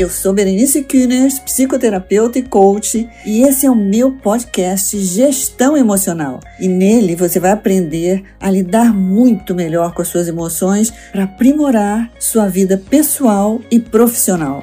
Eu 0.00 0.08
sou 0.08 0.32
Berenice 0.32 0.82
Kühners, 0.82 1.38
psicoterapeuta 1.40 2.38
e 2.38 2.42
coach, 2.42 3.06
e 3.26 3.42
esse 3.42 3.66
é 3.66 3.70
o 3.70 3.74
meu 3.74 4.10
podcast 4.10 4.98
Gestão 4.98 5.76
Emocional. 5.76 6.40
E 6.58 6.66
nele 6.66 7.14
você 7.14 7.38
vai 7.38 7.50
aprender 7.50 8.24
a 8.40 8.50
lidar 8.50 8.94
muito 8.94 9.54
melhor 9.54 9.92
com 9.92 10.00
as 10.00 10.08
suas 10.08 10.26
emoções 10.26 10.90
para 11.12 11.24
aprimorar 11.24 12.10
sua 12.18 12.48
vida 12.48 12.82
pessoal 12.88 13.60
e 13.70 13.78
profissional. 13.78 14.62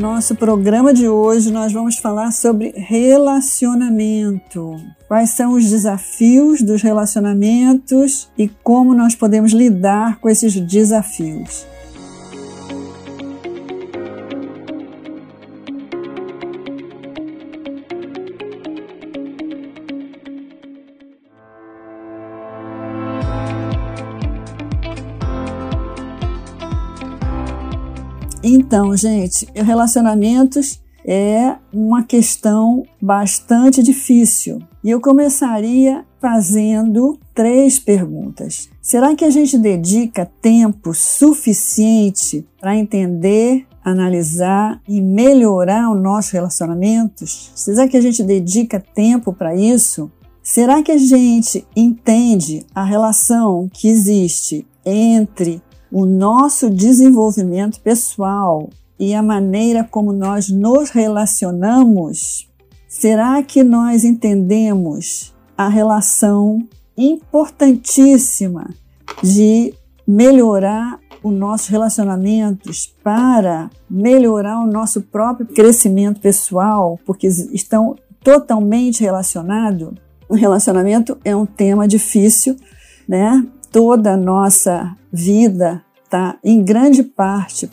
Nosso 0.00 0.34
programa 0.34 0.92
de 0.94 1.06
hoje 1.06 1.52
nós 1.52 1.74
vamos 1.74 1.98
falar 1.98 2.32
sobre 2.32 2.72
relacionamento. 2.74 4.80
Quais 5.06 5.28
são 5.28 5.52
os 5.52 5.68
desafios 5.68 6.62
dos 6.62 6.80
relacionamentos 6.80 8.30
e 8.38 8.48
como 8.48 8.94
nós 8.94 9.14
podemos 9.14 9.52
lidar 9.52 10.18
com 10.18 10.30
esses 10.30 10.58
desafios. 10.58 11.66
Então, 28.52 28.96
gente, 28.96 29.46
relacionamentos 29.54 30.80
é 31.06 31.54
uma 31.72 32.02
questão 32.02 32.82
bastante 33.00 33.80
difícil. 33.80 34.60
E 34.82 34.90
eu 34.90 35.00
começaria 35.00 36.04
fazendo 36.20 37.16
três 37.32 37.78
perguntas. 37.78 38.68
Será 38.82 39.14
que 39.14 39.24
a 39.24 39.30
gente 39.30 39.56
dedica 39.56 40.28
tempo 40.42 40.92
suficiente 40.92 42.44
para 42.60 42.76
entender, 42.76 43.68
analisar 43.84 44.82
e 44.88 45.00
melhorar 45.00 45.88
os 45.88 46.02
nossos 46.02 46.32
relacionamentos? 46.32 47.52
Será 47.54 47.86
que 47.86 47.96
a 47.96 48.00
gente 48.00 48.20
dedica 48.24 48.80
tempo 48.80 49.32
para 49.32 49.54
isso? 49.54 50.10
Será 50.42 50.82
que 50.82 50.90
a 50.90 50.98
gente 50.98 51.64
entende 51.76 52.66
a 52.74 52.82
relação 52.82 53.70
que 53.72 53.86
existe 53.86 54.66
entre 54.84 55.62
o 55.90 56.06
nosso 56.06 56.70
desenvolvimento 56.70 57.80
pessoal 57.80 58.70
e 58.98 59.14
a 59.14 59.22
maneira 59.22 59.82
como 59.82 60.12
nós 60.12 60.48
nos 60.48 60.90
relacionamos, 60.90 62.48
será 62.88 63.42
que 63.42 63.64
nós 63.64 64.04
entendemos 64.04 65.34
a 65.56 65.68
relação 65.68 66.58
importantíssima 66.96 68.68
de 69.22 69.74
melhorar 70.06 70.98
os 71.22 71.32
nossos 71.32 71.68
relacionamentos 71.68 72.94
para 73.02 73.70
melhorar 73.88 74.60
o 74.60 74.66
nosso 74.66 75.02
próprio 75.02 75.46
crescimento 75.46 76.20
pessoal, 76.20 76.98
porque 77.04 77.26
estão 77.26 77.96
totalmente 78.22 79.02
relacionados? 79.02 79.94
O 80.28 80.34
relacionamento 80.34 81.18
é 81.24 81.34
um 81.34 81.46
tema 81.46 81.88
difícil, 81.88 82.56
né? 83.08 83.44
Toda 83.70 84.14
a 84.14 84.16
nossa 84.16 84.96
vida 85.12 85.82
está, 86.04 86.36
em 86.42 86.62
grande 86.62 87.02
parte, 87.02 87.70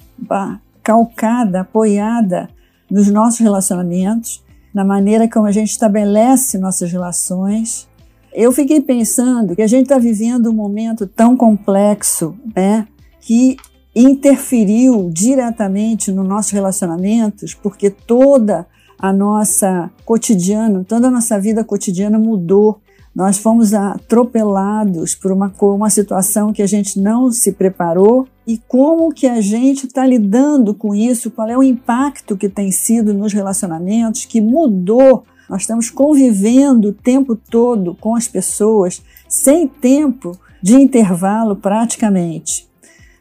calcada, 0.84 1.62
apoiada 1.62 2.50
nos 2.90 3.10
nossos 3.10 3.40
relacionamentos, 3.40 4.44
na 4.74 4.86
maneira 4.86 5.28
como 5.28 5.48
a 5.48 5.52
gente 5.52 5.72
estabelece 5.72 6.58
nossas 6.58 6.92
relações. 6.92 7.88
Eu 8.34 8.52
fiquei 8.52 8.80
pensando 8.80 9.56
que 9.56 9.62
a 9.62 9.68
gente 9.68 9.84
está 9.84 9.98
vivendo 9.98 10.50
um 10.50 10.54
momento 10.54 11.08
tão 11.08 11.36
complexo, 11.36 12.36
né, 12.56 12.88
que 13.20 13.58
interferiu 13.96 15.10
diretamente 15.12 16.12
nos 16.12 16.28
nossos 16.28 16.52
relacionamentos, 16.52 17.56
porque 17.56 17.90
toda 17.90 18.68
a 19.00 19.12
nossa 19.12 19.90
cotidiano, 20.06 20.84
toda 20.84 21.08
a 21.08 21.12
nossa 21.12 21.40
vida 21.40 21.64
cotidiana 21.64 22.20
mudou 22.20 22.80
nós 23.18 23.40
fomos 23.40 23.74
atropelados 23.74 25.16
por 25.16 25.32
uma, 25.32 25.52
uma 25.60 25.90
situação 25.90 26.54
que 26.54 26.62
a 26.62 26.68
gente 26.68 27.00
não 27.00 27.32
se 27.32 27.52
preparou 27.52 28.28
e 28.46 28.60
como 28.68 29.12
que 29.12 29.26
a 29.26 29.42
gente 29.42 29.88
está 29.88 30.06
lidando 30.06 30.72
com 30.72 30.94
isso, 30.94 31.32
qual 31.32 31.50
é 31.50 31.58
o 31.58 31.64
impacto 31.64 32.38
que 32.38 32.48
tem 32.48 32.72
sido 32.72 33.16
nos 33.16 33.34
relacionamentos, 33.34 34.26
que 34.26 34.40
mudou. 34.40 35.24
Nós 35.50 35.62
estamos 35.62 35.90
convivendo 35.90 36.90
o 36.90 36.94
tempo 36.94 37.36
todo 37.36 37.98
com 38.00 38.16
as 38.16 38.28
pessoas, 38.28 39.02
sem 39.28 39.68
tempo 39.68 40.38
de 40.62 40.76
intervalo 40.76 41.56
praticamente. 41.56 42.68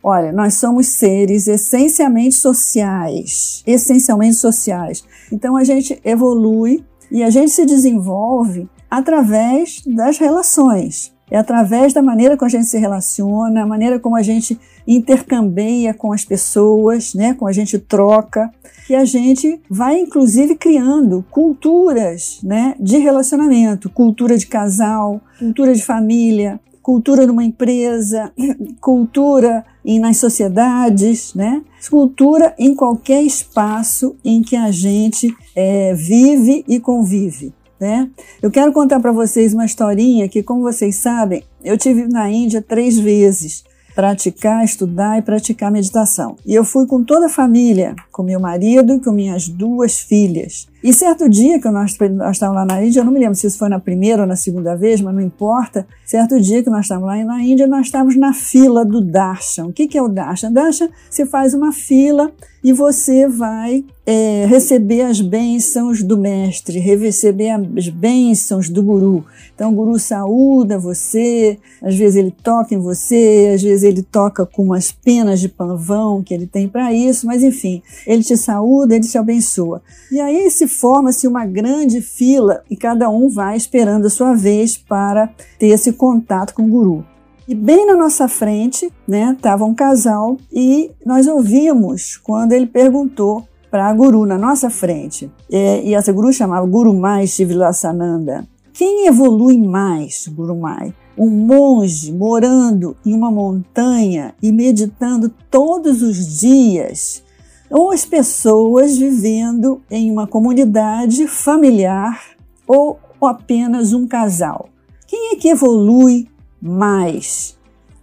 Olha, 0.03 0.31
nós 0.31 0.57
somos 0.57 0.89
seres 0.89 1.49
essencialmente 1.49 2.34
sociais, 2.34 3.63
essencialmente 3.67 4.37
sociais. 4.37 5.03
Então 5.33 5.57
a 5.57 5.65
gente 5.65 5.99
evolui 6.05 6.84
e 7.11 7.23
a 7.23 7.31
gente 7.31 7.51
se 7.51 7.65
desenvolve 7.65 8.69
através 8.91 9.82
das 9.86 10.19
relações. 10.19 11.14
É 11.30 11.36
através 11.36 11.92
da 11.92 12.00
maneira 12.00 12.36
como 12.36 12.47
a 12.47 12.50
gente 12.50 12.66
se 12.66 12.78
relaciona, 12.78 13.62
a 13.62 13.66
maneira 13.66 13.98
como 13.98 14.14
a 14.14 14.22
gente 14.22 14.58
intercambia 14.86 15.92
com 15.92 16.12
as 16.12 16.24
pessoas, 16.24 17.14
né, 17.14 17.34
como 17.34 17.48
a 17.48 17.52
gente 17.52 17.78
troca, 17.78 18.48
que 18.86 18.94
a 18.94 19.04
gente 19.04 19.60
vai 19.69 19.98
inclusive 19.98 20.54
criando 20.54 21.24
culturas, 21.28 22.38
né, 22.44 22.76
de 22.78 22.98
relacionamento, 22.98 23.91
cultura 23.91 24.38
de 24.38 24.47
casal, 24.47 25.20
cultura 25.41 25.74
de 25.74 25.82
família, 25.82 26.60
cultura 26.86 27.26
numa 27.26 27.42
empresa, 27.42 28.32
cultura 28.80 29.64
em, 29.84 29.98
nas 29.98 30.18
sociedades, 30.18 31.34
né? 31.34 31.60
Cultura 31.91 32.54
em 32.56 32.76
qualquer 32.76 33.22
espaço 33.22 34.14
em 34.24 34.41
que 34.41 34.54
a 34.54 34.70
gente 34.70 35.34
é, 35.56 35.92
vive 35.94 36.64
e 36.68 36.78
convive. 36.78 37.53
Né? 37.78 38.09
Eu 38.41 38.50
quero 38.50 38.72
contar 38.72 39.00
para 39.00 39.12
vocês 39.12 39.53
uma 39.53 39.66
historinha 39.66 40.28
que, 40.28 40.42
como 40.42 40.62
vocês 40.62 40.97
sabem, 40.97 41.42
eu 41.62 41.76
tive 41.76 42.09
na 42.09 42.31
Índia 42.31 42.62
três 42.62 42.98
vezes 42.98 43.64
praticar, 43.94 44.62
estudar 44.62 45.19
e 45.19 45.22
praticar 45.22 45.72
meditação. 45.72 46.36
E 46.44 46.54
eu 46.54 46.65
fui 46.65 46.86
com 46.86 47.03
toda 47.03 47.26
a 47.26 47.31
família, 47.31 47.97
com 48.12 48.22
meu 48.22 48.38
marido 48.38 48.92
e 48.92 49.00
com 49.00 49.10
minhas 49.10 49.48
duas 49.48 49.98
filhas. 49.98 50.69
E 50.86 50.92
certo 50.92 51.28
dia 51.28 51.60
que 51.60 51.69
nós, 51.69 51.98
nós 51.98 52.36
estávamos 52.36 52.60
lá 52.60 52.64
na 52.64 52.84
Índia, 52.84 53.00
eu 53.00 53.04
não 53.04 53.10
me 53.10 53.19
lembro 53.19 53.34
se 53.34 53.44
isso 53.44 53.58
foi 53.58 53.69
na 53.69 53.80
primeira 53.80 54.22
ou 54.22 54.28
na 54.28 54.36
segunda 54.36 54.76
vez, 54.76 55.00
mas 55.00 55.12
não 55.12 55.20
importa. 55.20 55.84
Certo 56.04 56.41
dia 56.41 56.62
que 56.62 56.70
nós 56.70 56.82
estávamos 56.82 57.08
lá 57.08 57.24
na 57.24 57.42
Índia, 57.42 57.66
nós 57.66 57.86
estávamos 57.86 58.14
na 58.14 58.32
fila 58.32 58.84
do 58.84 59.00
darshan. 59.00 59.66
O 59.66 59.72
que, 59.72 59.88
que 59.88 59.98
é 59.98 60.02
o 60.02 60.06
darshan? 60.06 60.52
Darshan, 60.52 60.88
você 61.10 61.26
faz 61.26 61.54
uma 61.54 61.72
fila 61.72 62.30
e 62.62 62.72
você 62.72 63.28
vai 63.28 63.84
é, 64.04 64.44
receber 64.47 65.02
as 65.02 65.20
bênçãos 65.20 66.02
do 66.02 66.16
mestre, 66.16 66.80
receber 66.80 67.50
as 67.50 67.88
bênçãos 67.88 68.68
do 68.68 68.82
guru. 68.82 69.24
Então, 69.54 69.70
o 69.70 69.74
guru 69.74 69.98
saúda 70.00 70.76
você, 70.76 71.58
às 71.82 71.94
vezes 71.94 72.16
ele 72.16 72.30
toca 72.30 72.74
em 72.74 72.78
você, 72.78 73.53
às 73.54 73.62
vezes 73.62 73.84
ele 73.84 74.03
toca 74.03 74.44
com 74.44 74.64
umas 74.64 74.91
penas 74.91 75.38
de 75.38 75.48
panvão 75.48 76.22
que 76.24 76.34
ele 76.34 76.47
tem 76.47 76.68
para 76.68 76.92
isso, 76.92 77.24
mas 77.24 77.44
enfim, 77.44 77.82
ele 78.04 78.24
te 78.24 78.36
saúda, 78.36 78.97
ele 78.97 79.06
te 79.06 79.16
abençoa. 79.16 79.80
E 80.10 80.20
aí 80.20 80.50
se 80.50 80.66
forma-se 80.78 81.26
uma 81.26 81.44
grande 81.44 82.00
fila 82.00 82.62
e 82.70 82.76
cada 82.76 83.09
um 83.09 83.28
vai 83.28 83.56
esperando 83.56 84.06
a 84.06 84.10
sua 84.10 84.34
vez 84.34 84.76
para 84.76 85.28
ter 85.59 85.69
esse 85.69 85.92
contato 85.92 86.54
com 86.54 86.62
o 86.62 86.69
guru. 86.69 87.04
E 87.48 87.54
bem 87.54 87.87
na 87.87 87.97
nossa 87.97 88.26
frente, 88.26 88.92
né, 89.06 89.32
estava 89.36 89.65
um 89.65 89.75
casal 89.75 90.36
e 90.53 90.91
nós 91.04 91.28
ouvimos 91.28 92.16
quando 92.16 92.53
ele 92.53 92.66
perguntou 92.66 93.47
para 93.70 93.88
a 93.88 93.94
guru 93.94 94.26
na 94.26 94.36
nossa 94.36 94.69
frente. 94.69 95.31
E, 95.48 95.91
e 95.91 95.94
essa 95.94 96.12
guru 96.12 96.32
chamava 96.32 96.66
Guru 96.66 96.92
Mai 96.92 97.26
Shivilasananda. 97.26 98.47
Quem 98.72 99.06
evolui 99.06 99.59
mais, 99.59 100.28
Guru 100.28 100.56
Mai? 100.56 100.92
Um 101.16 101.30
monge 101.30 102.12
morando 102.12 102.97
em 103.06 103.15
uma 103.15 103.30
montanha 103.30 104.34
e 104.42 104.53
meditando 104.53 105.33
todos 105.51 106.03
os 106.03 106.39
dias, 106.39 107.22
ou 107.71 107.91
as 107.91 108.04
pessoas 108.04 108.97
vivendo 108.97 109.83
em 109.91 110.10
uma 110.10 110.27
comunidade 110.27 111.27
familiar, 111.27 112.21
ou 112.66 112.98
apenas 113.22 113.92
um 113.92 114.07
casal? 114.07 114.68
Quem 115.07 115.33
é 115.33 115.36
que 115.36 115.48
evolui 115.48 116.28
mais 116.60 117.57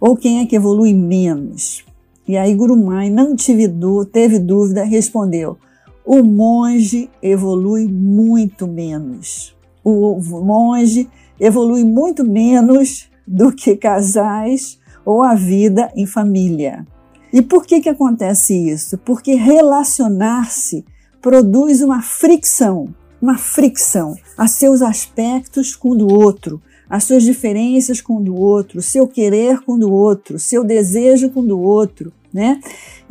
ou 0.06 0.14
quem 0.14 0.40
é 0.40 0.46
que 0.46 0.56
evolui 0.56 0.92
menos? 0.92 1.84
E 2.28 2.36
aí 2.36 2.54
Gurumai 2.54 3.08
não 3.08 3.34
teve 3.36 4.38
dúvida, 4.38 4.84
respondeu: 4.84 5.56
o 6.04 6.22
monge 6.22 7.08
evolui 7.22 7.88
muito 7.88 8.66
menos. 8.66 9.56
O 9.82 10.20
monge 10.42 11.08
evolui 11.40 11.84
muito 11.84 12.22
menos 12.22 13.08
do 13.26 13.50
que 13.50 13.76
casais 13.76 14.78
ou 15.06 15.22
a 15.22 15.34
vida 15.34 15.90
em 15.96 16.04
família. 16.04 16.86
E 17.34 17.42
por 17.42 17.66
que, 17.66 17.80
que 17.80 17.88
acontece 17.88 18.54
isso? 18.54 18.96
Porque 18.98 19.34
relacionar-se 19.34 20.84
produz 21.20 21.82
uma 21.82 22.00
fricção, 22.00 22.94
uma 23.20 23.36
fricção 23.36 24.14
a 24.38 24.46
seus 24.46 24.80
aspectos 24.80 25.74
com 25.74 25.90
o 25.90 25.94
do 25.96 26.06
outro, 26.06 26.62
as 26.88 27.02
suas 27.02 27.24
diferenças 27.24 28.00
com 28.00 28.18
o 28.18 28.22
do 28.22 28.36
outro, 28.36 28.80
seu 28.80 29.08
querer 29.08 29.62
com 29.62 29.72
o 29.72 29.78
do 29.78 29.92
outro, 29.92 30.38
seu 30.38 30.62
desejo 30.62 31.28
com 31.28 31.40
o 31.40 31.46
do 31.46 31.60
outro, 31.60 32.12
né? 32.32 32.60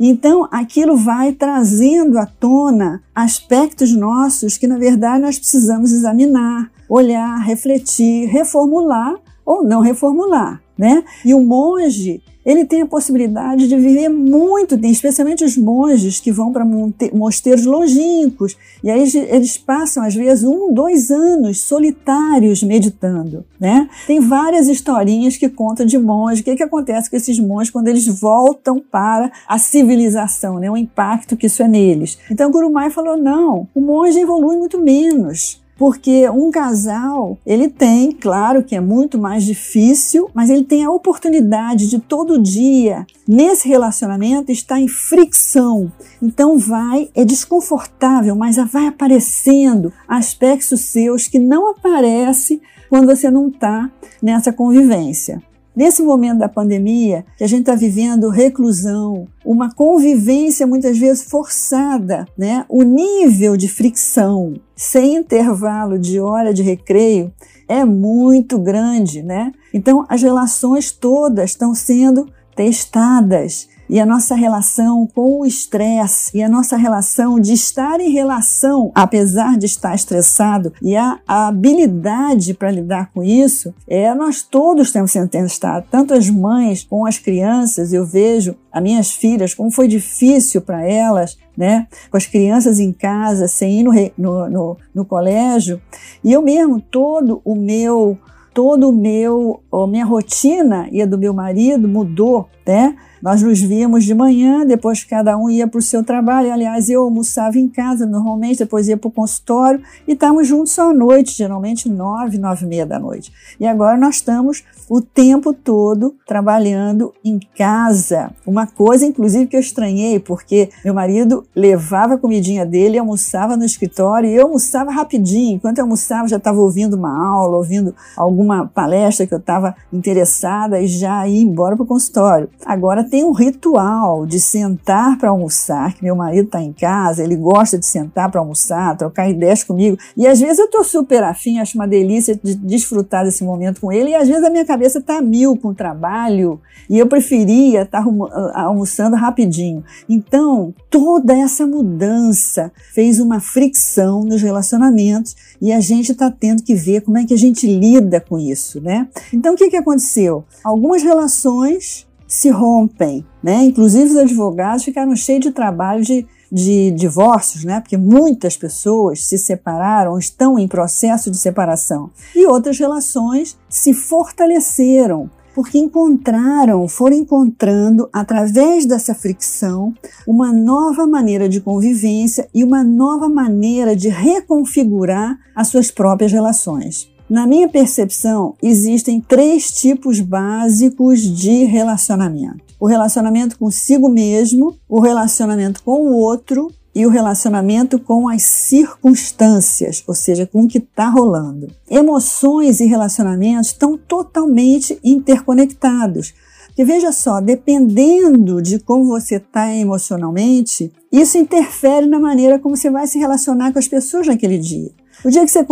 Então, 0.00 0.48
aquilo 0.50 0.96
vai 0.96 1.32
trazendo 1.32 2.18
à 2.18 2.24
tona 2.24 3.02
aspectos 3.14 3.92
nossos 3.92 4.56
que, 4.56 4.66
na 4.66 4.78
verdade, 4.78 5.20
nós 5.20 5.38
precisamos 5.38 5.92
examinar, 5.92 6.72
olhar, 6.88 7.36
refletir, 7.40 8.26
reformular 8.28 9.16
ou 9.44 9.62
não 9.62 9.82
reformular, 9.82 10.62
né? 10.78 11.04
E 11.26 11.34
o 11.34 11.42
monge, 11.42 12.22
ele 12.44 12.64
tem 12.64 12.82
a 12.82 12.86
possibilidade 12.86 13.66
de 13.68 13.76
viver 13.76 14.08
muito 14.08 14.76
tempo, 14.76 14.92
especialmente 14.92 15.44
os 15.44 15.56
monges 15.56 16.20
que 16.20 16.30
vão 16.30 16.52
para 16.52 16.64
mosteiros 17.12 17.64
longínquos, 17.64 18.56
e 18.82 18.90
aí 18.90 19.00
eles 19.28 19.56
passam, 19.56 20.04
às 20.04 20.14
vezes, 20.14 20.44
um, 20.44 20.72
dois 20.72 21.10
anos 21.10 21.62
solitários 21.62 22.62
meditando. 22.62 23.44
Né? 23.58 23.88
Tem 24.06 24.20
várias 24.20 24.68
historinhas 24.68 25.36
que 25.36 25.48
contam 25.48 25.86
de 25.86 25.98
monges, 25.98 26.40
o 26.40 26.44
que, 26.44 26.56
que 26.56 26.62
acontece 26.62 27.08
com 27.08 27.16
esses 27.16 27.38
monges 27.38 27.70
quando 27.70 27.88
eles 27.88 28.06
voltam 28.06 28.78
para 28.78 29.32
a 29.48 29.58
civilização, 29.58 30.58
né? 30.58 30.70
o 30.70 30.76
impacto 30.76 31.36
que 31.36 31.46
isso 31.46 31.62
é 31.62 31.68
neles. 31.68 32.18
Então, 32.30 32.50
Guru 32.50 32.70
Mai 32.70 32.90
falou: 32.90 33.16
não, 33.16 33.66
o 33.74 33.80
monge 33.80 34.18
evolui 34.18 34.56
muito 34.56 34.80
menos. 34.80 35.63
Porque 35.76 36.28
um 36.30 36.50
casal, 36.50 37.36
ele 37.44 37.68
tem, 37.68 38.12
claro 38.12 38.62
que 38.62 38.76
é 38.76 38.80
muito 38.80 39.18
mais 39.18 39.44
difícil, 39.44 40.30
mas 40.32 40.50
ele 40.50 40.64
tem 40.64 40.84
a 40.84 40.90
oportunidade 40.90 41.88
de 41.88 41.98
todo 41.98 42.40
dia, 42.40 43.06
nesse 43.26 43.68
relacionamento, 43.68 44.52
estar 44.52 44.80
em 44.80 44.88
fricção. 44.88 45.90
Então 46.22 46.58
vai, 46.58 47.10
é 47.14 47.24
desconfortável, 47.24 48.36
mas 48.36 48.56
vai 48.70 48.86
aparecendo 48.86 49.92
aspectos 50.06 50.80
seus 50.82 51.26
que 51.26 51.38
não 51.38 51.70
aparecem 51.70 52.60
quando 52.88 53.06
você 53.06 53.30
não 53.30 53.48
está 53.48 53.90
nessa 54.22 54.52
convivência. 54.52 55.42
Nesse 55.76 56.02
momento 56.02 56.38
da 56.38 56.48
pandemia, 56.48 57.24
que 57.36 57.42
a 57.42 57.48
gente 57.48 57.60
está 57.60 57.74
vivendo 57.74 58.28
reclusão, 58.28 59.26
uma 59.44 59.74
convivência 59.74 60.66
muitas 60.66 60.96
vezes 60.96 61.24
forçada, 61.24 62.26
né? 62.38 62.64
O 62.68 62.82
nível 62.82 63.56
de 63.56 63.68
fricção 63.68 64.54
sem 64.76 65.16
intervalo 65.16 65.98
de 65.98 66.20
hora 66.20 66.54
de 66.54 66.62
recreio 66.62 67.32
é 67.68 67.84
muito 67.84 68.58
grande, 68.58 69.20
né? 69.22 69.50
Então 69.72 70.06
as 70.08 70.22
relações 70.22 70.92
todas 70.92 71.50
estão 71.50 71.74
sendo 71.74 72.28
testadas 72.54 73.68
e 73.88 74.00
a 74.00 74.06
nossa 74.06 74.34
relação 74.34 75.06
com 75.06 75.40
o 75.40 75.46
estresse 75.46 76.36
e 76.36 76.42
a 76.42 76.48
nossa 76.48 76.76
relação 76.76 77.38
de 77.38 77.52
estar 77.52 78.00
em 78.00 78.10
relação, 78.10 78.90
apesar 78.94 79.56
de 79.58 79.66
estar 79.66 79.94
estressado, 79.94 80.72
e 80.82 80.96
a, 80.96 81.18
a 81.26 81.48
habilidade 81.48 82.54
para 82.54 82.70
lidar 82.70 83.10
com 83.12 83.22
isso, 83.22 83.74
é 83.86 84.14
nós 84.14 84.42
todos 84.42 84.92
temos 84.92 85.10
sendo 85.10 85.28
testados, 85.28 85.88
tanto 85.90 86.14
as 86.14 86.28
mães 86.30 86.84
com 86.84 87.06
as 87.06 87.18
crianças, 87.18 87.92
eu 87.92 88.06
vejo 88.06 88.56
as 88.72 88.82
minhas 88.82 89.10
filhas, 89.10 89.54
como 89.54 89.70
foi 89.70 89.86
difícil 89.86 90.60
para 90.60 90.82
elas, 90.82 91.38
né, 91.56 91.86
com 92.10 92.16
as 92.16 92.26
crianças 92.26 92.80
em 92.80 92.92
casa, 92.92 93.46
sem 93.46 93.80
ir 93.80 93.82
no, 93.84 93.92
no, 94.18 94.50
no, 94.50 94.76
no 94.94 95.04
colégio, 95.04 95.80
e 96.22 96.32
eu 96.32 96.42
mesmo, 96.42 96.80
todo 96.80 97.40
o 97.44 97.54
meu 97.54 98.18
todo 98.54 98.88
o 98.88 98.92
meu, 98.92 99.60
minha 99.88 100.04
rotina 100.04 100.88
e 100.92 101.02
a 101.02 101.06
do 101.06 101.18
meu 101.18 101.34
marido 101.34 101.88
mudou, 101.88 102.48
né? 102.64 102.96
Nós 103.20 103.42
nos 103.42 103.60
víamos 103.60 104.04
de 104.04 104.14
manhã, 104.14 104.66
depois 104.66 105.02
cada 105.02 105.36
um 105.36 105.48
ia 105.48 105.66
para 105.66 105.78
o 105.78 105.82
seu 105.82 106.04
trabalho. 106.04 106.52
Aliás, 106.52 106.88
eu 106.90 107.02
almoçava 107.02 107.58
em 107.58 107.68
casa 107.68 108.06
normalmente, 108.06 108.58
depois 108.58 108.86
ia 108.86 108.98
para 108.98 109.08
o 109.08 109.10
consultório 109.10 109.82
e 110.06 110.12
estávamos 110.12 110.46
juntos 110.46 110.78
à 110.78 110.92
noite, 110.92 111.34
geralmente 111.34 111.88
nove, 111.88 112.36
nove 112.36 112.66
e 112.66 112.68
meia 112.68 112.86
da 112.86 112.98
noite. 112.98 113.32
E 113.58 113.66
agora 113.66 113.96
nós 113.96 114.16
estamos 114.16 114.62
o 114.88 115.00
tempo 115.00 115.52
todo 115.52 116.14
trabalhando 116.26 117.12
em 117.24 117.38
casa. 117.56 118.30
Uma 118.46 118.66
coisa, 118.66 119.06
inclusive, 119.06 119.46
que 119.46 119.56
eu 119.56 119.60
estranhei, 119.60 120.18
porque 120.18 120.70
meu 120.84 120.94
marido 120.94 121.44
levava 121.54 122.14
a 122.14 122.18
comidinha 122.18 122.66
dele, 122.66 122.98
almoçava 122.98 123.56
no 123.56 123.64
escritório 123.64 124.28
e 124.28 124.34
eu 124.34 124.46
almoçava 124.46 124.90
rapidinho. 124.90 125.56
Enquanto 125.56 125.78
eu 125.78 125.84
almoçava, 125.84 126.28
já 126.28 126.36
estava 126.36 126.60
ouvindo 126.60 126.94
uma 126.94 127.26
aula, 127.26 127.56
ouvindo 127.56 127.94
alguma 128.16 128.66
palestra 128.66 129.26
que 129.26 129.34
eu 129.34 129.38
estava 129.38 129.74
interessada 129.92 130.80
e 130.80 130.86
já 130.86 131.26
ia 131.26 131.42
embora 131.42 131.76
para 131.76 131.84
o 131.84 131.86
consultório. 131.86 132.48
Agora 132.64 133.04
tem 133.04 133.24
um 133.24 133.32
ritual 133.32 134.26
de 134.26 134.40
sentar 134.40 135.18
para 135.18 135.30
almoçar, 135.30 135.94
que 135.94 136.04
meu 136.04 136.16
marido 136.16 136.46
está 136.46 136.60
em 136.60 136.72
casa, 136.72 137.22
ele 137.22 137.36
gosta 137.36 137.78
de 137.78 137.86
sentar 137.86 138.30
para 138.30 138.40
almoçar, 138.40 138.96
trocar 138.96 139.28
ideias 139.28 139.64
comigo. 139.64 139.96
E 140.16 140.26
às 140.26 140.40
vezes 140.40 140.58
eu 140.58 140.66
estou 140.66 140.84
super 140.84 141.22
afim, 141.22 141.58
acho 141.58 141.76
uma 141.76 141.86
delícia 141.86 142.38
de 142.42 142.54
desfrutar 142.54 143.24
desse 143.24 143.44
momento 143.44 143.80
com 143.80 143.92
ele, 143.92 144.10
e 144.10 144.14
às 144.14 144.28
vezes 144.28 144.44
a 144.44 144.50
minha 144.50 144.64
cabeça 144.74 144.98
está 144.98 145.22
mil 145.22 145.56
com 145.56 145.68
o 145.68 145.74
trabalho, 145.74 146.60
e 146.90 146.98
eu 146.98 147.06
preferia 147.06 147.82
estar 147.82 148.04
tá 148.04 148.10
ah, 148.54 148.62
almoçando 148.62 149.14
rapidinho. 149.14 149.84
Então, 150.08 150.74
toda 150.90 151.32
essa 151.32 151.64
mudança 151.64 152.72
fez 152.92 153.20
uma 153.20 153.40
fricção 153.40 154.24
nos 154.24 154.42
relacionamentos 154.42 155.36
e 155.62 155.72
a 155.72 155.80
gente 155.80 156.12
está 156.12 156.28
tendo 156.28 156.62
que 156.62 156.74
ver 156.74 157.02
como 157.02 157.18
é 157.18 157.24
que 157.24 157.32
a 157.32 157.38
gente 157.38 157.66
lida 157.66 158.20
com 158.20 158.38
isso, 158.38 158.80
né? 158.80 159.08
Então, 159.32 159.54
o 159.54 159.56
que, 159.56 159.70
que 159.70 159.76
aconteceu? 159.76 160.44
Algumas 160.64 161.02
relações 161.02 162.06
se 162.26 162.50
rompem, 162.50 163.24
né? 163.42 163.62
Inclusive 163.62 164.10
os 164.10 164.16
advogados 164.16 164.84
ficaram 164.84 165.14
cheios 165.14 165.42
de 165.42 165.52
trabalho 165.52 166.02
de, 166.02 166.26
de 166.54 166.92
divórcios, 166.92 167.64
né? 167.64 167.80
Porque 167.80 167.96
muitas 167.96 168.56
pessoas 168.56 169.24
se 169.24 169.36
separaram, 169.36 170.16
estão 170.16 170.56
em 170.56 170.68
processo 170.68 171.28
de 171.28 171.36
separação. 171.36 172.10
E 172.32 172.46
outras 172.46 172.78
relações 172.78 173.58
se 173.68 173.92
fortaleceram 173.92 175.28
porque 175.52 175.78
encontraram, 175.78 176.86
foram 176.88 177.16
encontrando 177.16 178.08
através 178.12 178.86
dessa 178.86 179.14
fricção 179.14 179.94
uma 180.26 180.52
nova 180.52 181.06
maneira 181.06 181.48
de 181.48 181.60
convivência 181.60 182.48
e 182.52 182.64
uma 182.64 182.82
nova 182.82 183.28
maneira 183.28 183.94
de 183.94 184.08
reconfigurar 184.08 185.38
as 185.54 185.68
suas 185.68 185.90
próprias 185.92 186.32
relações. 186.32 187.08
Na 187.28 187.46
minha 187.46 187.68
percepção, 187.68 188.54
existem 188.62 189.20
três 189.20 189.72
tipos 189.72 190.20
básicos 190.20 191.20
de 191.20 191.64
relacionamento: 191.64 192.73
o 192.84 192.86
relacionamento 192.86 193.58
consigo 193.58 194.10
mesmo, 194.10 194.76
o 194.86 195.00
relacionamento 195.00 195.82
com 195.82 196.02
o 196.02 196.18
outro 196.18 196.70
e 196.94 197.06
o 197.06 197.08
relacionamento 197.08 197.98
com 197.98 198.28
as 198.28 198.42
circunstâncias, 198.42 200.04
ou 200.06 200.14
seja, 200.14 200.46
com 200.46 200.64
o 200.64 200.68
que 200.68 200.76
está 200.76 201.08
rolando. 201.08 201.68
Emoções 201.88 202.80
e 202.80 202.84
relacionamentos 202.84 203.68
estão 203.68 203.96
totalmente 203.96 205.00
interconectados. 205.02 206.34
Porque 206.66 206.84
veja 206.84 207.10
só, 207.10 207.40
dependendo 207.40 208.60
de 208.60 208.78
como 208.78 209.06
você 209.06 209.36
está 209.36 209.74
emocionalmente, 209.74 210.92
isso 211.10 211.38
interfere 211.38 212.04
na 212.04 212.20
maneira 212.20 212.58
como 212.58 212.76
você 212.76 212.90
vai 212.90 213.06
se 213.06 213.18
relacionar 213.18 213.72
com 213.72 213.78
as 213.78 213.88
pessoas 213.88 214.26
naquele 214.26 214.58
dia. 214.58 214.90
O 215.24 215.30
dia 215.30 215.42
que 215.42 215.50
você 215.50 215.66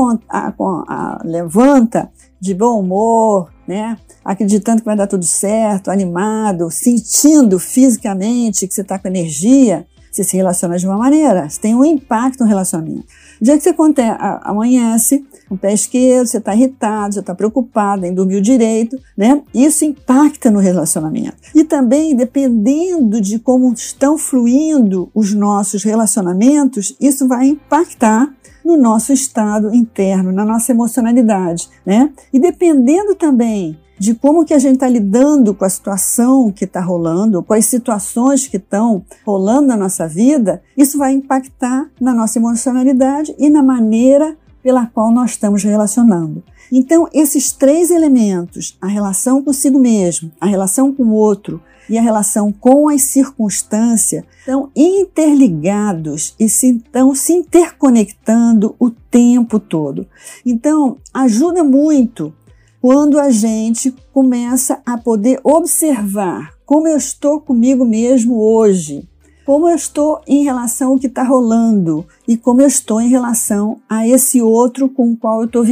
levanta 1.26 2.10
de 2.40 2.54
bom 2.54 2.80
humor, 2.80 3.52
né? 3.68 3.98
Acreditando 4.24 4.80
que 4.80 4.86
vai 4.86 4.96
dar 4.96 5.06
tudo 5.06 5.24
certo, 5.24 5.90
animado, 5.90 6.70
sentindo 6.70 7.58
fisicamente 7.58 8.66
que 8.66 8.74
você 8.74 8.82
está 8.82 8.98
com 8.98 9.08
energia, 9.08 9.86
você 10.12 10.22
se 10.22 10.36
relaciona 10.36 10.76
de 10.76 10.86
uma 10.86 10.98
maneira, 10.98 11.48
você 11.48 11.58
tem 11.58 11.74
um 11.74 11.84
impacto 11.84 12.40
no 12.40 12.46
relacionamento. 12.46 13.06
O 13.40 13.44
dia 13.44 13.56
que 13.56 13.62
você 13.62 13.74
amanhece, 14.42 15.24
o 15.48 15.56
pé 15.56 15.72
esquerdo, 15.72 16.26
você 16.26 16.36
está 16.36 16.54
irritado, 16.54 17.14
você 17.14 17.20
está 17.20 17.34
preocupado, 17.34 18.02
nem 18.02 18.12
dormiu 18.12 18.40
direito, 18.40 18.98
né? 19.16 19.42
Isso 19.54 19.86
impacta 19.86 20.50
no 20.50 20.58
relacionamento. 20.58 21.36
E 21.54 21.64
também, 21.64 22.14
dependendo 22.14 23.22
de 23.22 23.38
como 23.38 23.72
estão 23.72 24.18
fluindo 24.18 25.10
os 25.14 25.32
nossos 25.32 25.82
relacionamentos, 25.82 26.94
isso 27.00 27.26
vai 27.26 27.46
impactar 27.48 28.32
no 28.62 28.76
nosso 28.76 29.12
estado 29.12 29.74
interno, 29.74 30.30
na 30.30 30.44
nossa 30.44 30.72
emocionalidade, 30.72 31.68
né? 31.86 32.10
E 32.32 32.38
dependendo 32.38 33.14
também 33.14 33.78
de 34.02 34.14
como 34.14 34.44
que 34.44 34.52
a 34.52 34.58
gente 34.58 34.74
está 34.74 34.88
lidando 34.88 35.54
com 35.54 35.64
a 35.64 35.68
situação 35.68 36.50
que 36.50 36.64
está 36.64 36.80
rolando, 36.80 37.40
com 37.40 37.54
as 37.54 37.66
situações 37.66 38.48
que 38.48 38.56
estão 38.56 39.04
rolando 39.24 39.68
na 39.68 39.76
nossa 39.76 40.08
vida, 40.08 40.60
isso 40.76 40.98
vai 40.98 41.12
impactar 41.12 41.88
na 42.00 42.12
nossa 42.12 42.36
emocionalidade 42.36 43.32
e 43.38 43.48
na 43.48 43.62
maneira 43.62 44.36
pela 44.60 44.86
qual 44.86 45.12
nós 45.12 45.30
estamos 45.30 45.62
relacionando. 45.62 46.42
Então, 46.72 47.06
esses 47.12 47.52
três 47.52 47.92
elementos, 47.92 48.76
a 48.80 48.88
relação 48.88 49.40
consigo 49.40 49.78
mesmo, 49.78 50.32
a 50.40 50.46
relação 50.46 50.92
com 50.92 51.04
o 51.04 51.14
outro 51.14 51.62
e 51.88 51.96
a 51.96 52.02
relação 52.02 52.50
com 52.50 52.88
as 52.88 53.02
circunstâncias 53.02 54.24
estão 54.36 54.68
interligados 54.74 56.34
e 56.40 56.48
se, 56.48 56.76
estão 56.76 57.14
se 57.14 57.34
interconectando 57.34 58.74
o 58.80 58.90
tempo 58.90 59.60
todo. 59.60 60.08
Então, 60.44 60.96
ajuda 61.14 61.62
muito 61.62 62.34
quando 62.82 63.20
a 63.20 63.30
gente 63.30 63.94
começa 64.12 64.82
a 64.84 64.98
poder 64.98 65.38
observar 65.44 66.52
como 66.66 66.88
eu 66.88 66.96
estou 66.96 67.40
comigo 67.40 67.84
mesmo 67.84 68.40
hoje, 68.40 69.08
como 69.44 69.68
eu 69.68 69.74
estou 69.74 70.20
em 70.26 70.44
relação 70.44 70.92
ao 70.92 70.98
que 70.98 71.06
está 71.06 71.22
rolando 71.22 72.06
e 72.26 72.36
como 72.36 72.60
eu 72.60 72.66
estou 72.66 73.00
em 73.00 73.08
relação 73.08 73.78
a 73.88 74.06
esse 74.06 74.40
outro 74.40 74.88
com 74.88 75.12
o 75.12 75.16
qual 75.16 75.40
eu 75.40 75.46
estou 75.46 75.64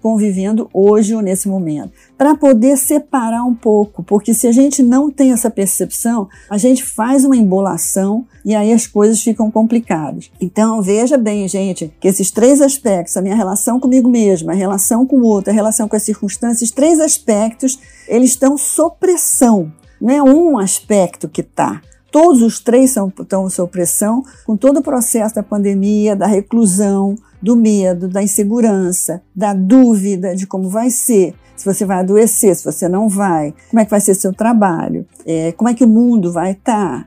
convivendo 0.00 0.68
hoje 0.72 1.14
ou 1.14 1.20
nesse 1.20 1.48
momento. 1.48 1.92
Para 2.16 2.34
poder 2.34 2.76
separar 2.76 3.44
um 3.44 3.54
pouco, 3.54 4.02
porque 4.02 4.32
se 4.32 4.46
a 4.46 4.52
gente 4.52 4.82
não 4.82 5.10
tem 5.10 5.32
essa 5.32 5.50
percepção, 5.50 6.28
a 6.48 6.58
gente 6.58 6.84
faz 6.84 7.24
uma 7.24 7.36
embolação 7.36 8.26
e 8.44 8.54
aí 8.54 8.72
as 8.72 8.86
coisas 8.86 9.22
ficam 9.22 9.50
complicadas. 9.50 10.30
Então 10.40 10.80
veja 10.80 11.16
bem, 11.18 11.46
gente, 11.48 11.92
que 12.00 12.08
esses 12.08 12.30
três 12.30 12.60
aspectos, 12.60 13.16
a 13.16 13.22
minha 13.22 13.36
relação 13.36 13.78
comigo 13.78 14.08
mesma, 14.08 14.52
a 14.52 14.56
relação 14.56 15.06
com 15.06 15.16
o 15.16 15.24
outro, 15.24 15.50
a 15.50 15.54
relação 15.54 15.88
com 15.88 15.96
as 15.96 16.02
circunstâncias, 16.02 16.62
esses 16.62 16.74
três 16.74 17.00
aspectos, 17.00 17.78
eles 18.08 18.30
estão 18.30 18.56
sob 18.56 18.96
pressão. 18.98 19.72
Não 20.00 20.10
é 20.10 20.22
um 20.22 20.58
aspecto 20.58 21.28
que 21.28 21.40
está. 21.40 21.82
Todos 22.10 22.42
os 22.42 22.58
três 22.58 22.90
são, 22.90 23.08
estão 23.08 23.48
sob 23.50 23.70
pressão, 23.70 24.24
com 24.46 24.56
todo 24.56 24.78
o 24.78 24.82
processo 24.82 25.34
da 25.34 25.42
pandemia, 25.42 26.16
da 26.16 26.26
reclusão, 26.26 27.16
do 27.40 27.54
medo, 27.54 28.08
da 28.08 28.22
insegurança, 28.22 29.22
da 29.34 29.52
dúvida 29.52 30.34
de 30.34 30.46
como 30.46 30.68
vai 30.68 30.90
ser, 30.90 31.34
se 31.56 31.64
você 31.64 31.84
vai 31.84 31.98
adoecer, 31.98 32.54
se 32.54 32.64
você 32.64 32.88
não 32.88 33.08
vai, 33.08 33.54
como 33.70 33.80
é 33.80 33.84
que 33.84 33.90
vai 33.90 34.00
ser 34.00 34.14
seu 34.14 34.32
trabalho, 34.32 35.06
é, 35.26 35.52
como 35.52 35.68
é 35.68 35.74
que 35.74 35.84
o 35.84 35.88
mundo 35.88 36.32
vai 36.32 36.52
estar, 36.52 37.02
tá, 37.02 37.06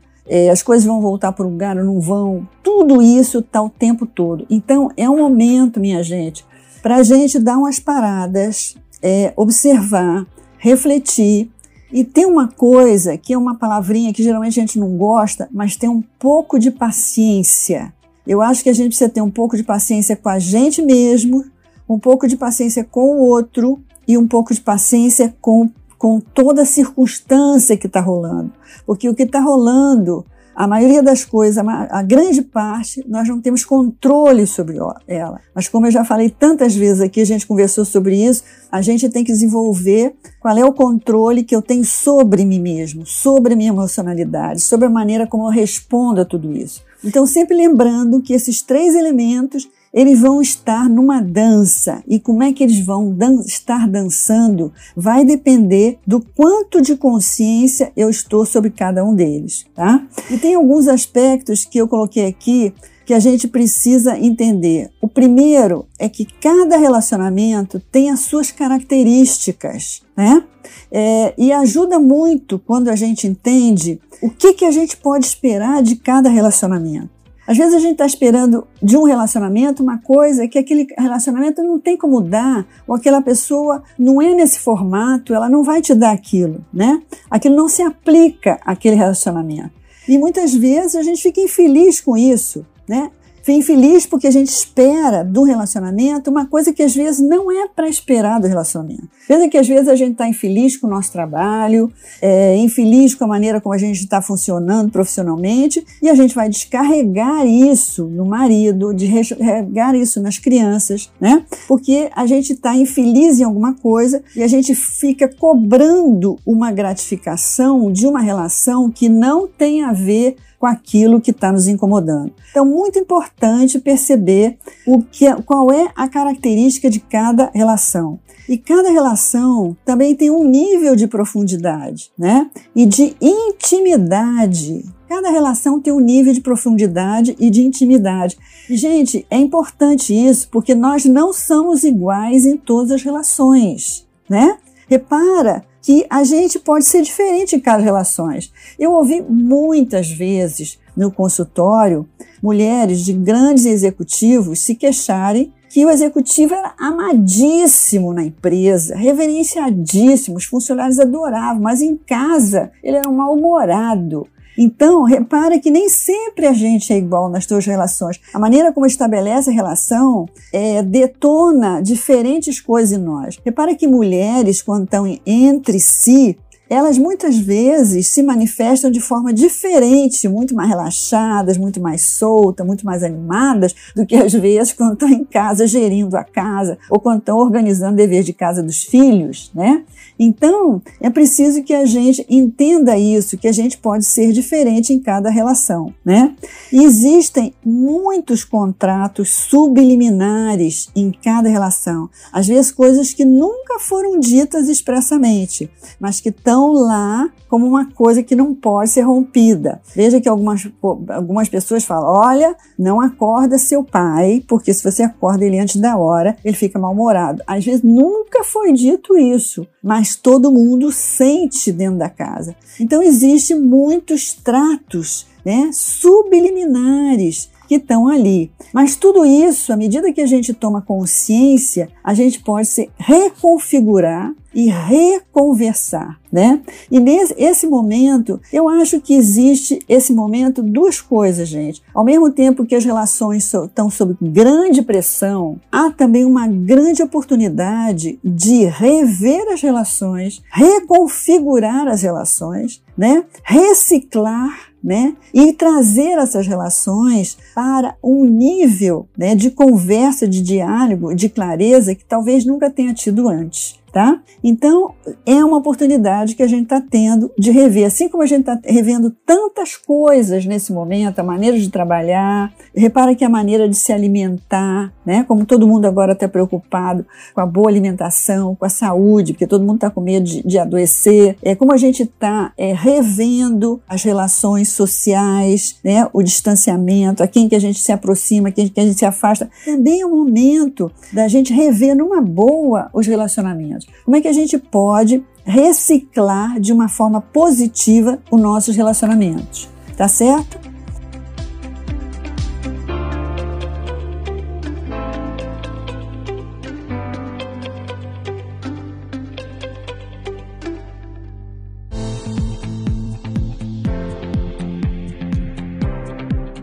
as 0.51 0.61
coisas 0.63 0.85
vão 0.85 1.01
voltar 1.01 1.31
para 1.31 1.45
o 1.45 1.49
lugar 1.49 1.77
ou 1.77 1.83
não 1.83 1.99
vão. 1.99 2.47
Tudo 2.63 3.01
isso 3.01 3.39
está 3.39 3.61
o 3.61 3.69
tempo 3.69 4.05
todo. 4.05 4.45
Então, 4.49 4.89
é 4.95 5.09
um 5.09 5.17
momento, 5.17 5.79
minha 5.79 6.01
gente, 6.03 6.45
para 6.81 6.97
a 6.97 7.03
gente 7.03 7.37
dar 7.39 7.57
umas 7.57 7.79
paradas, 7.79 8.75
é, 9.01 9.33
observar, 9.35 10.25
refletir 10.57 11.51
e 11.91 12.03
tem 12.05 12.25
uma 12.25 12.47
coisa 12.47 13.17
que 13.17 13.33
é 13.33 13.37
uma 13.37 13.55
palavrinha 13.55 14.13
que 14.13 14.23
geralmente 14.23 14.59
a 14.59 14.63
gente 14.63 14.79
não 14.79 14.95
gosta, 14.97 15.49
mas 15.51 15.75
tem 15.75 15.89
um 15.89 16.01
pouco 16.17 16.57
de 16.57 16.71
paciência. 16.71 17.93
Eu 18.25 18.41
acho 18.41 18.63
que 18.63 18.69
a 18.69 18.73
gente 18.73 18.89
precisa 18.89 19.09
ter 19.09 19.21
um 19.21 19.31
pouco 19.31 19.57
de 19.57 19.63
paciência 19.63 20.15
com 20.15 20.29
a 20.29 20.39
gente 20.39 20.81
mesmo, 20.81 21.43
um 21.89 21.99
pouco 21.99 22.27
de 22.27 22.37
paciência 22.37 22.83
com 22.83 23.17
o 23.17 23.27
outro 23.27 23.79
e 24.07 24.17
um 24.17 24.27
pouco 24.27 24.53
de 24.53 24.61
paciência 24.61 25.35
com, 25.41 25.69
com 25.97 26.19
toda 26.19 26.61
a 26.61 26.65
circunstância 26.65 27.75
que 27.75 27.87
está 27.87 27.99
rolando. 27.99 28.53
Porque 28.85 29.09
o 29.09 29.15
que 29.15 29.23
está 29.23 29.41
rolando 29.41 30.25
a 30.55 30.67
maioria 30.67 31.01
das 31.01 31.23
coisas, 31.23 31.63
a 31.65 32.01
grande 32.03 32.41
parte, 32.41 33.03
nós 33.07 33.27
não 33.27 33.41
temos 33.41 33.63
controle 33.63 34.45
sobre 34.45 34.77
ela. 35.07 35.39
Mas 35.55 35.67
como 35.67 35.87
eu 35.87 35.91
já 35.91 36.03
falei 36.03 36.29
tantas 36.29 36.75
vezes 36.75 37.01
aqui, 37.01 37.21
a 37.21 37.25
gente 37.25 37.47
conversou 37.47 37.85
sobre 37.85 38.15
isso, 38.15 38.43
a 38.71 38.81
gente 38.81 39.09
tem 39.09 39.23
que 39.23 39.31
desenvolver 39.31 40.13
qual 40.39 40.57
é 40.57 40.65
o 40.65 40.73
controle 40.73 41.43
que 41.43 41.55
eu 41.55 41.61
tenho 41.61 41.85
sobre 41.85 42.45
mim 42.45 42.59
mesmo, 42.59 43.05
sobre 43.05 43.53
a 43.53 43.55
minha 43.55 43.69
emocionalidade, 43.69 44.61
sobre 44.61 44.87
a 44.87 44.89
maneira 44.89 45.25
como 45.25 45.45
eu 45.45 45.49
respondo 45.49 46.21
a 46.21 46.25
tudo 46.25 46.51
isso. 46.51 46.83
Então, 47.03 47.25
sempre 47.25 47.55
lembrando 47.55 48.21
que 48.21 48.33
esses 48.33 48.61
três 48.61 48.93
elementos 48.93 49.67
eles 49.93 50.19
vão 50.19 50.41
estar 50.41 50.89
numa 50.89 51.21
dança. 51.21 52.03
E 52.07 52.19
como 52.19 52.43
é 52.43 52.53
que 52.53 52.63
eles 52.63 52.79
vão 52.85 53.13
dan 53.13 53.41
estar 53.41 53.87
dançando 53.87 54.71
vai 54.95 55.25
depender 55.25 55.99
do 56.05 56.21
quanto 56.21 56.81
de 56.81 56.95
consciência 56.95 57.91
eu 57.95 58.09
estou 58.09 58.45
sobre 58.45 58.69
cada 58.69 59.03
um 59.03 59.13
deles, 59.13 59.65
tá? 59.75 60.05
E 60.29 60.37
tem 60.37 60.55
alguns 60.55 60.87
aspectos 60.87 61.65
que 61.65 61.77
eu 61.77 61.87
coloquei 61.87 62.25
aqui 62.25 62.73
que 63.05 63.13
a 63.13 63.19
gente 63.19 63.47
precisa 63.47 64.17
entender. 64.17 64.89
O 65.01 65.07
primeiro 65.07 65.85
é 65.99 66.07
que 66.07 66.25
cada 66.25 66.77
relacionamento 66.77 67.81
tem 67.91 68.09
as 68.09 68.21
suas 68.21 68.51
características, 68.51 70.01
né? 70.15 70.43
É, 70.89 71.33
e 71.37 71.51
ajuda 71.51 71.99
muito 71.99 72.59
quando 72.59 72.89
a 72.89 72.95
gente 72.95 73.27
entende 73.27 73.99
o 74.21 74.29
que, 74.29 74.53
que 74.53 74.65
a 74.65 74.71
gente 74.71 74.95
pode 74.95 75.25
esperar 75.25 75.81
de 75.81 75.95
cada 75.95 76.29
relacionamento. 76.29 77.20
Às 77.51 77.57
vezes 77.57 77.73
a 77.73 77.79
gente 77.79 77.91
está 77.91 78.05
esperando 78.05 78.65
de 78.81 78.95
um 78.95 79.03
relacionamento 79.03 79.83
uma 79.83 79.97
coisa 79.97 80.47
que 80.47 80.57
aquele 80.57 80.87
relacionamento 80.97 81.61
não 81.61 81.77
tem 81.77 81.97
como 81.97 82.21
dar, 82.21 82.65
ou 82.87 82.95
aquela 82.95 83.21
pessoa 83.21 83.83
não 83.99 84.21
é 84.21 84.33
nesse 84.33 84.57
formato, 84.57 85.33
ela 85.33 85.49
não 85.49 85.61
vai 85.61 85.81
te 85.81 85.93
dar 85.93 86.11
aquilo, 86.11 86.63
né? 86.73 87.01
Aquilo 87.29 87.57
não 87.57 87.67
se 87.67 87.81
aplica 87.81 88.57
àquele 88.65 88.95
relacionamento. 88.95 89.71
E 90.07 90.17
muitas 90.17 90.53
vezes 90.53 90.95
a 90.95 91.03
gente 91.03 91.21
fica 91.21 91.41
infeliz 91.41 91.99
com 91.99 92.15
isso, 92.15 92.65
né? 92.87 93.11
Fico 93.43 93.57
infeliz 93.57 94.05
porque 94.05 94.27
a 94.27 94.31
gente 94.31 94.49
espera 94.49 95.23
do 95.23 95.43
relacionamento 95.43 96.29
uma 96.29 96.45
coisa 96.45 96.71
que 96.71 96.83
às 96.83 96.95
vezes 96.95 97.19
não 97.19 97.51
é 97.51 97.67
para 97.67 97.89
esperar 97.89 98.39
do 98.39 98.47
relacionamento. 98.47 99.09
Veja 99.27 99.49
que 99.49 99.57
às 99.57 99.67
vezes 99.67 99.87
a 99.87 99.95
gente 99.95 100.13
está 100.13 100.27
infeliz 100.27 100.77
com 100.77 100.87
o 100.87 100.89
nosso 100.89 101.11
trabalho, 101.11 101.91
é, 102.21 102.55
infeliz 102.57 103.15
com 103.15 103.23
a 103.23 103.27
maneira 103.27 103.59
como 103.59 103.73
a 103.73 103.77
gente 103.77 103.99
está 103.99 104.21
funcionando 104.21 104.91
profissionalmente 104.91 105.83
e 106.01 106.09
a 106.09 106.15
gente 106.15 106.35
vai 106.35 106.49
descarregar 106.49 107.45
isso 107.45 108.05
no 108.05 108.25
marido, 108.25 108.93
descarregar 108.93 109.95
isso 109.95 110.21
nas 110.21 110.37
crianças, 110.37 111.09
né? 111.19 111.43
Porque 111.67 112.09
a 112.15 112.25
gente 112.25 112.53
está 112.53 112.75
infeliz 112.75 113.39
em 113.39 113.43
alguma 113.43 113.73
coisa 113.73 114.23
e 114.35 114.43
a 114.43 114.47
gente 114.47 114.75
fica 114.75 115.27
cobrando 115.27 116.37
uma 116.45 116.71
gratificação 116.71 117.91
de 117.91 118.05
uma 118.05 118.19
relação 118.19 118.91
que 118.91 119.09
não 119.09 119.47
tem 119.47 119.83
a 119.83 119.93
ver 119.93 120.35
com 120.61 120.67
aquilo 120.67 121.19
que 121.19 121.31
está 121.31 121.51
nos 121.51 121.67
incomodando. 121.67 122.31
Então, 122.51 122.63
muito 122.63 122.99
importante 122.99 123.79
perceber 123.79 124.59
o 124.85 125.01
que, 125.01 125.25
qual 125.41 125.71
é 125.71 125.91
a 125.95 126.07
característica 126.07 126.87
de 126.87 126.99
cada 126.99 127.49
relação. 127.51 128.19
E 128.47 128.59
cada 128.59 128.91
relação 128.91 129.75
também 129.83 130.15
tem 130.15 130.29
um 130.29 130.43
nível 130.43 130.95
de 130.95 131.07
profundidade, 131.07 132.11
né? 132.15 132.47
E 132.75 132.85
de 132.85 133.15
intimidade. 133.19 134.85
Cada 135.09 135.31
relação 135.31 135.81
tem 135.81 135.91
um 135.91 135.99
nível 135.99 136.31
de 136.31 136.41
profundidade 136.41 137.35
e 137.39 137.49
de 137.49 137.63
intimidade. 137.63 138.37
E, 138.69 138.77
gente, 138.77 139.25
é 139.31 139.37
importante 139.37 140.13
isso 140.13 140.47
porque 140.51 140.75
nós 140.75 141.05
não 141.05 141.33
somos 141.33 141.83
iguais 141.83 142.45
em 142.45 142.55
todas 142.55 142.91
as 142.91 143.01
relações, 143.01 144.07
né? 144.29 144.57
Repara 144.87 145.63
que 145.81 146.05
a 146.09 146.23
gente 146.23 146.59
pode 146.59 146.85
ser 146.85 147.01
diferente 147.01 147.55
em 147.55 147.59
cada 147.59 147.81
relações. 147.81 148.51
Eu 148.77 148.91
ouvi 148.91 149.21
muitas 149.21 150.09
vezes 150.09 150.79
no 150.95 151.11
consultório 151.11 152.07
mulheres 152.41 153.01
de 153.01 153.13
grandes 153.13 153.65
executivos 153.65 154.59
se 154.59 154.75
queixarem 154.75 155.53
que 155.69 155.85
o 155.85 155.89
executivo 155.89 156.53
era 156.53 156.73
amadíssimo 156.77 158.13
na 158.13 158.23
empresa, 158.23 158.95
reverenciadíssimo, 158.95 160.35
os 160.35 160.43
funcionários 160.43 160.99
adoravam, 160.99 161.61
mas 161.61 161.81
em 161.81 161.95
casa 161.95 162.71
ele 162.83 162.97
era 162.97 163.09
um 163.09 163.15
mal-humorado, 163.15 164.27
então, 164.63 165.03
repara 165.03 165.59
que 165.59 165.71
nem 165.71 165.89
sempre 165.89 166.45
a 166.45 166.53
gente 166.53 166.93
é 166.93 166.97
igual 166.97 167.27
nas 167.29 167.45
suas 167.45 167.65
relações. 167.65 168.19
A 168.31 168.37
maneira 168.37 168.71
como 168.71 168.85
estabelece 168.85 169.49
a 169.49 169.53
relação 169.53 170.27
é, 170.53 170.83
detona 170.83 171.81
diferentes 171.81 172.61
coisas 172.61 172.95
em 172.95 173.01
nós. 173.01 173.39
Repara 173.43 173.73
que 173.73 173.87
mulheres, 173.87 174.61
quando 174.61 174.83
estão 174.83 175.19
entre 175.25 175.79
si, 175.79 176.37
elas 176.71 176.97
muitas 176.97 177.37
vezes 177.37 178.07
se 178.07 178.23
manifestam 178.23 178.89
de 178.89 179.01
forma 179.01 179.33
diferente, 179.33 180.25
muito 180.29 180.55
mais 180.55 180.69
relaxadas, 180.69 181.57
muito 181.57 181.81
mais 181.81 182.01
soltas, 182.01 182.65
muito 182.65 182.85
mais 182.85 183.03
animadas 183.03 183.75
do 183.93 184.05
que 184.05 184.15
às 184.15 184.31
vezes 184.31 184.71
quando 184.71 184.93
estão 184.93 185.09
em 185.09 185.25
casa 185.25 185.67
gerindo 185.67 186.15
a 186.15 186.23
casa 186.23 186.77
ou 186.89 186.97
quando 186.97 187.19
estão 187.19 187.37
organizando 187.37 187.97
dever 187.97 188.23
de 188.23 188.31
casa 188.31 188.63
dos 188.63 188.83
filhos, 188.83 189.51
né? 189.53 189.83
Então, 190.17 190.81
é 191.01 191.09
preciso 191.09 191.63
que 191.63 191.73
a 191.73 191.85
gente 191.85 192.25
entenda 192.29 192.97
isso, 192.97 193.37
que 193.37 193.47
a 193.47 193.51
gente 193.51 193.77
pode 193.77 194.05
ser 194.05 194.31
diferente 194.31 194.93
em 194.93 194.99
cada 194.99 195.29
relação, 195.29 195.93
né? 196.05 196.35
Existem 196.71 197.53
muitos 197.65 198.45
contratos 198.45 199.29
subliminares 199.29 200.89
em 200.95 201.11
cada 201.11 201.49
relação, 201.49 202.09
às 202.31 202.47
vezes 202.47 202.71
coisas 202.71 203.13
que 203.13 203.25
nunca 203.25 203.77
foram 203.79 204.19
ditas 204.19 204.69
expressamente, 204.69 205.69
mas 205.99 206.21
que 206.21 206.29
estão 206.29 206.60
estão 206.61 206.73
lá 206.73 207.29
como 207.49 207.65
uma 207.67 207.91
coisa 207.91 208.21
que 208.23 208.35
não 208.35 208.53
pode 208.53 208.91
ser 208.91 209.01
rompida. 209.01 209.81
Veja 209.95 210.21
que 210.21 210.29
algumas, 210.29 210.67
algumas 211.09 211.49
pessoas 211.49 211.83
falam: 211.83 212.09
olha, 212.09 212.55
não 212.77 213.01
acorda 213.01 213.57
seu 213.57 213.83
pai, 213.83 214.43
porque 214.47 214.73
se 214.73 214.83
você 214.83 215.03
acorda 215.03 215.43
ele 215.43 215.59
antes 215.59 215.77
da 215.77 215.97
hora, 215.97 216.37
ele 216.45 216.55
fica 216.55 216.79
mal-humorado. 216.79 217.41
Às 217.47 217.65
vezes 217.65 217.81
nunca 217.81 218.43
foi 218.43 218.71
dito 218.73 219.17
isso, 219.17 219.67
mas 219.83 220.15
todo 220.15 220.51
mundo 220.51 220.91
sente 220.91 221.71
dentro 221.71 221.97
da 221.97 222.09
casa. 222.09 222.55
Então 222.79 223.01
existe 223.01 223.55
muitos 223.55 224.33
tratos 224.33 225.27
né, 225.43 225.71
subliminares 225.73 227.49
que 227.71 227.75
estão 227.75 228.09
ali. 228.09 228.51
Mas 228.73 228.97
tudo 228.97 229.23
isso, 229.23 229.71
à 229.71 229.77
medida 229.77 230.11
que 230.11 230.19
a 230.19 230.25
gente 230.25 230.53
toma 230.53 230.81
consciência, 230.81 231.87
a 232.03 232.13
gente 232.13 232.41
pode 232.41 232.67
se 232.67 232.89
reconfigurar 232.97 234.33
e 234.53 234.69
reconversar, 234.69 236.19
né? 236.29 236.61
E 236.91 236.99
nesse 236.99 237.33
esse 237.37 237.65
momento, 237.65 238.41
eu 238.51 238.67
acho 238.67 238.99
que 238.99 239.13
existe 239.13 239.79
esse 239.87 240.11
momento 240.11 240.61
duas 240.61 240.99
coisas, 240.99 241.47
gente. 241.47 241.81
Ao 241.93 242.03
mesmo 242.03 242.29
tempo 242.29 242.65
que 242.65 242.75
as 242.75 242.83
relações 242.83 243.49
estão 243.53 243.89
sob 243.89 244.17
grande 244.21 244.81
pressão, 244.81 245.57
há 245.71 245.89
também 245.89 246.25
uma 246.25 246.47
grande 246.47 247.01
oportunidade 247.01 248.19
de 248.21 248.65
rever 248.65 249.47
as 249.53 249.61
relações, 249.61 250.43
reconfigurar 250.51 251.87
as 251.87 252.01
relações, 252.01 252.83
né? 252.97 253.23
Reciclar 253.45 254.70
né? 254.83 255.15
E 255.33 255.53
trazer 255.53 256.17
essas 256.17 256.47
relações 256.47 257.37
para 257.53 257.95
um 258.03 258.25
nível 258.25 259.07
né, 259.17 259.35
de 259.35 259.51
conversa, 259.51 260.27
de 260.27 260.41
diálogo, 260.41 261.13
de 261.13 261.29
clareza 261.29 261.95
que 261.95 262.05
talvez 262.05 262.45
nunca 262.45 262.69
tenha 262.69 262.93
tido 262.93 263.27
antes 263.27 263.80
tá? 263.91 264.21
Então, 264.43 264.93
é 265.25 265.43
uma 265.43 265.57
oportunidade 265.57 266.35
que 266.35 266.43
a 266.43 266.47
gente 266.47 266.63
está 266.63 266.81
tendo 266.81 267.31
de 267.37 267.51
rever. 267.51 267.85
Assim 267.85 268.07
como 268.07 268.23
a 268.23 268.25
gente 268.25 268.41
está 268.41 268.59
revendo 268.63 269.11
tantas 269.25 269.75
coisas 269.75 270.45
nesse 270.45 270.71
momento, 270.71 271.19
a 271.19 271.23
maneira 271.23 271.59
de 271.59 271.69
trabalhar, 271.69 272.51
repara 272.73 273.13
que 273.13 273.25
a 273.25 273.29
maneira 273.29 273.67
de 273.67 273.75
se 273.75 273.91
alimentar, 273.91 274.93
né? 275.05 275.25
Como 275.27 275.45
todo 275.45 275.67
mundo 275.67 275.85
agora 275.85 276.13
está 276.13 276.27
preocupado 276.27 277.05
com 277.33 277.41
a 277.41 277.45
boa 277.45 277.69
alimentação, 277.69 278.55
com 278.55 278.65
a 278.65 278.69
saúde, 278.69 279.33
porque 279.33 279.47
todo 279.47 279.65
mundo 279.65 279.75
está 279.75 279.89
com 279.89 280.01
medo 280.01 280.25
de, 280.25 280.41
de, 280.43 280.57
adoecer. 280.57 281.35
É 281.41 281.55
como 281.55 281.73
a 281.73 281.77
gente 281.77 282.03
está 282.03 282.53
é, 282.57 282.73
revendo 282.73 283.81
as 283.87 284.03
relações 284.03 284.69
sociais, 284.69 285.79
né? 285.83 286.07
O 286.13 286.23
distanciamento, 286.23 287.21
a 287.21 287.27
quem 287.27 287.49
que 287.49 287.55
a 287.55 287.59
gente 287.59 287.79
se 287.79 287.91
aproxima, 287.91 288.49
a 288.49 288.51
quem 288.51 288.67
que 288.67 288.79
a 288.79 288.83
gente 288.83 288.97
se 288.97 289.05
afasta. 289.05 289.49
Também 289.65 290.01
é 290.01 290.05
o 290.05 290.09
momento 290.09 290.91
da 291.11 291.27
gente 291.27 291.53
rever 291.53 291.95
numa 291.95 292.21
boa 292.21 292.89
os 292.93 293.05
relacionamentos. 293.05 293.80
Como 294.03 294.17
é 294.17 294.21
que 294.21 294.27
a 294.27 294.33
gente 294.33 294.57
pode 294.57 295.23
reciclar 295.43 296.59
de 296.59 296.71
uma 296.71 296.87
forma 296.87 297.21
positiva 297.21 298.19
os 298.31 298.41
nossos 298.41 298.75
relacionamentos? 298.75 299.69
Tá 299.97 300.07
certo? 300.07 300.70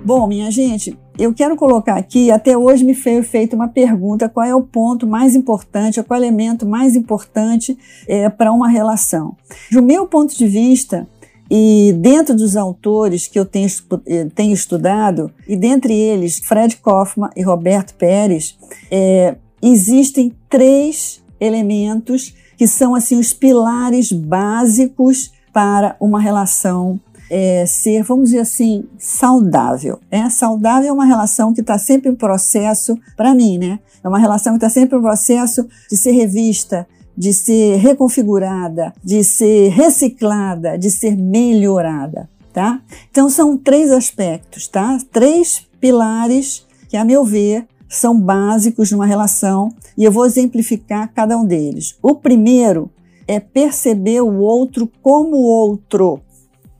Bom, 0.08 0.26
minha 0.26 0.50
gente, 0.50 0.98
eu 1.18 1.34
quero 1.34 1.54
colocar 1.54 1.94
aqui, 1.96 2.30
até 2.30 2.56
hoje 2.56 2.82
me 2.82 2.94
foi 2.94 3.22
feita 3.22 3.54
uma 3.54 3.68
pergunta: 3.68 4.26
qual 4.26 4.46
é 4.46 4.54
o 4.54 4.62
ponto 4.62 5.06
mais 5.06 5.36
importante, 5.36 6.02
qual 6.02 6.18
é 6.18 6.22
o 6.22 6.24
elemento 6.24 6.64
mais 6.64 6.96
importante 6.96 7.76
é, 8.08 8.26
para 8.30 8.50
uma 8.50 8.70
relação? 8.70 9.36
Do 9.70 9.82
meu 9.82 10.06
ponto 10.06 10.34
de 10.34 10.46
vista, 10.46 11.06
e 11.50 11.94
dentro 11.98 12.34
dos 12.34 12.56
autores 12.56 13.26
que 13.26 13.38
eu 13.38 13.44
tenho, 13.44 13.68
eh, 14.06 14.26
tenho 14.34 14.54
estudado, 14.54 15.30
e 15.46 15.54
dentre 15.54 15.92
eles 15.92 16.38
Fred 16.38 16.78
Kaufman 16.78 17.28
e 17.36 17.42
Roberto 17.42 17.94
Pérez, 17.94 18.56
é, 18.90 19.36
existem 19.60 20.32
três 20.48 21.22
elementos 21.38 22.34
que 22.56 22.66
são 22.66 22.94
assim 22.94 23.18
os 23.18 23.34
pilares 23.34 24.10
básicos 24.10 25.32
para 25.52 25.96
uma 26.00 26.18
relação 26.18 26.98
é, 27.30 27.64
ser, 27.66 28.02
vamos 28.02 28.30
dizer 28.30 28.40
assim, 28.40 28.84
saudável. 28.98 29.98
Né? 30.10 30.28
Saudável 30.30 30.88
é 30.88 30.92
uma 30.92 31.04
relação 31.04 31.52
que 31.52 31.60
está 31.60 31.78
sempre 31.78 32.10
em 32.10 32.14
processo, 32.14 32.98
para 33.16 33.34
mim, 33.34 33.58
né? 33.58 33.80
É 34.02 34.08
uma 34.08 34.18
relação 34.18 34.52
que 34.52 34.64
está 34.64 34.70
sempre 34.70 34.96
em 34.96 35.02
processo 35.02 35.66
de 35.90 35.96
ser 35.96 36.12
revista, 36.12 36.86
de 37.16 37.32
ser 37.32 37.76
reconfigurada, 37.78 38.94
de 39.02 39.24
ser 39.24 39.70
reciclada, 39.70 40.78
de 40.78 40.90
ser 40.90 41.16
melhorada, 41.16 42.30
tá? 42.52 42.80
Então 43.10 43.28
são 43.28 43.56
três 43.56 43.90
aspectos, 43.90 44.68
tá? 44.68 44.96
Três 45.12 45.66
pilares 45.80 46.64
que, 46.88 46.96
a 46.96 47.04
meu 47.04 47.24
ver, 47.24 47.66
são 47.88 48.18
básicos 48.18 48.92
numa 48.92 49.06
relação 49.06 49.70
e 49.96 50.04
eu 50.04 50.12
vou 50.12 50.26
exemplificar 50.26 51.12
cada 51.12 51.36
um 51.36 51.44
deles. 51.44 51.96
O 52.02 52.14
primeiro 52.14 52.90
é 53.26 53.40
perceber 53.40 54.20
o 54.20 54.38
outro 54.38 54.90
como 55.02 55.36
outro. 55.36 56.20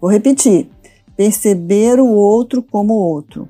Vou 0.01 0.11
repetir: 0.11 0.69
perceber 1.17 2.01
o 2.01 2.09
outro 2.09 2.63
como 2.63 2.95
outro. 2.95 3.49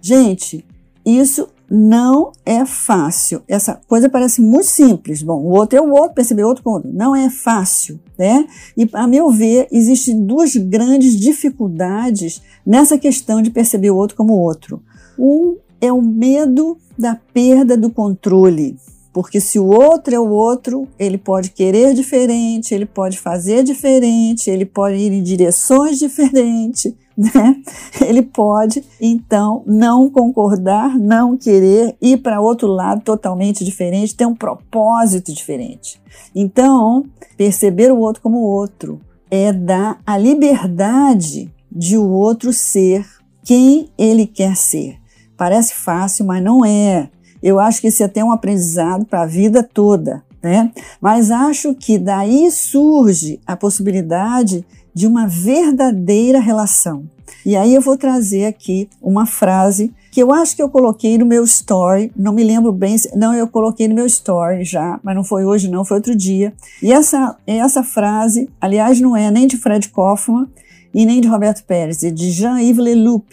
Gente, 0.00 0.64
isso 1.04 1.48
não 1.74 2.32
é 2.44 2.66
fácil. 2.66 3.42
Essa 3.48 3.80
coisa 3.88 4.08
parece 4.08 4.42
muito 4.42 4.66
simples. 4.66 5.22
Bom, 5.22 5.40
o 5.40 5.52
outro 5.52 5.78
é 5.78 5.80
o 5.80 5.90
outro, 5.90 6.14
perceber 6.14 6.44
o 6.44 6.48
outro 6.48 6.62
como 6.62 6.76
outro. 6.76 6.92
Não 6.92 7.16
é 7.16 7.30
fácil, 7.30 7.98
né? 8.18 8.46
E, 8.76 8.86
a 8.92 9.06
meu 9.06 9.30
ver, 9.30 9.68
existem 9.72 10.22
duas 10.22 10.54
grandes 10.54 11.18
dificuldades 11.18 12.42
nessa 12.64 12.98
questão 12.98 13.40
de 13.40 13.50
perceber 13.50 13.90
o 13.90 13.96
outro 13.96 14.16
como 14.16 14.34
outro. 14.34 14.82
Um 15.18 15.56
é 15.80 15.90
o 15.90 16.02
medo 16.02 16.76
da 16.98 17.18
perda 17.32 17.74
do 17.74 17.90
controle. 17.90 18.76
Porque 19.12 19.40
se 19.40 19.58
o 19.58 19.66
outro 19.66 20.14
é 20.14 20.18
o 20.18 20.30
outro, 20.30 20.88
ele 20.98 21.18
pode 21.18 21.50
querer 21.50 21.92
diferente, 21.92 22.74
ele 22.74 22.86
pode 22.86 23.18
fazer 23.18 23.62
diferente, 23.62 24.48
ele 24.48 24.64
pode 24.64 24.96
ir 24.96 25.12
em 25.12 25.22
direções 25.22 25.98
diferentes, 25.98 26.94
né? 27.16 27.56
Ele 28.00 28.22
pode, 28.22 28.82
então, 28.98 29.62
não 29.66 30.08
concordar, 30.08 30.98
não 30.98 31.36
querer 31.36 31.94
ir 32.00 32.18
para 32.18 32.40
outro 32.40 32.68
lado 32.68 33.02
totalmente 33.02 33.64
diferente, 33.64 34.14
ter 34.14 34.26
um 34.26 34.34
propósito 34.34 35.32
diferente. 35.32 36.00
Então, 36.34 37.04
perceber 37.36 37.92
o 37.92 37.98
outro 37.98 38.22
como 38.22 38.38
outro 38.38 38.98
é 39.30 39.52
dar 39.52 40.00
a 40.06 40.16
liberdade 40.16 41.52
de 41.70 41.98
o 41.98 42.08
outro 42.08 42.52
ser 42.52 43.06
quem 43.44 43.90
ele 43.98 44.26
quer 44.26 44.56
ser. 44.56 44.96
Parece 45.36 45.74
fácil, 45.74 46.24
mas 46.24 46.42
não 46.42 46.64
é. 46.64 47.10
Eu 47.42 47.58
acho 47.58 47.80
que 47.80 47.88
isso 47.88 48.02
é 48.02 48.06
até 48.06 48.22
um 48.22 48.32
aprendizado 48.32 49.04
para 49.04 49.22
a 49.22 49.26
vida 49.26 49.62
toda, 49.62 50.22
né? 50.42 50.70
Mas 51.00 51.30
acho 51.30 51.74
que 51.74 51.98
daí 51.98 52.50
surge 52.50 53.40
a 53.46 53.56
possibilidade 53.56 54.64
de 54.94 55.06
uma 55.06 55.26
verdadeira 55.26 56.38
relação. 56.38 57.04
E 57.44 57.56
aí 57.56 57.74
eu 57.74 57.80
vou 57.80 57.96
trazer 57.96 58.46
aqui 58.46 58.88
uma 59.00 59.26
frase 59.26 59.92
que 60.12 60.22
eu 60.22 60.30
acho 60.32 60.54
que 60.54 60.62
eu 60.62 60.68
coloquei 60.68 61.16
no 61.16 61.24
meu 61.24 61.42
story, 61.42 62.12
não 62.14 62.34
me 62.34 62.44
lembro 62.44 62.70
bem, 62.70 62.96
não, 63.16 63.34
eu 63.34 63.48
coloquei 63.48 63.88
no 63.88 63.94
meu 63.94 64.04
story 64.04 64.62
já, 64.62 65.00
mas 65.02 65.16
não 65.16 65.24
foi 65.24 65.44
hoje 65.44 65.70
não, 65.70 65.84
foi 65.84 65.96
outro 65.96 66.14
dia. 66.14 66.52
E 66.82 66.92
essa, 66.92 67.34
essa 67.46 67.82
frase, 67.82 68.48
aliás, 68.60 69.00
não 69.00 69.16
é 69.16 69.30
nem 69.30 69.46
de 69.46 69.56
Fred 69.56 69.88
Kaufman 69.88 70.46
e 70.92 71.06
nem 71.06 71.20
de 71.20 71.28
Roberto 71.28 71.64
Pérez, 71.64 72.04
é 72.04 72.10
de 72.10 72.30
Jean-Yves 72.30 72.84
Leloup, 72.84 73.26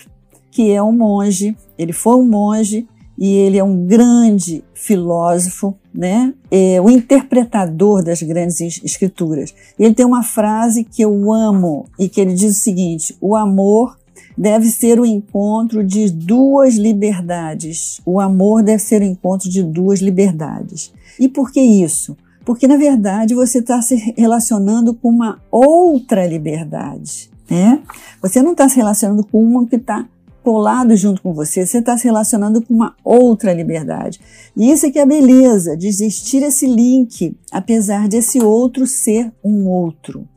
que 0.50 0.72
é 0.72 0.82
um 0.82 0.94
monge, 0.94 1.56
ele 1.78 1.92
foi 1.92 2.16
um 2.16 2.26
monge 2.26 2.88
e 3.20 3.36
ele 3.36 3.58
é 3.58 3.64
um 3.64 3.86
grande 3.86 4.64
filósofo, 4.74 5.76
né? 5.94 6.34
É 6.50 6.80
o 6.80 6.90
interpretador 6.90 8.02
das 8.02 8.22
grandes 8.22 8.82
escrituras. 8.82 9.54
Ele 9.78 9.94
tem 9.94 10.06
uma 10.06 10.24
frase 10.24 10.86
que 10.86 11.02
eu 11.02 11.34
amo 11.34 11.86
e 12.00 12.08
que 12.08 12.22
ele 12.22 12.34
diz 12.34 12.58
o 12.58 12.62
seguinte: 12.62 13.18
o 13.20 13.36
amor 13.36 14.00
deve 14.38 14.70
ser 14.70 15.02
o 15.02 15.06
encontro 15.06 15.84
de 15.84 16.10
duas 16.10 16.76
liberdades. 16.76 18.00
O 18.06 18.22
amor 18.22 18.64
deve 18.64 18.82
ser 18.82 19.02
o 19.02 19.06
encontro 19.06 19.50
de 19.50 19.62
duas 19.62 20.00
liberdades. 20.00 20.94
E 21.20 21.28
por 21.28 21.52
que 21.52 21.60
isso? 21.60 22.16
Porque 22.46 22.70
na 22.70 22.78
verdade 22.78 23.36
você 23.36 23.60
está 23.60 23.82
se 23.82 23.96
relacionando 24.18 24.94
com 24.94 25.10
uma 25.10 25.42
outra 25.52 26.26
liberdade, 26.26 27.30
né? 27.50 27.82
Você 28.22 28.42
não 28.42 28.54
está 28.54 28.70
se 28.70 28.78
relacionando 28.78 29.26
com 29.26 29.44
uma 29.44 29.68
que 29.68 29.76
está 29.76 30.08
colado 30.44 30.96
junto 30.96 31.22
com 31.22 31.34
você, 31.34 31.66
você 31.66 31.80
está 31.80 31.98
se 31.98 32.06
relacionando 32.06 32.62
com 32.62 32.74
uma 32.74 32.96
outra 33.04 33.54
liberdade. 33.54 34.20
E 34.56 34.72
isso 34.72 34.86
é 34.86 34.92
que 34.92 35.00
é 35.00 35.04
a 35.04 35.06
beleza, 35.06 35.76
de 35.76 35.88
existir 35.88 36.44
esse 36.44 36.68
link, 36.68 37.36
apesar 37.52 38.08
desse 38.08 38.40
outro 38.40 38.88
ser 38.88 39.32
um 39.44 39.68
outro. 39.68 40.28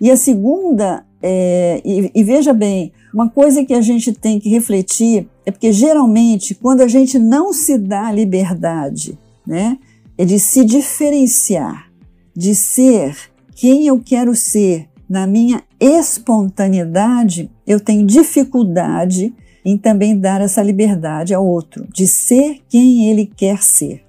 E 0.00 0.10
a 0.10 0.16
segunda, 0.16 1.04
é, 1.22 1.80
e, 1.84 2.10
e 2.14 2.24
veja 2.24 2.52
bem, 2.52 2.92
uma 3.12 3.30
coisa 3.30 3.64
que 3.64 3.72
a 3.72 3.80
gente 3.80 4.12
tem 4.12 4.40
que 4.40 4.48
refletir 4.48 5.28
é 5.46 5.50
porque 5.50 5.72
geralmente 5.72 6.54
quando 6.54 6.80
a 6.80 6.88
gente 6.88 7.18
não 7.18 7.52
se 7.52 7.78
dá 7.78 8.08
a 8.08 8.12
liberdade, 8.12 9.18
né, 9.46 9.78
é 10.18 10.24
de 10.24 10.38
se 10.38 10.64
diferenciar, 10.64 11.90
de 12.36 12.54
ser 12.54 13.16
quem 13.54 13.86
eu 13.86 14.00
quero 14.04 14.34
ser 14.34 14.88
na 15.08 15.26
minha 15.26 15.62
espontaneidade, 15.78 17.50
eu 17.66 17.78
tenho 17.78 18.06
dificuldade 18.06 19.32
em 19.64 19.78
também 19.78 20.18
dar 20.18 20.40
essa 20.40 20.62
liberdade 20.62 21.32
ao 21.32 21.46
outro, 21.46 21.86
de 21.92 22.06
ser 22.06 22.60
quem 22.68 23.08
ele 23.08 23.26
quer 23.26 23.62
ser. 23.62 24.02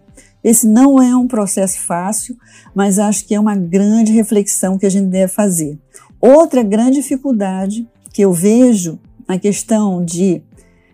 Esse 0.44 0.68
não 0.68 1.02
é 1.02 1.15
um 1.15 1.28
processo 1.28 1.80
fácil, 1.80 2.38
mas 2.74 3.00
acho 3.00 3.26
que 3.26 3.34
é 3.34 3.39
uma 3.39 3.56
grande 3.56 4.12
reflexão 4.12 4.78
que 4.78 4.86
a 4.86 4.89
gente 4.89 5.08
deve 5.08 5.32
fazer. 5.32 5.80
Outra 6.22 6.62
grande 6.62 7.02
dificuldade 7.02 7.88
que 8.13 8.22
eu 8.22 8.32
vejo 8.32 9.00
na 9.28 9.39
questão 9.39 10.04
de 10.04 10.41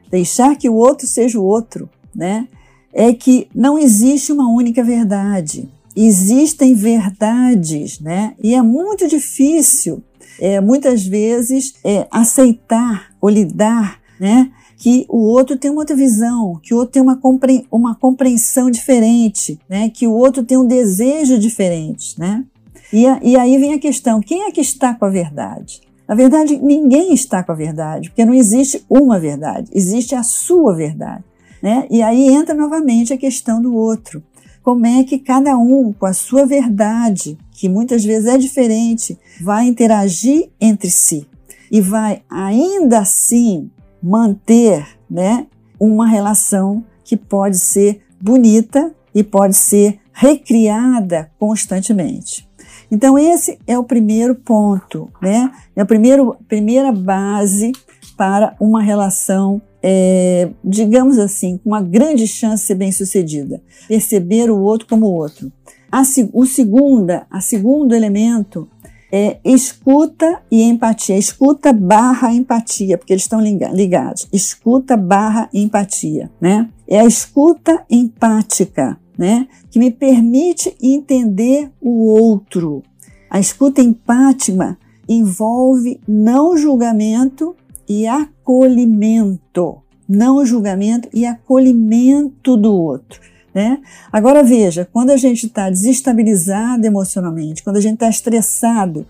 deixar 0.09 0.55
que 0.55 0.69
o 0.69 0.75
outro 0.75 1.05
seja 1.07 1.39
o 1.39 1.43
outro, 1.43 1.89
né, 2.15 2.47
é 2.93 3.13
que 3.13 3.47
não 3.53 3.77
existe 3.77 4.31
uma 4.31 4.49
única 4.49 4.83
verdade. 4.83 5.69
Existem 5.95 6.73
verdades, 6.73 7.99
né? 7.99 8.33
E 8.41 8.53
é 8.53 8.61
muito 8.61 9.07
difícil, 9.07 10.01
é, 10.39 10.61
muitas 10.61 11.05
vezes, 11.05 11.73
é, 11.83 12.07
aceitar 12.09 13.11
ou 13.19 13.29
lidar 13.29 14.00
né? 14.21 14.51
Que 14.77 15.03
o 15.09 15.17
outro 15.17 15.57
tem 15.57 15.71
uma 15.71 15.81
outra 15.81 15.95
visão, 15.95 16.59
que 16.61 16.75
o 16.75 16.77
outro 16.77 16.93
tem 16.93 17.01
uma, 17.01 17.17
compre 17.17 17.65
uma 17.71 17.95
compreensão 17.95 18.69
diferente, 18.69 19.59
né? 19.67 19.89
Que 19.89 20.05
o 20.05 20.13
outro 20.13 20.43
tem 20.43 20.59
um 20.59 20.67
desejo 20.67 21.39
diferente, 21.39 22.19
né? 22.19 22.45
E, 22.93 23.07
a, 23.07 23.19
e 23.23 23.35
aí 23.35 23.57
vem 23.57 23.73
a 23.73 23.79
questão: 23.79 24.21
quem 24.21 24.43
é 24.43 24.51
que 24.51 24.61
está 24.61 24.93
com 24.93 25.05
a 25.05 25.09
verdade? 25.09 25.81
Na 26.07 26.13
verdade, 26.13 26.55
ninguém 26.59 27.13
está 27.13 27.41
com 27.41 27.51
a 27.51 27.55
verdade, 27.55 28.09
porque 28.09 28.23
não 28.23 28.35
existe 28.35 28.85
uma 28.87 29.19
verdade, 29.19 29.71
existe 29.73 30.13
a 30.13 30.21
sua 30.21 30.75
verdade. 30.75 31.23
Né? 31.63 31.87
E 31.89 32.03
aí 32.03 32.27
entra 32.27 32.53
novamente 32.53 33.13
a 33.13 33.17
questão 33.17 33.61
do 33.61 33.73
outro. 33.73 34.21
Como 34.61 34.85
é 34.85 35.03
que 35.03 35.17
cada 35.17 35.57
um, 35.57 35.93
com 35.93 36.05
a 36.05 36.13
sua 36.13 36.45
verdade, 36.45 37.37
que 37.51 37.69
muitas 37.69 38.03
vezes 38.03 38.27
é 38.27 38.37
diferente, 38.37 39.17
vai 39.41 39.65
interagir 39.67 40.49
entre 40.59 40.91
si 40.91 41.25
e 41.71 41.79
vai 41.79 42.21
ainda 42.29 42.99
assim 42.99 43.71
manter 44.01 44.85
né, 45.09 45.47
uma 45.79 46.07
relação 46.07 46.83
que 47.03 47.17
pode 47.17 47.57
ser 47.57 48.01
bonita 48.19 48.93
e 49.13 49.23
pode 49.23 49.55
ser 49.55 49.99
recriada 50.13 51.31
constantemente. 51.39 52.47
Então, 52.91 53.17
esse 53.17 53.57
é 53.65 53.77
o 53.79 53.83
primeiro 53.83 54.35
ponto, 54.35 55.09
né? 55.21 55.49
É 55.75 55.81
a 55.81 55.85
primeiro, 55.85 56.35
primeira 56.47 56.91
base 56.91 57.71
para 58.17 58.55
uma 58.59 58.81
relação, 58.81 59.61
é, 59.81 60.49
digamos 60.63 61.17
assim, 61.17 61.57
com 61.57 61.69
uma 61.69 61.81
grande 61.81 62.27
chance 62.27 62.63
de 62.63 62.67
ser 62.67 62.75
bem 62.75 62.91
sucedida. 62.91 63.61
Perceber 63.87 64.51
o 64.51 64.59
outro 64.59 64.87
como 64.87 65.07
o 65.07 65.13
outro. 65.13 65.51
A, 65.91 66.03
o 66.33 66.45
segunda, 66.45 67.25
a 67.29 67.41
segundo 67.41 67.95
elemento 67.95 68.69
é 69.11 69.39
escuta 69.43 70.41
e 70.49 70.61
empatia. 70.63 71.17
Escuta 71.17 71.73
barra 71.73 72.33
empatia, 72.33 72.97
porque 72.97 73.13
eles 73.13 73.23
estão 73.23 73.41
ligados. 73.41 74.27
Escuta 74.31 74.95
barra 74.95 75.49
empatia, 75.53 76.31
né? 76.39 76.69
É 76.87 76.99
a 76.99 77.05
escuta 77.05 77.83
empática 77.89 78.97
né? 79.21 79.47
Que 79.69 79.77
me 79.77 79.91
permite 79.91 80.75
entender 80.81 81.71
o 81.79 82.07
outro. 82.07 82.81
A 83.29 83.39
escuta 83.39 83.79
empática 83.79 84.75
envolve 85.07 85.99
não 86.07 86.57
julgamento 86.57 87.55
e 87.87 88.07
acolhimento. 88.07 89.77
Não 90.09 90.43
julgamento 90.43 91.07
e 91.13 91.23
acolhimento 91.23 92.57
do 92.57 92.73
outro. 92.73 93.21
Né? 93.53 93.81
Agora 94.11 94.43
veja, 94.43 94.87
quando 94.91 95.09
a 95.09 95.17
gente 95.17 95.45
está 95.45 95.69
desestabilizado 95.69 96.85
emocionalmente, 96.85 97.63
quando 97.63 97.77
a 97.77 97.81
gente 97.81 97.95
está 97.95 98.09
estressado, 98.09 99.05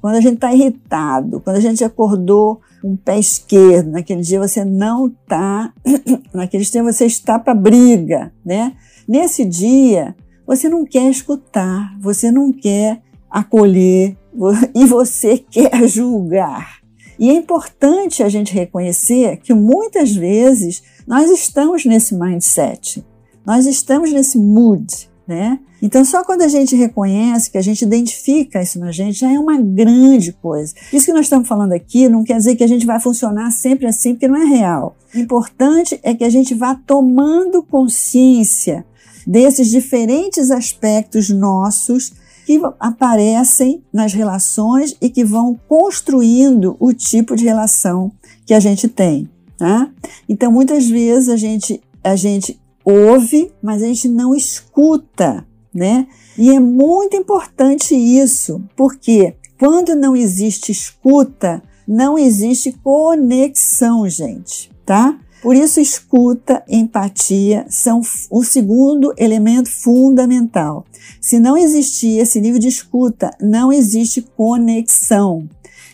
quando 0.00 0.14
a 0.14 0.20
gente 0.20 0.34
está 0.34 0.54
irritado, 0.54 1.40
quando 1.40 1.56
a 1.56 1.60
gente 1.60 1.84
acordou 1.84 2.60
o 2.82 2.96
pé 2.96 3.18
esquerdo, 3.18 3.90
naquele 3.90 4.22
dia 4.22 4.38
você 4.38 4.64
não 4.64 5.08
está, 5.08 5.72
naquele 6.32 6.64
dia 6.64 6.82
você 6.82 7.04
está 7.04 7.38
para 7.38 7.54
briga, 7.54 8.32
né? 8.44 8.74
Nesse 9.06 9.44
dia, 9.44 10.14
você 10.46 10.68
não 10.68 10.84
quer 10.84 11.10
escutar, 11.10 11.94
você 12.00 12.30
não 12.30 12.52
quer 12.52 13.02
acolher 13.28 14.16
e 14.74 14.86
você 14.86 15.38
quer 15.38 15.86
julgar. 15.86 16.80
E 17.18 17.28
é 17.28 17.34
importante 17.34 18.22
a 18.22 18.30
gente 18.30 18.54
reconhecer 18.54 19.36
que 19.38 19.52
muitas 19.52 20.14
vezes 20.14 20.82
nós 21.06 21.30
estamos 21.30 21.84
nesse 21.84 22.14
mindset, 22.14 23.04
nós 23.44 23.66
estamos 23.66 24.12
nesse 24.12 24.38
mood, 24.38 25.10
né? 25.26 25.58
Então, 25.82 26.04
só 26.04 26.22
quando 26.24 26.42
a 26.42 26.48
gente 26.48 26.76
reconhece, 26.76 27.50
que 27.50 27.56
a 27.56 27.62
gente 27.62 27.82
identifica 27.82 28.60
isso 28.60 28.78
na 28.78 28.92
gente, 28.92 29.18
já 29.18 29.32
é 29.32 29.38
uma 29.38 29.58
grande 29.58 30.32
coisa. 30.32 30.74
Isso 30.92 31.06
que 31.06 31.12
nós 31.12 31.26
estamos 31.26 31.48
falando 31.48 31.72
aqui 31.72 32.08
não 32.08 32.22
quer 32.22 32.36
dizer 32.36 32.54
que 32.54 32.64
a 32.64 32.68
gente 32.68 32.84
vai 32.84 33.00
funcionar 33.00 33.50
sempre 33.50 33.86
assim, 33.86 34.12
porque 34.12 34.28
não 34.28 34.36
é 34.36 34.44
real. 34.44 34.96
O 35.14 35.18
importante 35.18 35.98
é 36.02 36.14
que 36.14 36.24
a 36.24 36.28
gente 36.28 36.54
vá 36.54 36.74
tomando 36.74 37.62
consciência 37.62 38.84
desses 39.26 39.68
diferentes 39.68 40.50
aspectos 40.50 41.30
nossos 41.30 42.12
que 42.44 42.60
aparecem 42.78 43.82
nas 43.92 44.12
relações 44.12 44.96
e 45.00 45.08
que 45.08 45.24
vão 45.24 45.58
construindo 45.68 46.76
o 46.78 46.92
tipo 46.92 47.36
de 47.36 47.44
relação 47.44 48.12
que 48.44 48.52
a 48.52 48.60
gente 48.60 48.88
tem. 48.88 49.28
Tá? 49.56 49.90
Então, 50.28 50.50
muitas 50.50 50.88
vezes 50.88 51.28
a 51.28 51.36
gente, 51.36 51.80
a 52.02 52.16
gente 52.16 52.60
ouve, 52.90 53.52
mas 53.62 53.82
a 53.82 53.86
gente 53.86 54.08
não 54.08 54.34
escuta, 54.34 55.46
né? 55.72 56.06
E 56.36 56.50
é 56.50 56.58
muito 56.58 57.16
importante 57.16 57.94
isso, 57.94 58.62
porque 58.76 59.34
quando 59.58 59.94
não 59.94 60.16
existe 60.16 60.72
escuta, 60.72 61.62
não 61.86 62.18
existe 62.18 62.72
conexão, 62.82 64.08
gente, 64.08 64.70
tá? 64.84 65.18
Por 65.42 65.56
isso, 65.56 65.80
escuta, 65.80 66.62
empatia 66.68 67.64
são 67.68 68.02
o 68.30 68.44
segundo 68.44 69.14
elemento 69.16 69.70
fundamental. 69.70 70.84
Se 71.20 71.38
não 71.38 71.56
existir 71.56 72.18
esse 72.18 72.40
nível 72.40 72.60
de 72.60 72.68
escuta, 72.68 73.30
não 73.40 73.72
existe 73.72 74.20
conexão. 74.36 75.48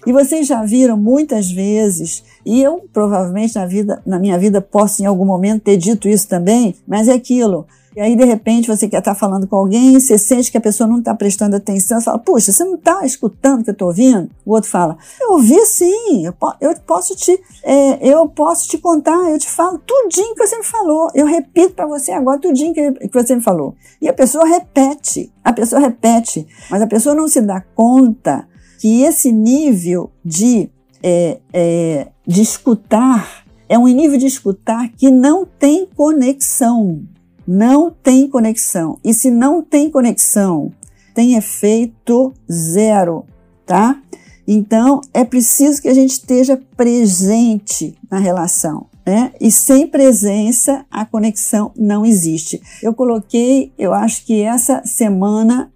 E 0.04 0.12
vocês 0.12 0.46
já 0.46 0.64
viram 0.64 0.96
muitas 0.96 1.50
vezes, 1.50 2.24
e 2.46 2.62
eu 2.62 2.88
provavelmente 2.92 3.56
na, 3.56 3.66
vida, 3.66 4.00
na 4.06 4.20
minha 4.20 4.38
vida 4.38 4.60
posso 4.60 5.02
em 5.02 5.06
algum 5.06 5.24
momento 5.24 5.64
ter 5.64 5.76
dito 5.76 6.08
isso 6.08 6.28
também, 6.28 6.76
mas 6.86 7.08
é 7.08 7.12
aquilo. 7.12 7.66
E 7.96 8.00
aí, 8.00 8.14
de 8.14 8.24
repente, 8.26 8.68
você 8.68 8.86
quer 8.86 8.98
estar 8.98 9.14
falando 9.14 9.46
com 9.48 9.56
alguém, 9.56 9.98
você 9.98 10.18
sente 10.18 10.52
que 10.52 10.58
a 10.58 10.60
pessoa 10.60 10.86
não 10.86 10.98
está 10.98 11.14
prestando 11.14 11.56
atenção, 11.56 11.98
você 11.98 12.04
fala, 12.04 12.18
puxa, 12.18 12.52
você 12.52 12.62
não 12.62 12.74
está 12.74 13.06
escutando 13.06 13.62
o 13.62 13.64
que 13.64 13.70
eu 13.70 13.72
estou 13.72 13.88
ouvindo? 13.88 14.30
O 14.44 14.52
outro 14.52 14.68
fala, 14.68 14.98
eu 15.18 15.32
ouvi 15.32 15.58
sim, 15.64 16.26
eu, 16.26 16.34
eu, 16.60 16.74
posso 16.86 17.16
te, 17.16 17.40
é, 17.64 18.06
eu 18.06 18.28
posso 18.28 18.68
te 18.68 18.76
contar, 18.76 19.30
eu 19.30 19.38
te 19.38 19.48
falo 19.48 19.78
tudinho 19.78 20.34
que 20.34 20.46
você 20.46 20.58
me 20.58 20.64
falou, 20.64 21.08
eu 21.14 21.24
repito 21.24 21.72
para 21.72 21.86
você 21.86 22.12
agora 22.12 22.38
tudinho 22.38 22.74
que, 22.74 22.92
que 23.08 23.14
você 23.14 23.34
me 23.34 23.42
falou. 23.42 23.74
E 24.00 24.08
a 24.10 24.12
pessoa 24.12 24.46
repete, 24.46 25.32
a 25.42 25.54
pessoa 25.54 25.80
repete, 25.80 26.46
mas 26.70 26.82
a 26.82 26.86
pessoa 26.86 27.14
não 27.14 27.26
se 27.26 27.40
dá 27.40 27.62
conta 27.74 28.46
que 28.78 29.04
esse 29.04 29.32
nível 29.32 30.12
de, 30.22 30.70
é, 31.06 31.38
é, 31.52 32.08
de 32.26 32.42
escutar 32.42 33.46
é 33.68 33.78
um 33.78 33.86
nível 33.86 34.18
de 34.18 34.26
escutar 34.26 34.88
que 34.90 35.10
não 35.10 35.46
tem 35.46 35.86
conexão 35.86 37.06
não 37.46 37.90
tem 37.90 38.28
conexão. 38.28 38.98
E 39.04 39.14
se 39.14 39.30
não 39.30 39.62
tem 39.62 39.88
conexão, 39.88 40.72
tem 41.14 41.36
efeito 41.36 42.34
zero, 42.50 43.24
tá? 43.64 44.00
Então 44.48 45.00
é 45.14 45.24
preciso 45.24 45.80
que 45.80 45.88
a 45.88 45.94
gente 45.94 46.12
esteja 46.12 46.60
presente 46.76 47.96
na 48.10 48.18
relação. 48.18 48.86
Né? 49.06 49.32
E 49.40 49.52
sem 49.52 49.86
presença 49.86 50.84
a 50.90 51.04
conexão 51.04 51.70
não 51.76 52.04
existe. 52.04 52.60
Eu 52.82 52.92
coloquei, 52.92 53.72
eu 53.78 53.94
acho 53.94 54.26
que 54.26 54.42
essa 54.42 54.82
semana, 54.84 55.70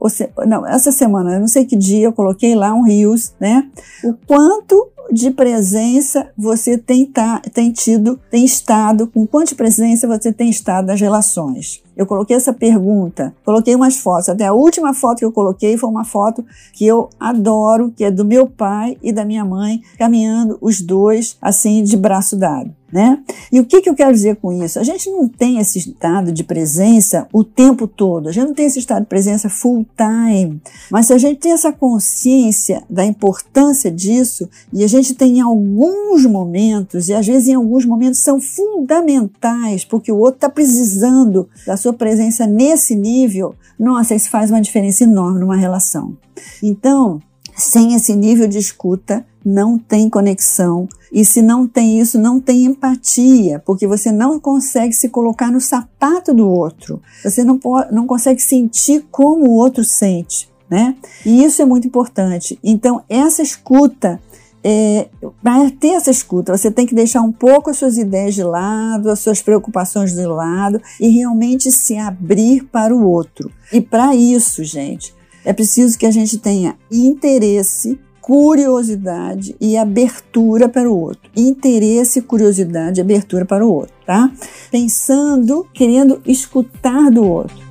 não, 0.49 0.67
essa 0.67 0.91
semana, 0.91 1.35
eu 1.35 1.41
não 1.41 1.47
sei 1.47 1.65
que 1.65 1.77
dia, 1.77 2.07
eu 2.07 2.13
coloquei 2.13 2.57
lá 2.57 2.75
um 2.75 2.83
rios, 2.83 3.33
né? 3.39 3.71
O 4.03 4.15
quanto 4.27 4.89
de 5.13 5.31
presença 5.31 6.31
você 6.37 6.79
tem, 6.79 7.07
tá, 7.07 7.41
tem 7.53 7.73
tido, 7.73 8.19
tem 8.31 8.45
estado, 8.45 9.07
com 9.07 9.27
quanto 9.27 9.51
de 9.51 9.55
presença 9.55 10.07
você 10.07 10.33
tem 10.33 10.51
estado 10.51 10.87
nas 10.87 11.01
relações? 11.01 11.83
Eu 11.97 12.07
coloquei 12.07 12.37
essa 12.37 12.53
pergunta, 12.53 13.35
coloquei 13.45 13.75
umas 13.75 13.97
fotos. 13.97 14.29
Até 14.29 14.47
a 14.47 14.53
última 14.53 14.95
foto 14.95 15.19
que 15.19 15.25
eu 15.25 15.33
coloquei 15.33 15.77
foi 15.77 15.91
uma 15.91 16.05
foto 16.05 16.45
que 16.73 16.87
eu 16.87 17.11
adoro, 17.19 17.93
que 17.95 18.05
é 18.05 18.11
do 18.11 18.25
meu 18.25 18.47
pai 18.47 18.97
e 19.03 19.13
da 19.13 19.25
minha 19.25 19.45
mãe, 19.45 19.83
caminhando 19.99 20.57
os 20.61 20.81
dois 20.81 21.37
assim 21.43 21.83
de 21.83 21.97
braço 21.97 22.37
dado. 22.37 22.75
Né? 22.93 23.23
E 23.53 23.61
o 23.61 23.65
que, 23.65 23.81
que 23.81 23.89
eu 23.89 23.95
quero 23.95 24.13
dizer 24.13 24.37
com 24.37 24.53
isso? 24.53 24.79
A 24.79 24.83
gente 24.83 25.09
não 25.11 25.29
tem 25.29 25.59
esse 25.59 25.79
estado 25.79 26.33
de 26.33 26.43
presença 26.43 27.29
o 27.33 27.45
tempo 27.45 27.87
todo, 27.87 28.29
a 28.29 28.33
gente 28.33 28.49
não 28.49 28.55
tem 28.55 28.67
esse 28.67 28.81
estado 28.81 29.03
de 29.03 29.09
presença 29.09 29.49
full 29.49 29.87
time, 29.97 30.61
mas 30.91 31.07
se 31.07 31.13
a 31.13 31.19
gente 31.19 31.39
tem 31.39 31.53
essa 31.53 31.73
consciência 31.73 32.83
da 32.91 33.05
importância 33.05 33.93
disso, 33.93 34.49
e 34.73 34.83
a 34.83 34.89
gente 34.89 35.15
tem 35.15 35.39
em 35.39 35.41
alguns 35.41 36.27
momentos, 36.27 37.09
e 37.09 37.15
às 37.15 37.27
vezes 37.27 37.49
em 37.49 37.55
alguns 37.55 37.87
momentos 37.87 38.21
são 38.21 38.41
fundamentais, 38.41 39.85
porque 39.85 40.11
o 40.11 40.19
outro 40.19 40.37
está 40.37 40.49
precisando 40.49 41.49
da 41.65 41.77
sua 41.77 41.93
presença 41.93 42.45
nesse 42.47 42.97
nível, 42.97 43.55
nossa, 43.79 44.15
isso 44.15 44.29
faz 44.29 44.51
uma 44.51 44.61
diferença 44.61 45.05
enorme 45.05 45.41
numa 45.41 45.57
relação. 45.57 46.17
Então, 46.63 47.21
sem 47.61 47.95
esse 47.95 48.15
nível 48.17 48.49
de 48.49 48.59
escuta, 48.59 49.25
não 49.45 49.79
tem 49.79 50.09
conexão. 50.09 50.89
E 51.13 51.25
se 51.25 51.43
não 51.43 51.67
tem 51.67 52.01
isso, 52.01 52.19
não 52.19 52.41
tem 52.41 52.65
empatia, 52.65 53.61
porque 53.65 53.87
você 53.87 54.13
não 54.13 54.39
consegue 54.39 54.93
se 54.93 55.09
colocar 55.09 55.51
no 55.51 55.61
sapato 55.61 56.33
do 56.33 56.49
outro. 56.49 57.03
Você 57.23 57.43
não, 57.43 57.59
pode, 57.59 57.93
não 57.93 58.07
consegue 58.07 58.41
sentir 58.41 59.05
como 59.11 59.47
o 59.47 59.55
outro 59.55 59.85
sente, 59.85 60.49
né? 60.69 60.97
E 61.27 61.43
isso 61.43 61.61
é 61.61 61.65
muito 61.65 61.87
importante. 61.87 62.59
Então, 62.63 63.03
essa 63.09 63.43
escuta, 63.43 64.21
é, 64.63 65.09
para 65.43 65.71
ter 65.71 65.95
essa 65.95 66.11
escuta, 66.11 66.57
você 66.57 66.71
tem 66.71 66.87
que 66.87 66.95
deixar 66.95 67.23
um 67.23 67.33
pouco 67.33 67.71
as 67.71 67.77
suas 67.77 67.99
ideias 67.99 68.35
de 68.35 68.45
lado, 68.45 69.11
as 69.11 69.19
suas 69.19 69.43
preocupações 69.43 70.13
de 70.13 70.27
lado 70.27 70.81
e 71.01 71.09
realmente 71.09 71.73
se 71.73 71.97
abrir 71.97 72.65
para 72.65 72.95
o 72.95 73.05
outro. 73.05 73.51
E 73.73 73.81
para 73.81 74.15
isso, 74.15 74.63
gente, 74.63 75.13
é 75.45 75.53
preciso 75.53 75.99
que 75.99 76.07
a 76.07 76.11
gente 76.11 76.39
tenha 76.39 76.77
interesse, 76.91 77.99
curiosidade 78.21 79.57
e 79.61 79.77
abertura 79.77 80.69
para 80.69 80.91
o 80.91 80.99
outro. 80.99 81.31
Interesse, 81.37 82.21
curiosidade 82.21 83.01
e 83.01 83.03
abertura 83.03 83.45
para 83.45 83.67
o 83.67 83.73
outro, 83.73 83.95
tá? 84.07 84.31
Pensando, 84.71 85.67
querendo 85.73 86.21
escutar 86.27 87.11
do 87.11 87.25
outro. 87.25 87.71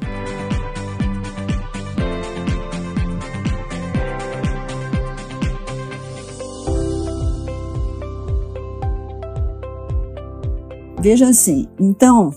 Veja 11.02 11.30
assim, 11.30 11.66
então, 11.80 12.34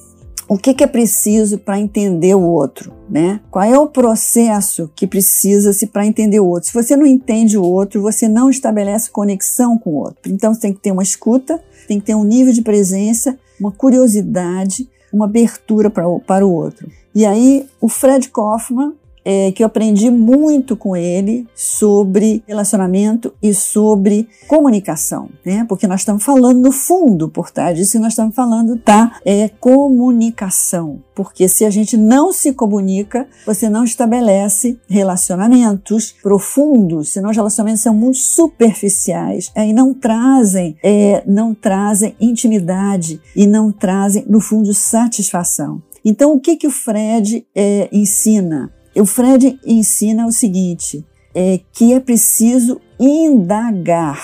o 0.48 0.58
que, 0.58 0.74
que 0.74 0.84
é 0.84 0.86
preciso 0.86 1.58
para 1.58 1.78
entender 1.78 2.34
o 2.34 2.42
outro, 2.42 2.92
né? 3.08 3.40
Qual 3.50 3.64
é 3.64 3.78
o 3.78 3.86
processo 3.86 4.90
que 4.94 5.06
precisa-se 5.06 5.86
para 5.86 6.06
entender 6.06 6.40
o 6.40 6.46
outro? 6.46 6.68
Se 6.68 6.74
você 6.74 6.96
não 6.96 7.06
entende 7.06 7.56
o 7.56 7.64
outro, 7.64 8.02
você 8.02 8.28
não 8.28 8.50
estabelece 8.50 9.10
conexão 9.10 9.78
com 9.78 9.90
o 9.90 9.96
outro. 9.96 10.32
Então 10.32 10.52
você 10.52 10.60
tem 10.60 10.72
que 10.72 10.80
ter 10.80 10.92
uma 10.92 11.02
escuta, 11.02 11.62
tem 11.86 12.00
que 12.00 12.06
ter 12.06 12.14
um 12.14 12.24
nível 12.24 12.52
de 12.52 12.62
presença, 12.62 13.38
uma 13.58 13.70
curiosidade, 13.70 14.88
uma 15.12 15.26
abertura 15.26 15.90
para 15.90 16.08
o, 16.08 16.20
para 16.20 16.46
o 16.46 16.52
outro. 16.52 16.88
E 17.14 17.24
aí 17.26 17.66
o 17.80 17.88
Fred 17.88 18.28
Kaufman 18.28 18.94
é, 19.24 19.52
que 19.52 19.62
eu 19.62 19.66
aprendi 19.66 20.10
muito 20.10 20.76
com 20.76 20.96
ele 20.96 21.46
sobre 21.54 22.42
relacionamento 22.46 23.32
e 23.42 23.54
sobre 23.54 24.28
comunicação, 24.48 25.28
né? 25.44 25.64
Porque 25.68 25.86
nós 25.86 26.00
estamos 26.00 26.24
falando 26.24 26.60
no 26.60 26.72
fundo, 26.72 27.28
por 27.28 27.50
trás 27.50 27.76
disso 27.76 27.98
nós 27.98 28.12
estamos 28.12 28.34
falando, 28.34 28.76
tá? 28.78 29.20
É 29.24 29.48
comunicação. 29.48 31.00
Porque 31.14 31.48
se 31.48 31.64
a 31.64 31.70
gente 31.70 31.96
não 31.96 32.32
se 32.32 32.52
comunica, 32.52 33.28
você 33.46 33.68
não 33.68 33.84
estabelece 33.84 34.78
relacionamentos 34.88 36.14
profundos, 36.22 37.10
senão 37.10 37.30
os 37.30 37.36
relacionamentos 37.36 37.82
são 37.82 37.94
muito 37.94 38.18
superficiais 38.18 39.50
é, 39.54 39.66
e 39.66 39.72
não 39.72 39.92
trazem, 39.92 40.76
é, 40.82 41.22
não 41.26 41.54
trazem 41.54 42.16
intimidade 42.20 43.20
e 43.36 43.46
não 43.46 43.70
trazem, 43.70 44.24
no 44.26 44.40
fundo, 44.40 44.72
satisfação. 44.72 45.82
Então, 46.04 46.32
o 46.32 46.40
que, 46.40 46.56
que 46.56 46.66
o 46.66 46.70
Fred 46.70 47.46
é, 47.54 47.88
ensina? 47.92 48.72
O 48.94 49.06
Fred 49.06 49.58
ensina 49.64 50.26
o 50.26 50.32
seguinte, 50.32 51.04
é 51.34 51.60
que 51.72 51.92
é 51.92 52.00
preciso 52.00 52.80
indagar. 52.98 54.22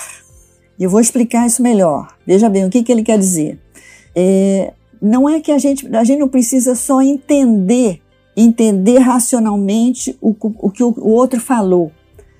Eu 0.78 0.90
vou 0.90 1.00
explicar 1.00 1.46
isso 1.46 1.62
melhor. 1.62 2.14
Veja 2.26 2.48
bem, 2.48 2.64
o 2.64 2.70
que, 2.70 2.82
que 2.82 2.92
ele 2.92 3.02
quer 3.02 3.18
dizer? 3.18 3.58
É, 4.14 4.72
não 5.00 5.28
é 5.28 5.40
que 5.40 5.50
a 5.50 5.58
gente, 5.58 5.86
a 5.96 6.04
gente 6.04 6.20
não 6.20 6.28
precisa 6.28 6.74
só 6.74 7.00
entender, 7.00 8.00
entender 8.36 8.98
racionalmente 8.98 10.16
o, 10.20 10.36
o 10.58 10.70
que 10.70 10.84
o 10.84 11.08
outro 11.08 11.40
falou. 11.40 11.90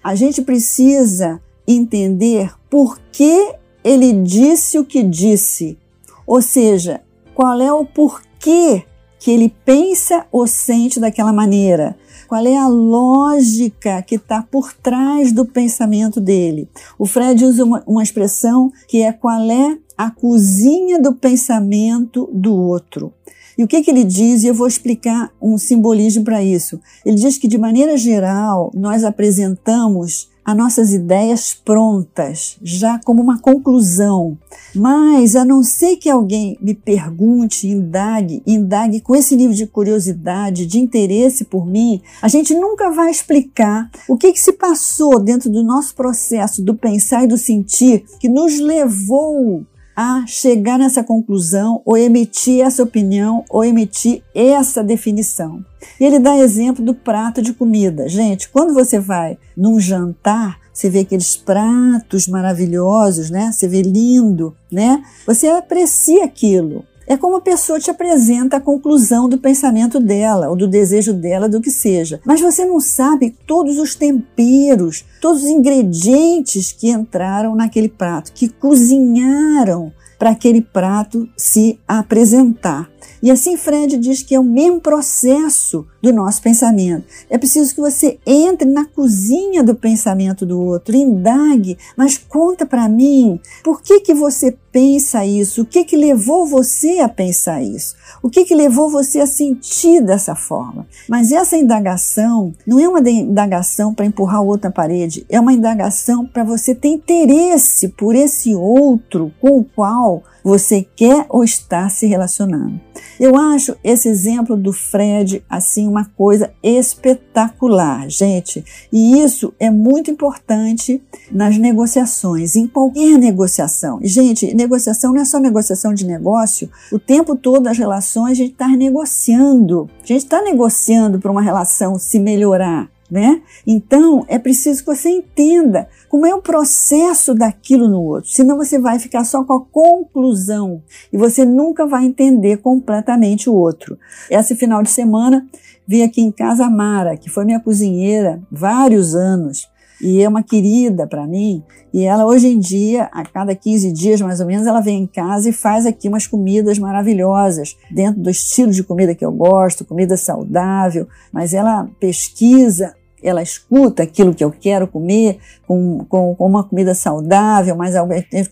A 0.04 0.14
gente 0.14 0.42
precisa 0.42 1.40
entender 1.66 2.52
por 2.70 3.00
que 3.10 3.54
ele 3.82 4.12
disse 4.12 4.78
o 4.78 4.84
que 4.84 5.02
disse. 5.02 5.78
Ou 6.26 6.42
seja, 6.42 7.00
qual 7.34 7.60
é 7.60 7.72
o 7.72 7.84
porquê 7.84 8.84
que 9.18 9.30
ele 9.30 9.52
pensa 9.64 10.26
ou 10.30 10.46
sente 10.46 11.00
daquela 11.00 11.32
maneira. 11.32 11.96
Qual 12.28 12.46
é 12.46 12.58
a 12.58 12.68
lógica 12.68 14.02
que 14.02 14.16
está 14.16 14.42
por 14.42 14.74
trás 14.74 15.32
do 15.32 15.46
pensamento 15.46 16.20
dele? 16.20 16.68
O 16.98 17.06
Fred 17.06 17.42
usa 17.42 17.64
uma, 17.64 17.82
uma 17.86 18.02
expressão 18.02 18.70
que 18.86 19.00
é 19.00 19.10
qual 19.12 19.50
é 19.50 19.78
a 19.96 20.10
cozinha 20.10 21.00
do 21.00 21.14
pensamento 21.14 22.28
do 22.30 22.54
outro. 22.54 23.14
E 23.56 23.64
o 23.64 23.66
que, 23.66 23.82
que 23.82 23.90
ele 23.90 24.04
diz? 24.04 24.44
E 24.44 24.48
eu 24.48 24.54
vou 24.54 24.68
explicar 24.68 25.32
um 25.40 25.56
simbolismo 25.56 26.22
para 26.22 26.44
isso. 26.44 26.78
Ele 27.02 27.16
diz 27.16 27.38
que, 27.38 27.48
de 27.48 27.56
maneira 27.56 27.96
geral, 27.96 28.70
nós 28.74 29.04
apresentamos 29.04 30.28
as 30.48 30.56
nossas 30.56 30.94
ideias 30.94 31.52
prontas, 31.52 32.56
já 32.62 32.98
como 33.04 33.22
uma 33.22 33.38
conclusão. 33.38 34.38
Mas, 34.74 35.36
a 35.36 35.44
não 35.44 35.62
ser 35.62 35.96
que 35.96 36.08
alguém 36.08 36.56
me 36.58 36.72
pergunte, 36.72 37.68
indague, 37.68 38.42
indague 38.46 39.02
com 39.02 39.14
esse 39.14 39.36
nível 39.36 39.54
de 39.54 39.66
curiosidade, 39.66 40.64
de 40.64 40.78
interesse 40.78 41.44
por 41.44 41.66
mim, 41.66 42.00
a 42.22 42.28
gente 42.28 42.54
nunca 42.54 42.90
vai 42.90 43.10
explicar 43.10 43.90
o 44.08 44.16
que, 44.16 44.32
que 44.32 44.40
se 44.40 44.54
passou 44.54 45.20
dentro 45.20 45.50
do 45.50 45.62
nosso 45.62 45.94
processo 45.94 46.62
do 46.62 46.74
pensar 46.74 47.24
e 47.24 47.28
do 47.28 47.36
sentir 47.36 48.06
que 48.18 48.26
nos 48.26 48.58
levou 48.58 49.66
a 50.00 50.24
chegar 50.28 50.78
nessa 50.78 51.02
conclusão 51.02 51.82
ou 51.84 51.96
emitir 51.96 52.64
essa 52.64 52.84
opinião 52.84 53.44
ou 53.50 53.64
emitir 53.64 54.22
essa 54.32 54.80
definição. 54.80 55.64
E 55.98 56.04
ele 56.04 56.20
dá 56.20 56.38
exemplo 56.38 56.84
do 56.84 56.94
prato 56.94 57.42
de 57.42 57.52
comida. 57.52 58.08
Gente, 58.08 58.48
quando 58.48 58.72
você 58.72 59.00
vai 59.00 59.36
num 59.56 59.80
jantar, 59.80 60.60
você 60.72 60.88
vê 60.88 61.00
aqueles 61.00 61.36
pratos 61.36 62.28
maravilhosos, 62.28 63.28
né? 63.28 63.50
Você 63.50 63.66
vê 63.66 63.82
lindo, 63.82 64.54
né? 64.70 65.02
Você 65.26 65.48
aprecia 65.48 66.24
aquilo. 66.24 66.84
É 67.08 67.16
como 67.16 67.36
a 67.36 67.40
pessoa 67.40 67.80
te 67.80 67.90
apresenta 67.90 68.58
a 68.58 68.60
conclusão 68.60 69.30
do 69.30 69.38
pensamento 69.38 69.98
dela, 69.98 70.50
ou 70.50 70.54
do 70.54 70.68
desejo 70.68 71.14
dela, 71.14 71.48
do 71.48 71.58
que 71.58 71.70
seja. 71.70 72.20
Mas 72.22 72.38
você 72.38 72.66
não 72.66 72.78
sabe 72.78 73.34
todos 73.46 73.78
os 73.78 73.94
temperos, 73.94 75.06
todos 75.18 75.42
os 75.42 75.48
ingredientes 75.48 76.70
que 76.70 76.90
entraram 76.90 77.56
naquele 77.56 77.88
prato, 77.88 78.30
que 78.34 78.46
cozinharam 78.46 79.90
para 80.18 80.30
aquele 80.30 80.60
prato 80.60 81.26
se 81.34 81.80
apresentar. 81.88 82.90
E 83.22 83.30
assim 83.30 83.56
Fred 83.56 83.96
diz 83.96 84.22
que 84.22 84.34
é 84.34 84.40
o 84.40 84.44
mesmo 84.44 84.80
processo 84.80 85.86
do 86.00 86.12
nosso 86.12 86.40
pensamento. 86.40 87.04
É 87.28 87.36
preciso 87.36 87.74
que 87.74 87.80
você 87.80 88.18
entre 88.26 88.68
na 88.68 88.84
cozinha 88.84 89.62
do 89.62 89.74
pensamento 89.74 90.46
do 90.46 90.60
outro, 90.60 90.96
indague, 90.96 91.76
mas 91.96 92.16
conta 92.16 92.64
para 92.64 92.88
mim, 92.88 93.40
por 93.64 93.82
que 93.82 94.00
que 94.00 94.14
você 94.14 94.56
pensa 94.70 95.24
isso? 95.24 95.62
O 95.62 95.66
que 95.66 95.84
que 95.84 95.96
levou 95.96 96.46
você 96.46 97.00
a 97.00 97.08
pensar 97.08 97.62
isso? 97.62 97.96
O 98.22 98.30
que 98.30 98.44
que 98.44 98.54
levou 98.54 98.88
você 98.88 99.20
a 99.20 99.26
sentir 99.26 100.00
dessa 100.00 100.34
forma? 100.34 100.86
Mas 101.08 101.32
essa 101.32 101.56
indagação 101.56 102.54
não 102.66 102.78
é 102.78 102.88
uma 102.88 103.00
indagação 103.00 103.92
para 103.92 104.06
empurrar 104.06 104.42
o 104.42 104.46
outro 104.46 104.68
na 104.68 104.72
parede, 104.72 105.26
é 105.28 105.40
uma 105.40 105.52
indagação 105.52 106.26
para 106.26 106.44
você 106.44 106.74
ter 106.74 106.88
interesse 106.88 107.88
por 107.88 108.14
esse 108.14 108.54
outro 108.54 109.32
com 109.40 109.58
o 109.58 109.64
qual 109.64 110.22
você 110.44 110.86
quer 110.96 111.26
ou 111.28 111.44
está 111.44 111.88
se 111.88 112.06
relacionando. 112.06 112.80
Eu 113.18 113.36
acho 113.36 113.76
esse 113.82 114.08
exemplo 114.08 114.56
do 114.56 114.72
Fred 114.72 115.44
assim 115.48 115.87
uma 115.88 116.04
coisa 116.04 116.52
espetacular, 116.62 118.08
gente. 118.08 118.64
E 118.92 119.20
isso 119.20 119.52
é 119.58 119.70
muito 119.70 120.10
importante 120.10 121.02
nas 121.30 121.56
negociações, 121.58 122.56
em 122.56 122.66
qualquer 122.66 123.18
negociação. 123.18 123.98
Gente, 124.02 124.54
negociação 124.54 125.12
não 125.12 125.22
é 125.22 125.24
só 125.24 125.38
negociação 125.38 125.94
de 125.94 126.06
negócio. 126.06 126.70
O 126.92 126.98
tempo 126.98 127.34
todo 127.34 127.64
nas 127.64 127.78
relações 127.78 128.32
a 128.32 128.34
gente 128.34 128.52
está 128.52 128.68
negociando. 128.68 129.88
A 130.02 130.06
gente 130.06 130.24
está 130.24 130.42
negociando 130.42 131.18
para 131.18 131.30
uma 131.30 131.42
relação 131.42 131.98
se 131.98 132.18
melhorar 132.18 132.90
né? 133.10 133.40
Então, 133.66 134.24
é 134.28 134.38
preciso 134.38 134.80
que 134.80 134.94
você 134.94 135.08
entenda 135.08 135.88
como 136.08 136.26
é 136.26 136.34
o 136.34 136.42
processo 136.42 137.34
daquilo 137.34 137.88
no 137.88 138.02
outro, 138.02 138.30
senão 138.30 138.56
você 138.56 138.78
vai 138.78 138.98
ficar 138.98 139.24
só 139.24 139.42
com 139.44 139.52
a 139.54 139.64
conclusão 139.64 140.82
e 141.12 141.16
você 141.16 141.44
nunca 141.44 141.86
vai 141.86 142.04
entender 142.04 142.58
completamente 142.58 143.48
o 143.48 143.54
outro. 143.54 143.98
Esse 144.30 144.54
final 144.54 144.82
de 144.82 144.90
semana, 144.90 145.46
vi 145.88 146.02
aqui 146.02 146.20
em 146.20 146.30
casa 146.30 146.66
a 146.66 146.70
Mara, 146.70 147.16
que 147.16 147.30
foi 147.30 147.46
minha 147.46 147.58
cozinheira 147.58 148.42
vários 148.52 149.14
anos 149.14 149.66
e 150.00 150.22
é 150.22 150.28
uma 150.28 150.42
querida 150.42 151.06
para 151.06 151.26
mim. 151.26 151.64
E 151.92 152.04
ela 152.04 152.26
hoje 152.26 152.46
em 152.46 152.58
dia, 152.58 153.08
a 153.10 153.24
cada 153.24 153.54
15 153.54 153.90
dias 153.90 154.20
mais 154.20 154.38
ou 154.38 154.46
menos, 154.46 154.66
ela 154.66 154.80
vem 154.80 155.02
em 155.02 155.06
casa 155.06 155.48
e 155.48 155.52
faz 155.52 155.86
aqui 155.86 156.06
umas 156.08 156.26
comidas 156.26 156.78
maravilhosas, 156.78 157.76
dentro 157.90 158.20
do 158.20 158.30
estilo 158.30 158.70
de 158.70 158.84
comida 158.84 159.14
que 159.14 159.24
eu 159.24 159.32
gosto, 159.32 159.84
comida 159.84 160.16
saudável, 160.16 161.08
mas 161.32 161.54
ela 161.54 161.88
pesquisa 161.98 162.94
ela 163.20 163.42
escuta 163.42 164.04
aquilo 164.04 164.32
que 164.32 164.44
eu 164.44 164.52
quero 164.52 164.86
comer 164.86 165.40
com, 165.66 166.04
com, 166.08 166.36
com 166.36 166.46
uma 166.46 166.62
comida 166.62 166.94
saudável, 166.94 167.74
mas 167.74 167.96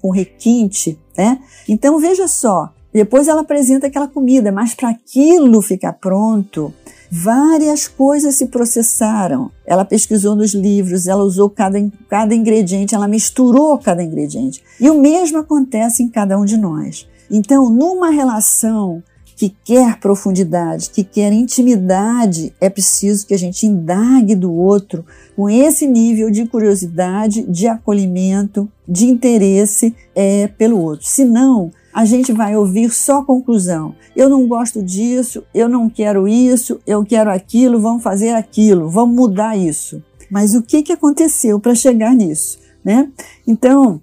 com 0.00 0.10
requinte, 0.10 0.98
né? 1.16 1.38
Então 1.68 2.00
veja 2.00 2.26
só, 2.26 2.72
depois 2.92 3.28
ela 3.28 3.42
apresenta 3.42 3.86
aquela 3.86 4.08
comida, 4.08 4.50
mas 4.50 4.74
para 4.74 4.88
aquilo 4.88 5.62
ficar 5.62 5.92
pronto, 5.92 6.74
várias 7.10 7.88
coisas 7.88 8.34
se 8.34 8.46
processaram. 8.46 9.50
Ela 9.64 9.84
pesquisou 9.84 10.34
nos 10.34 10.54
livros, 10.54 11.06
ela 11.06 11.24
usou 11.24 11.48
cada, 11.48 11.78
cada 12.08 12.34
ingrediente, 12.34 12.94
ela 12.94 13.08
misturou 13.08 13.78
cada 13.78 14.02
ingrediente. 14.02 14.62
E 14.80 14.90
o 14.90 15.00
mesmo 15.00 15.38
acontece 15.38 16.02
em 16.02 16.08
cada 16.08 16.38
um 16.38 16.44
de 16.44 16.56
nós. 16.56 17.06
Então, 17.30 17.68
numa 17.68 18.10
relação 18.10 19.02
que 19.36 19.54
quer 19.64 20.00
profundidade, 20.00 20.88
que 20.88 21.04
quer 21.04 21.30
intimidade, 21.30 22.54
é 22.58 22.70
preciso 22.70 23.26
que 23.26 23.34
a 23.34 23.38
gente 23.38 23.66
indague 23.66 24.34
do 24.34 24.50
outro 24.50 25.04
com 25.36 25.48
esse 25.48 25.86
nível 25.86 26.30
de 26.30 26.46
curiosidade, 26.46 27.42
de 27.42 27.66
acolhimento, 27.66 28.66
de 28.88 29.04
interesse 29.04 29.94
é, 30.14 30.48
pelo 30.48 30.80
outro. 30.80 31.06
Senão, 31.06 31.70
a 31.96 32.04
gente 32.04 32.30
vai 32.30 32.54
ouvir 32.54 32.92
só 32.92 33.22
conclusão. 33.22 33.94
Eu 34.14 34.28
não 34.28 34.46
gosto 34.46 34.82
disso, 34.82 35.42
eu 35.54 35.66
não 35.66 35.88
quero 35.88 36.28
isso, 36.28 36.78
eu 36.86 37.02
quero 37.02 37.30
aquilo, 37.30 37.80
vamos 37.80 38.02
fazer 38.02 38.34
aquilo, 38.34 38.90
vamos 38.90 39.16
mudar 39.16 39.56
isso. 39.56 40.04
Mas 40.30 40.54
o 40.54 40.60
que, 40.60 40.82
que 40.82 40.92
aconteceu 40.92 41.58
para 41.58 41.74
chegar 41.74 42.14
nisso? 42.14 42.58
Né? 42.84 43.10
Então, 43.46 44.02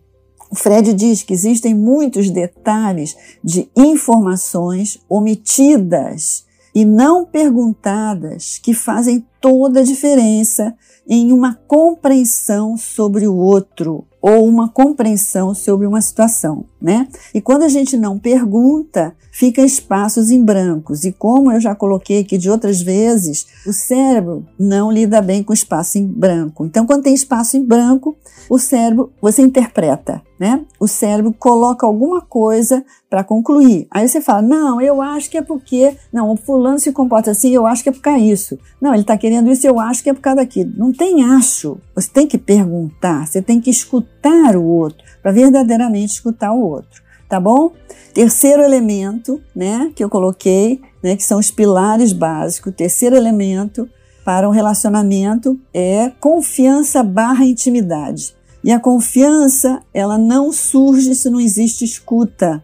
o 0.49 0.55
Fred 0.55 0.91
diz 0.91 1.21
que 1.21 1.33
existem 1.33 1.75
muitos 1.75 2.31
detalhes 2.31 3.15
de 3.43 3.69
informações 3.77 4.99
omitidas 5.07 6.45
e 6.73 6.83
não 6.83 7.23
perguntadas 7.23 8.57
que 8.57 8.73
fazem 8.73 9.23
toda 9.39 9.81
a 9.81 9.83
diferença 9.83 10.73
em 11.07 11.31
uma 11.31 11.53
compreensão 11.67 12.75
sobre 12.75 13.27
o 13.27 13.35
outro 13.35 14.07
ou 14.23 14.47
uma 14.47 14.69
compreensão 14.69 15.53
sobre 15.53 15.85
uma 15.85 15.99
situação, 15.99 16.63
né? 16.81 17.09
E 17.33 17.41
quando 17.41 17.63
a 17.63 17.67
gente 17.67 17.97
não 17.97 18.17
pergunta, 18.17 19.13
fica 19.29 19.61
espaços 19.61 20.31
em 20.31 20.41
brancos. 20.41 21.03
E 21.03 21.11
como 21.11 21.51
eu 21.51 21.59
já 21.59 21.75
coloquei 21.75 22.21
aqui 22.21 22.37
de 22.37 22.49
outras 22.49 22.81
vezes, 22.81 23.45
o 23.67 23.73
cérebro 23.73 24.45
não 24.57 24.89
lida 24.89 25.21
bem 25.21 25.43
com 25.43 25.51
espaço 25.51 25.97
em 25.97 26.07
branco. 26.07 26.65
Então, 26.65 26.85
quando 26.85 27.03
tem 27.03 27.13
espaço 27.13 27.57
em 27.57 27.65
branco, 27.65 28.15
o 28.49 28.57
cérebro, 28.57 29.11
você 29.21 29.41
interpreta, 29.41 30.21
né? 30.39 30.61
O 30.79 30.87
cérebro 30.87 31.33
coloca 31.37 31.85
alguma 31.85 32.21
coisa 32.21 32.85
para 33.09 33.25
concluir. 33.25 33.87
Aí 33.91 34.07
você 34.07 34.21
fala: 34.21 34.41
"Não, 34.41 34.79
eu 34.79 35.01
acho 35.01 35.29
que 35.29 35.37
é 35.37 35.41
porque, 35.41 35.97
não, 36.13 36.31
o 36.31 36.37
fulano 36.37 36.79
se 36.79 36.93
comporta 36.93 37.31
assim, 37.31 37.51
eu 37.51 37.65
acho 37.65 37.83
que 37.83 37.89
é 37.89 37.91
por 37.91 38.01
causa 38.01 38.21
disso. 38.21 38.57
Não, 38.79 38.93
ele 38.93 39.01
está 39.01 39.17
querendo 39.17 39.51
isso, 39.51 39.67
eu 39.67 39.81
acho 39.81 40.01
que 40.01 40.09
é 40.09 40.13
por 40.13 40.21
causa 40.21 40.37
daquilo". 40.37 40.71
Não 40.77 40.93
tem 40.93 41.23
acho. 41.23 41.77
Você 41.93 42.09
tem 42.09 42.25
que 42.25 42.37
perguntar, 42.37 43.27
você 43.27 43.41
tem 43.41 43.59
que 43.59 43.69
escutar 43.69 44.12
o 44.29 44.63
outro 44.63 45.03
para 45.21 45.31
verdadeiramente 45.31 46.13
escutar 46.13 46.51
o 46.51 46.61
outro, 46.61 47.01
tá 47.29 47.39
bom? 47.39 47.71
Terceiro 48.13 48.61
elemento, 48.61 49.41
né, 49.55 49.91
que 49.95 50.03
eu 50.03 50.09
coloquei, 50.09 50.81
né, 51.01 51.15
que 51.15 51.23
são 51.23 51.39
os 51.39 51.49
pilares 51.49 52.13
básicos. 52.13 52.73
Terceiro 52.75 53.15
elemento 53.15 53.89
para 54.23 54.47
um 54.47 54.51
relacionamento 54.51 55.59
é 55.73 56.11
confiança 56.19 57.03
barra 57.03 57.45
intimidade. 57.45 58.35
E 58.63 58.71
a 58.71 58.79
confiança, 58.79 59.81
ela 59.93 60.17
não 60.17 60.51
surge 60.51 61.13
se 61.15 61.29
não 61.29 61.39
existe 61.39 61.83
escuta. 61.83 62.63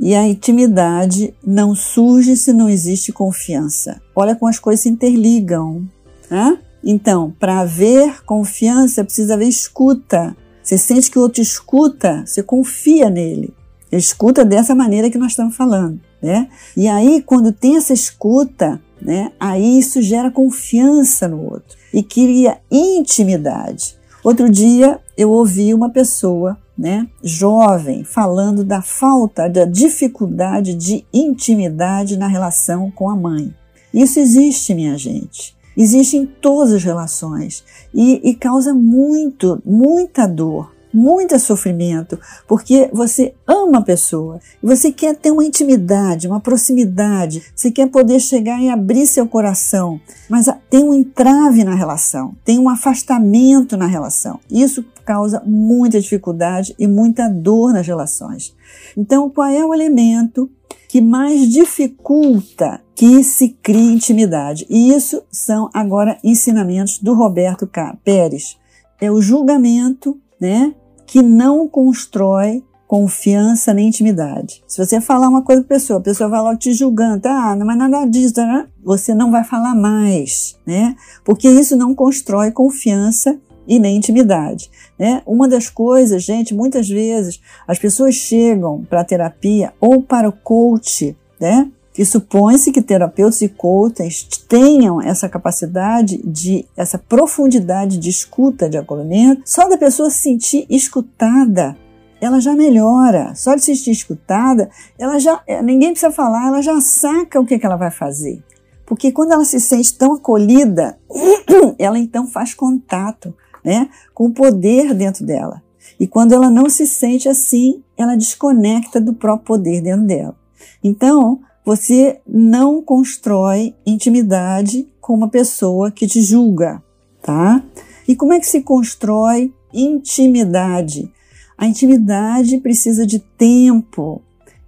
E 0.00 0.14
a 0.14 0.26
intimidade 0.26 1.34
não 1.46 1.74
surge 1.74 2.36
se 2.36 2.52
não 2.52 2.68
existe 2.68 3.12
confiança. 3.12 4.00
Olha 4.16 4.34
como 4.34 4.48
as 4.48 4.58
coisas 4.58 4.82
se 4.82 4.88
interligam. 4.88 5.86
Né? 6.30 6.58
Então, 6.82 7.34
para 7.38 7.60
haver 7.60 8.24
confiança, 8.24 9.04
precisa 9.04 9.34
haver 9.34 9.48
escuta. 9.48 10.34
Você 10.64 10.76
sente 10.76 11.10
que 11.10 11.18
o 11.18 11.22
outro 11.22 11.40
escuta, 11.40 12.24
você 12.26 12.42
confia 12.42 13.08
nele. 13.08 13.54
Ele 13.92 14.00
escuta 14.00 14.44
dessa 14.44 14.74
maneira 14.74 15.08
que 15.08 15.18
nós 15.18 15.32
estamos 15.32 15.54
falando. 15.54 16.00
Né? 16.20 16.48
E 16.76 16.88
aí, 16.88 17.22
quando 17.22 17.52
tem 17.52 17.76
essa 17.76 17.92
escuta, 17.92 18.80
né? 19.04 19.32
Aí 19.38 19.78
isso 19.78 20.00
gera 20.00 20.30
confiança 20.30 21.28
no 21.28 21.44
outro 21.44 21.76
e 21.92 22.02
cria 22.02 22.58
intimidade. 22.70 23.96
Outro 24.24 24.48
dia 24.48 24.98
eu 25.16 25.30
ouvi 25.30 25.74
uma 25.74 25.90
pessoa, 25.90 26.56
né, 26.76 27.06
jovem, 27.22 28.02
falando 28.02 28.64
da 28.64 28.80
falta, 28.80 29.48
da 29.48 29.66
dificuldade 29.66 30.74
de 30.74 31.04
intimidade 31.12 32.16
na 32.16 32.26
relação 32.26 32.90
com 32.90 33.10
a 33.10 33.14
mãe. 33.14 33.54
Isso 33.92 34.18
existe, 34.18 34.74
minha 34.74 34.96
gente. 34.96 35.53
Existe 35.76 36.16
em 36.16 36.26
todas 36.26 36.72
as 36.72 36.84
relações 36.84 37.64
e, 37.92 38.20
e 38.28 38.34
causa 38.34 38.72
muito, 38.72 39.60
muita 39.64 40.26
dor 40.26 40.74
muito 40.94 41.36
sofrimento, 41.40 42.16
porque 42.46 42.88
você 42.92 43.34
ama 43.48 43.78
a 43.78 43.82
pessoa, 43.82 44.38
você 44.62 44.92
quer 44.92 45.16
ter 45.16 45.32
uma 45.32 45.44
intimidade, 45.44 46.28
uma 46.28 46.38
proximidade, 46.38 47.42
você 47.52 47.68
quer 47.68 47.88
poder 47.88 48.20
chegar 48.20 48.62
e 48.62 48.70
abrir 48.70 49.04
seu 49.08 49.26
coração, 49.26 50.00
mas 50.30 50.46
tem 50.70 50.84
um 50.84 50.94
entrave 50.94 51.64
na 51.64 51.74
relação, 51.74 52.36
tem 52.44 52.60
um 52.60 52.68
afastamento 52.68 53.76
na 53.76 53.86
relação. 53.86 54.38
Isso 54.48 54.84
causa 55.04 55.42
muita 55.44 56.00
dificuldade 56.00 56.74
e 56.78 56.86
muita 56.86 57.28
dor 57.28 57.72
nas 57.72 57.86
relações. 57.86 58.54
Então, 58.96 59.28
qual 59.28 59.48
é 59.48 59.64
o 59.64 59.74
elemento 59.74 60.48
que 60.94 61.00
mais 61.00 61.48
dificulta 61.48 62.80
que 62.94 63.24
se 63.24 63.48
crie 63.48 63.94
intimidade? 63.94 64.64
E 64.70 64.94
isso 64.94 65.24
são 65.28 65.68
agora 65.74 66.20
ensinamentos 66.22 67.00
do 67.00 67.14
Roberto 67.14 67.68
Pérez. 68.04 68.56
É 69.00 69.10
o 69.10 69.20
julgamento, 69.20 70.16
né? 70.40 70.72
que 71.04 71.20
não 71.20 71.66
constrói 71.66 72.62
confiança 72.86 73.74
nem 73.74 73.88
intimidade. 73.88 74.62
Se 74.68 74.86
você 74.86 75.00
falar 75.00 75.28
uma 75.28 75.42
coisa 75.42 75.64
para 75.64 75.74
a 75.74 75.78
pessoa, 75.80 75.98
a 75.98 76.02
pessoa 76.02 76.30
vai 76.30 76.40
logo 76.40 76.58
te 76.58 76.72
julgando, 76.72 77.26
ah, 77.26 77.56
não 77.56 77.68
é 77.72 77.74
nada 77.74 78.04
disso, 78.06 78.36
né? 78.36 78.68
você 78.84 79.14
não 79.14 79.30
vai 79.30 79.42
falar 79.42 79.74
mais, 79.74 80.56
né? 80.66 80.94
Porque 81.24 81.48
isso 81.48 81.74
não 81.74 81.94
constrói 81.94 82.52
confiança 82.52 83.40
e 83.66 83.78
nem 83.78 83.96
intimidade. 83.96 84.70
Né? 84.98 85.22
Uma 85.26 85.48
das 85.48 85.68
coisas, 85.68 86.22
gente, 86.22 86.54
muitas 86.54 86.88
vezes 86.88 87.40
as 87.66 87.78
pessoas 87.78 88.14
chegam 88.14 88.84
para 88.88 89.00
a 89.00 89.04
terapia 89.04 89.72
ou 89.80 90.02
para 90.02 90.28
o 90.28 90.32
coach, 90.32 91.16
né? 91.40 91.70
que 91.94 92.04
supõe-se 92.04 92.72
que 92.72 92.82
terapeutas 92.82 93.40
e 93.40 93.48
coaches 93.48 94.26
tenham 94.48 95.00
essa 95.00 95.28
capacidade 95.28 96.18
de, 96.24 96.66
essa 96.76 96.98
profundidade 96.98 97.98
de 97.98 98.10
escuta, 98.10 98.68
de 98.68 98.76
acolhimento, 98.76 99.42
só 99.44 99.68
da 99.68 99.78
pessoa 99.78 100.10
se 100.10 100.18
sentir 100.18 100.66
escutada, 100.68 101.76
ela 102.20 102.40
já 102.40 102.52
melhora. 102.52 103.32
Só 103.36 103.54
de 103.54 103.62
se 103.62 103.76
sentir 103.76 103.92
escutada, 103.92 104.68
ela 104.98 105.20
já, 105.20 105.40
eh, 105.46 105.62
ninguém 105.62 105.90
precisa 105.90 106.10
falar, 106.10 106.48
ela 106.48 106.62
já 106.62 106.80
saca 106.80 107.40
o 107.40 107.46
que, 107.46 107.60
que 107.60 107.66
ela 107.66 107.76
vai 107.76 107.92
fazer. 107.92 108.42
Porque 108.84 109.12
quando 109.12 109.32
ela 109.32 109.44
se 109.44 109.60
sente 109.60 109.96
tão 109.96 110.14
acolhida, 110.14 110.98
ela 111.78 111.98
então 111.98 112.26
faz 112.26 112.54
contato 112.54 113.32
né, 113.64 113.88
com 114.12 114.30
poder 114.30 114.94
dentro 114.94 115.24
dela. 115.24 115.62
E 115.98 116.06
quando 116.06 116.32
ela 116.32 116.50
não 116.50 116.68
se 116.68 116.86
sente 116.86 117.28
assim, 117.28 117.82
ela 117.96 118.16
desconecta 118.16 119.00
do 119.00 119.14
próprio 119.14 119.46
poder 119.46 119.80
dentro 119.80 120.06
dela. 120.06 120.36
Então, 120.82 121.40
você 121.64 122.20
não 122.26 122.82
constrói 122.82 123.74
intimidade 123.86 124.88
com 125.00 125.14
uma 125.14 125.28
pessoa 125.28 125.90
que 125.90 126.06
te 126.06 126.20
julga, 126.20 126.82
tá? 127.22 127.62
E 128.06 128.14
como 128.14 128.32
é 128.32 128.40
que 128.40 128.46
se 128.46 128.60
constrói 128.60 129.52
intimidade? 129.72 131.10
A 131.56 131.66
intimidade 131.66 132.58
precisa 132.58 133.06
de 133.06 133.18
tempo, 133.18 134.20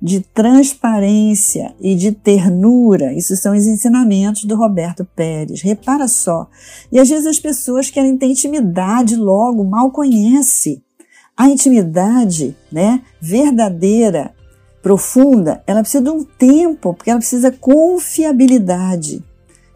de 0.06 0.20
transparência 0.20 1.74
e 1.80 1.96
de 1.96 2.12
ternura. 2.12 3.12
Isso 3.12 3.36
são 3.36 3.56
os 3.56 3.66
ensinamentos 3.66 4.44
do 4.44 4.54
Roberto 4.54 5.04
Pérez. 5.16 5.62
Repara 5.62 6.06
só. 6.06 6.48
E 6.92 7.00
às 7.00 7.08
vezes 7.08 7.26
as 7.26 7.40
pessoas 7.40 7.90
querem 7.90 8.16
ter 8.16 8.26
intimidade 8.26 9.16
logo, 9.16 9.64
mal 9.64 9.90
conhece. 9.90 10.80
A 11.36 11.50
intimidade, 11.50 12.56
né, 12.70 13.02
verdadeira, 13.20 14.32
profunda, 14.80 15.60
ela 15.66 15.80
precisa 15.80 16.04
de 16.04 16.10
um 16.10 16.22
tempo, 16.22 16.94
porque 16.94 17.10
ela 17.10 17.18
precisa 17.18 17.50
confiabilidade, 17.50 19.24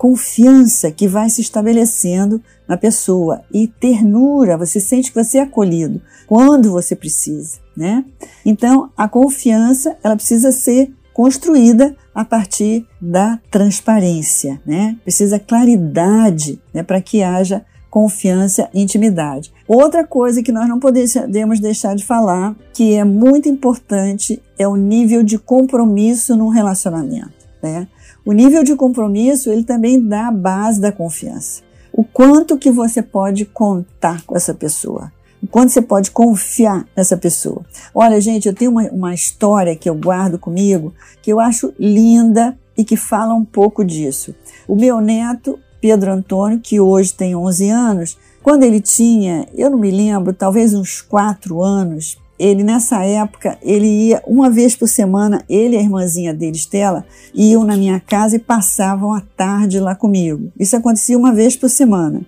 confiança 0.00 0.90
que 0.90 1.06
vai 1.06 1.28
se 1.28 1.42
estabelecendo 1.42 2.42
na 2.66 2.74
pessoa 2.78 3.42
e 3.52 3.66
ternura, 3.68 4.56
você 4.56 4.80
sente 4.80 5.12
que 5.12 5.22
você 5.22 5.36
é 5.36 5.42
acolhido 5.42 6.00
quando 6.26 6.72
você 6.72 6.96
precisa, 6.96 7.58
né? 7.76 8.02
Então, 8.42 8.90
a 8.96 9.06
confiança, 9.06 9.98
ela 10.02 10.16
precisa 10.16 10.52
ser 10.52 10.90
construída 11.12 11.94
a 12.14 12.24
partir 12.24 12.86
da 12.98 13.38
transparência, 13.50 14.58
né? 14.64 14.96
Precisa 15.02 15.38
claridade, 15.38 16.58
né, 16.72 16.82
para 16.82 17.02
que 17.02 17.22
haja 17.22 17.62
confiança 17.90 18.70
e 18.72 18.80
intimidade. 18.80 19.52
Outra 19.68 20.06
coisa 20.06 20.42
que 20.42 20.50
nós 20.50 20.66
não 20.66 20.80
podemos 20.80 21.60
deixar 21.60 21.94
de 21.94 22.06
falar, 22.06 22.56
que 22.72 22.94
é 22.94 23.04
muito 23.04 23.50
importante, 23.50 24.42
é 24.58 24.66
o 24.66 24.76
nível 24.76 25.22
de 25.22 25.38
compromisso 25.38 26.34
num 26.34 26.48
relacionamento. 26.48 27.40
Né? 27.62 27.86
O 28.30 28.32
nível 28.32 28.62
de 28.62 28.76
compromisso 28.76 29.50
ele 29.50 29.64
também 29.64 30.00
dá 30.00 30.28
a 30.28 30.30
base 30.30 30.80
da 30.80 30.92
confiança. 30.92 31.62
O 31.92 32.04
quanto 32.04 32.56
que 32.56 32.70
você 32.70 33.02
pode 33.02 33.44
contar 33.44 34.22
com 34.22 34.36
essa 34.36 34.54
pessoa, 34.54 35.12
o 35.42 35.48
quanto 35.48 35.72
você 35.72 35.82
pode 35.82 36.12
confiar 36.12 36.86
nessa 36.96 37.16
pessoa. 37.16 37.66
Olha, 37.92 38.20
gente, 38.20 38.46
eu 38.46 38.54
tenho 38.54 38.70
uma, 38.70 38.84
uma 38.90 39.12
história 39.12 39.74
que 39.74 39.90
eu 39.90 39.96
guardo 39.96 40.38
comigo 40.38 40.94
que 41.20 41.32
eu 41.32 41.40
acho 41.40 41.74
linda 41.76 42.56
e 42.78 42.84
que 42.84 42.96
fala 42.96 43.34
um 43.34 43.44
pouco 43.44 43.84
disso. 43.84 44.32
O 44.68 44.76
meu 44.76 45.00
neto 45.00 45.58
Pedro 45.80 46.12
Antônio, 46.12 46.60
que 46.60 46.78
hoje 46.78 47.12
tem 47.12 47.34
11 47.34 47.68
anos, 47.68 48.16
quando 48.44 48.62
ele 48.62 48.80
tinha, 48.80 49.44
eu 49.56 49.70
não 49.70 49.78
me 49.78 49.90
lembro, 49.90 50.32
talvez 50.32 50.72
uns 50.72 51.00
4 51.00 51.60
anos, 51.60 52.16
ele 52.40 52.64
nessa 52.64 53.04
época, 53.04 53.58
ele 53.62 53.86
ia 53.86 54.22
uma 54.26 54.48
vez 54.48 54.74
por 54.74 54.88
semana, 54.88 55.44
ele 55.46 55.76
e 55.76 55.78
a 55.78 55.82
irmãzinha 55.82 56.32
dele, 56.32 56.56
Estela, 56.56 57.04
iam 57.34 57.64
na 57.64 57.76
minha 57.76 58.00
casa 58.00 58.36
e 58.36 58.38
passavam 58.38 59.12
a 59.12 59.20
tarde 59.20 59.78
lá 59.78 59.94
comigo. 59.94 60.50
Isso 60.58 60.74
acontecia 60.74 61.18
uma 61.18 61.34
vez 61.34 61.54
por 61.54 61.68
semana. 61.68 62.22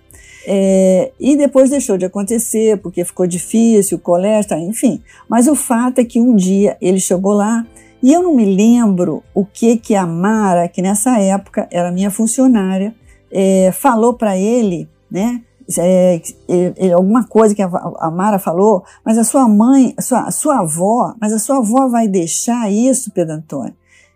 É, 0.46 1.12
e 1.18 1.34
depois 1.34 1.70
deixou 1.70 1.96
de 1.96 2.04
acontecer 2.04 2.76
porque 2.78 3.06
ficou 3.06 3.26
difícil, 3.26 3.96
o 3.96 4.00
colégio, 4.00 4.54
enfim. 4.58 5.00
Mas 5.26 5.48
o 5.48 5.54
fato 5.54 6.00
é 6.00 6.04
que 6.04 6.20
um 6.20 6.36
dia 6.36 6.76
ele 6.78 7.00
chegou 7.00 7.32
lá 7.32 7.66
e 8.02 8.12
eu 8.12 8.22
não 8.22 8.36
me 8.36 8.44
lembro 8.44 9.22
o 9.32 9.46
que 9.46 9.78
que 9.78 9.94
a 9.94 10.06
Mara, 10.06 10.68
que 10.68 10.82
nessa 10.82 11.18
época 11.20 11.66
era 11.70 11.90
minha 11.90 12.10
funcionária, 12.10 12.94
é, 13.30 13.72
falou 13.72 14.12
para 14.12 14.36
ele, 14.36 14.86
né? 15.10 15.40
É, 15.78 16.22
é, 16.76 16.92
alguma 16.92 17.24
coisa 17.24 17.54
que 17.54 17.62
a, 17.62 17.66
a, 17.66 18.10
Mara 18.10 18.38
falou, 18.38 18.84
mas 19.04 19.18
a 19.18 19.24
sua 19.24 19.48
mãe, 19.48 19.94
a 19.96 20.02
sua, 20.02 20.20
a 20.22 20.30
sua 20.30 20.60
avó, 20.60 21.14
mas 21.20 21.32
a 21.32 21.38
sua 21.38 21.58
avó 21.58 21.88
vai 21.88 22.08
deixar 22.08 22.70
isso, 22.70 23.10
Pedro 23.12 23.34
Antônio. 23.34 23.74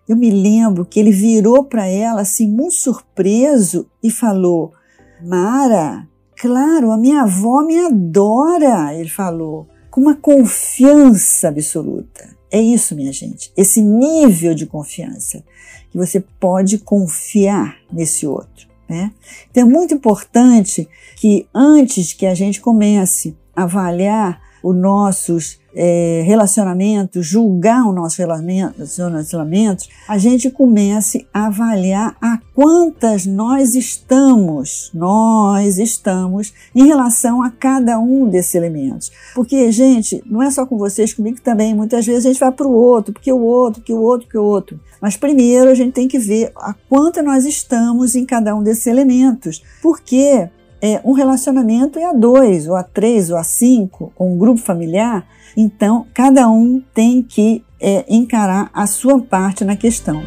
Eu 0.08 0.16
me 0.16 0.30
lembro 0.30 0.84
que 0.84 1.00
ele 1.00 1.10
virou 1.10 1.64
para 1.64 1.86
ela 1.86 2.20
assim, 2.20 2.48
muito 2.48 2.74
surpreso, 2.74 3.86
e 4.02 4.10
falou: 4.10 4.72
Mara, 5.22 6.06
claro, 6.36 6.90
a 6.90 6.96
minha 6.96 7.22
avó 7.22 7.62
me 7.62 7.78
adora, 7.78 8.94
ele 8.94 9.08
falou. 9.08 9.66
com 9.90 10.00
uma 10.00 10.14
confiança 10.14 11.48
absoluta. 11.48 12.36
É 12.50 12.60
isso, 12.60 12.94
minha 12.94 13.12
gente. 13.12 13.52
Esse 13.56 13.82
nível 13.82 14.54
de 14.54 14.66
confiança 14.66 15.42
que 15.90 15.98
você 15.98 16.20
pode 16.20 16.78
confiar 16.78 17.78
nesse 17.92 18.26
outro. 18.26 18.65
Né? 18.88 19.12
Então 19.50 19.64
é 19.64 19.66
muito 19.66 19.94
importante 19.94 20.88
que 21.16 21.48
antes 21.54 22.12
que 22.12 22.26
a 22.26 22.34
gente 22.34 22.60
comece 22.60 23.36
a 23.54 23.64
avaliar 23.64 24.40
os 24.66 24.74
nossos 24.74 25.60
é, 25.72 26.24
relacionamentos, 26.26 27.24
julgar 27.24 27.86
os 27.86 27.94
nossos 27.94 28.16
relacionamentos, 28.16 29.88
a 30.08 30.18
gente 30.18 30.50
comece 30.50 31.24
a 31.32 31.46
avaliar 31.46 32.16
a 32.20 32.40
quantas 32.52 33.26
nós 33.26 33.76
estamos, 33.76 34.90
nós 34.92 35.78
estamos 35.78 36.52
em 36.74 36.86
relação 36.86 37.42
a 37.42 37.50
cada 37.50 37.98
um 38.00 38.28
desses 38.28 38.56
elementos. 38.56 39.12
Porque, 39.36 39.70
gente, 39.70 40.20
não 40.26 40.42
é 40.42 40.50
só 40.50 40.66
com 40.66 40.76
vocês, 40.76 41.14
comigo 41.14 41.40
também, 41.40 41.74
muitas 41.74 42.04
vezes 42.04 42.24
a 42.24 42.28
gente 42.28 42.40
vai 42.40 42.50
para 42.50 42.66
o 42.66 42.72
outro, 42.72 43.12
porque 43.12 43.30
o 43.30 43.40
outro, 43.40 43.82
que 43.82 43.92
o 43.92 44.00
outro, 44.00 44.28
que 44.28 44.38
o 44.38 44.42
outro. 44.42 44.80
Mas 45.00 45.16
primeiro 45.16 45.70
a 45.70 45.74
gente 45.74 45.92
tem 45.92 46.08
que 46.08 46.18
ver 46.18 46.50
a 46.56 46.74
quanto 46.88 47.22
nós 47.22 47.44
estamos 47.44 48.16
em 48.16 48.24
cada 48.24 48.56
um 48.56 48.62
desses 48.62 48.86
elementos. 48.86 49.62
Porque 49.80 50.48
é, 50.80 51.00
um 51.04 51.12
relacionamento 51.12 51.98
é 51.98 52.04
a 52.04 52.12
dois, 52.12 52.68
ou 52.68 52.76
a 52.76 52.82
três, 52.82 53.30
ou 53.30 53.36
a 53.36 53.44
cinco, 53.44 54.12
ou 54.16 54.28
um 54.28 54.38
grupo 54.38 54.60
familiar, 54.60 55.26
então 55.56 56.06
cada 56.12 56.48
um 56.48 56.82
tem 56.94 57.22
que 57.22 57.64
é, 57.80 58.04
encarar 58.08 58.70
a 58.72 58.86
sua 58.86 59.20
parte 59.20 59.64
na 59.64 59.76
questão. 59.76 60.22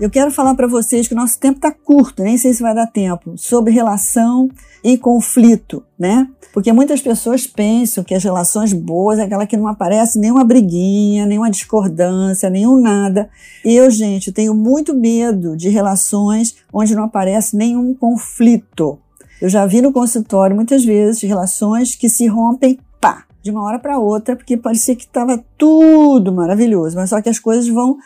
Eu 0.00 0.08
quero 0.08 0.30
falar 0.30 0.54
para 0.54 0.68
vocês 0.68 1.08
que 1.08 1.14
o 1.14 1.16
nosso 1.16 1.40
tempo 1.40 1.56
está 1.56 1.72
curto, 1.72 2.22
nem 2.22 2.38
sei 2.38 2.54
se 2.54 2.62
vai 2.62 2.72
dar 2.72 2.86
tempo, 2.86 3.36
sobre 3.36 3.72
relação 3.72 4.48
e 4.84 4.96
conflito, 4.96 5.82
né? 5.98 6.28
Porque 6.52 6.72
muitas 6.72 7.00
pessoas 7.00 7.48
pensam 7.48 8.04
que 8.04 8.14
as 8.14 8.22
relações 8.22 8.72
boas 8.72 9.18
é 9.18 9.24
aquela 9.24 9.44
que 9.44 9.56
não 9.56 9.66
aparece 9.66 10.16
nenhuma 10.16 10.44
briguinha, 10.44 11.26
nenhuma 11.26 11.50
discordância, 11.50 12.48
nenhum 12.48 12.80
nada. 12.80 13.28
Eu, 13.64 13.90
gente, 13.90 14.30
tenho 14.30 14.54
muito 14.54 14.94
medo 14.94 15.56
de 15.56 15.68
relações 15.68 16.54
onde 16.72 16.94
não 16.94 17.02
aparece 17.02 17.56
nenhum 17.56 17.92
conflito. 17.92 19.00
Eu 19.42 19.48
já 19.48 19.66
vi 19.66 19.82
no 19.82 19.92
consultório 19.92 20.54
muitas 20.54 20.84
vezes 20.84 21.22
relações 21.22 21.96
que 21.96 22.08
se 22.08 22.28
rompem, 22.28 22.78
de 23.42 23.50
uma 23.50 23.62
hora 23.62 23.78
para 23.78 23.98
outra, 23.98 24.36
porque 24.36 24.56
parecia 24.56 24.96
que 24.96 25.04
estava 25.04 25.42
tudo 25.56 26.32
maravilhoso, 26.32 26.96
mas 26.96 27.10
só 27.10 27.20
que 27.20 27.28
as 27.28 27.38
coisas 27.38 27.68
vão 27.68 27.98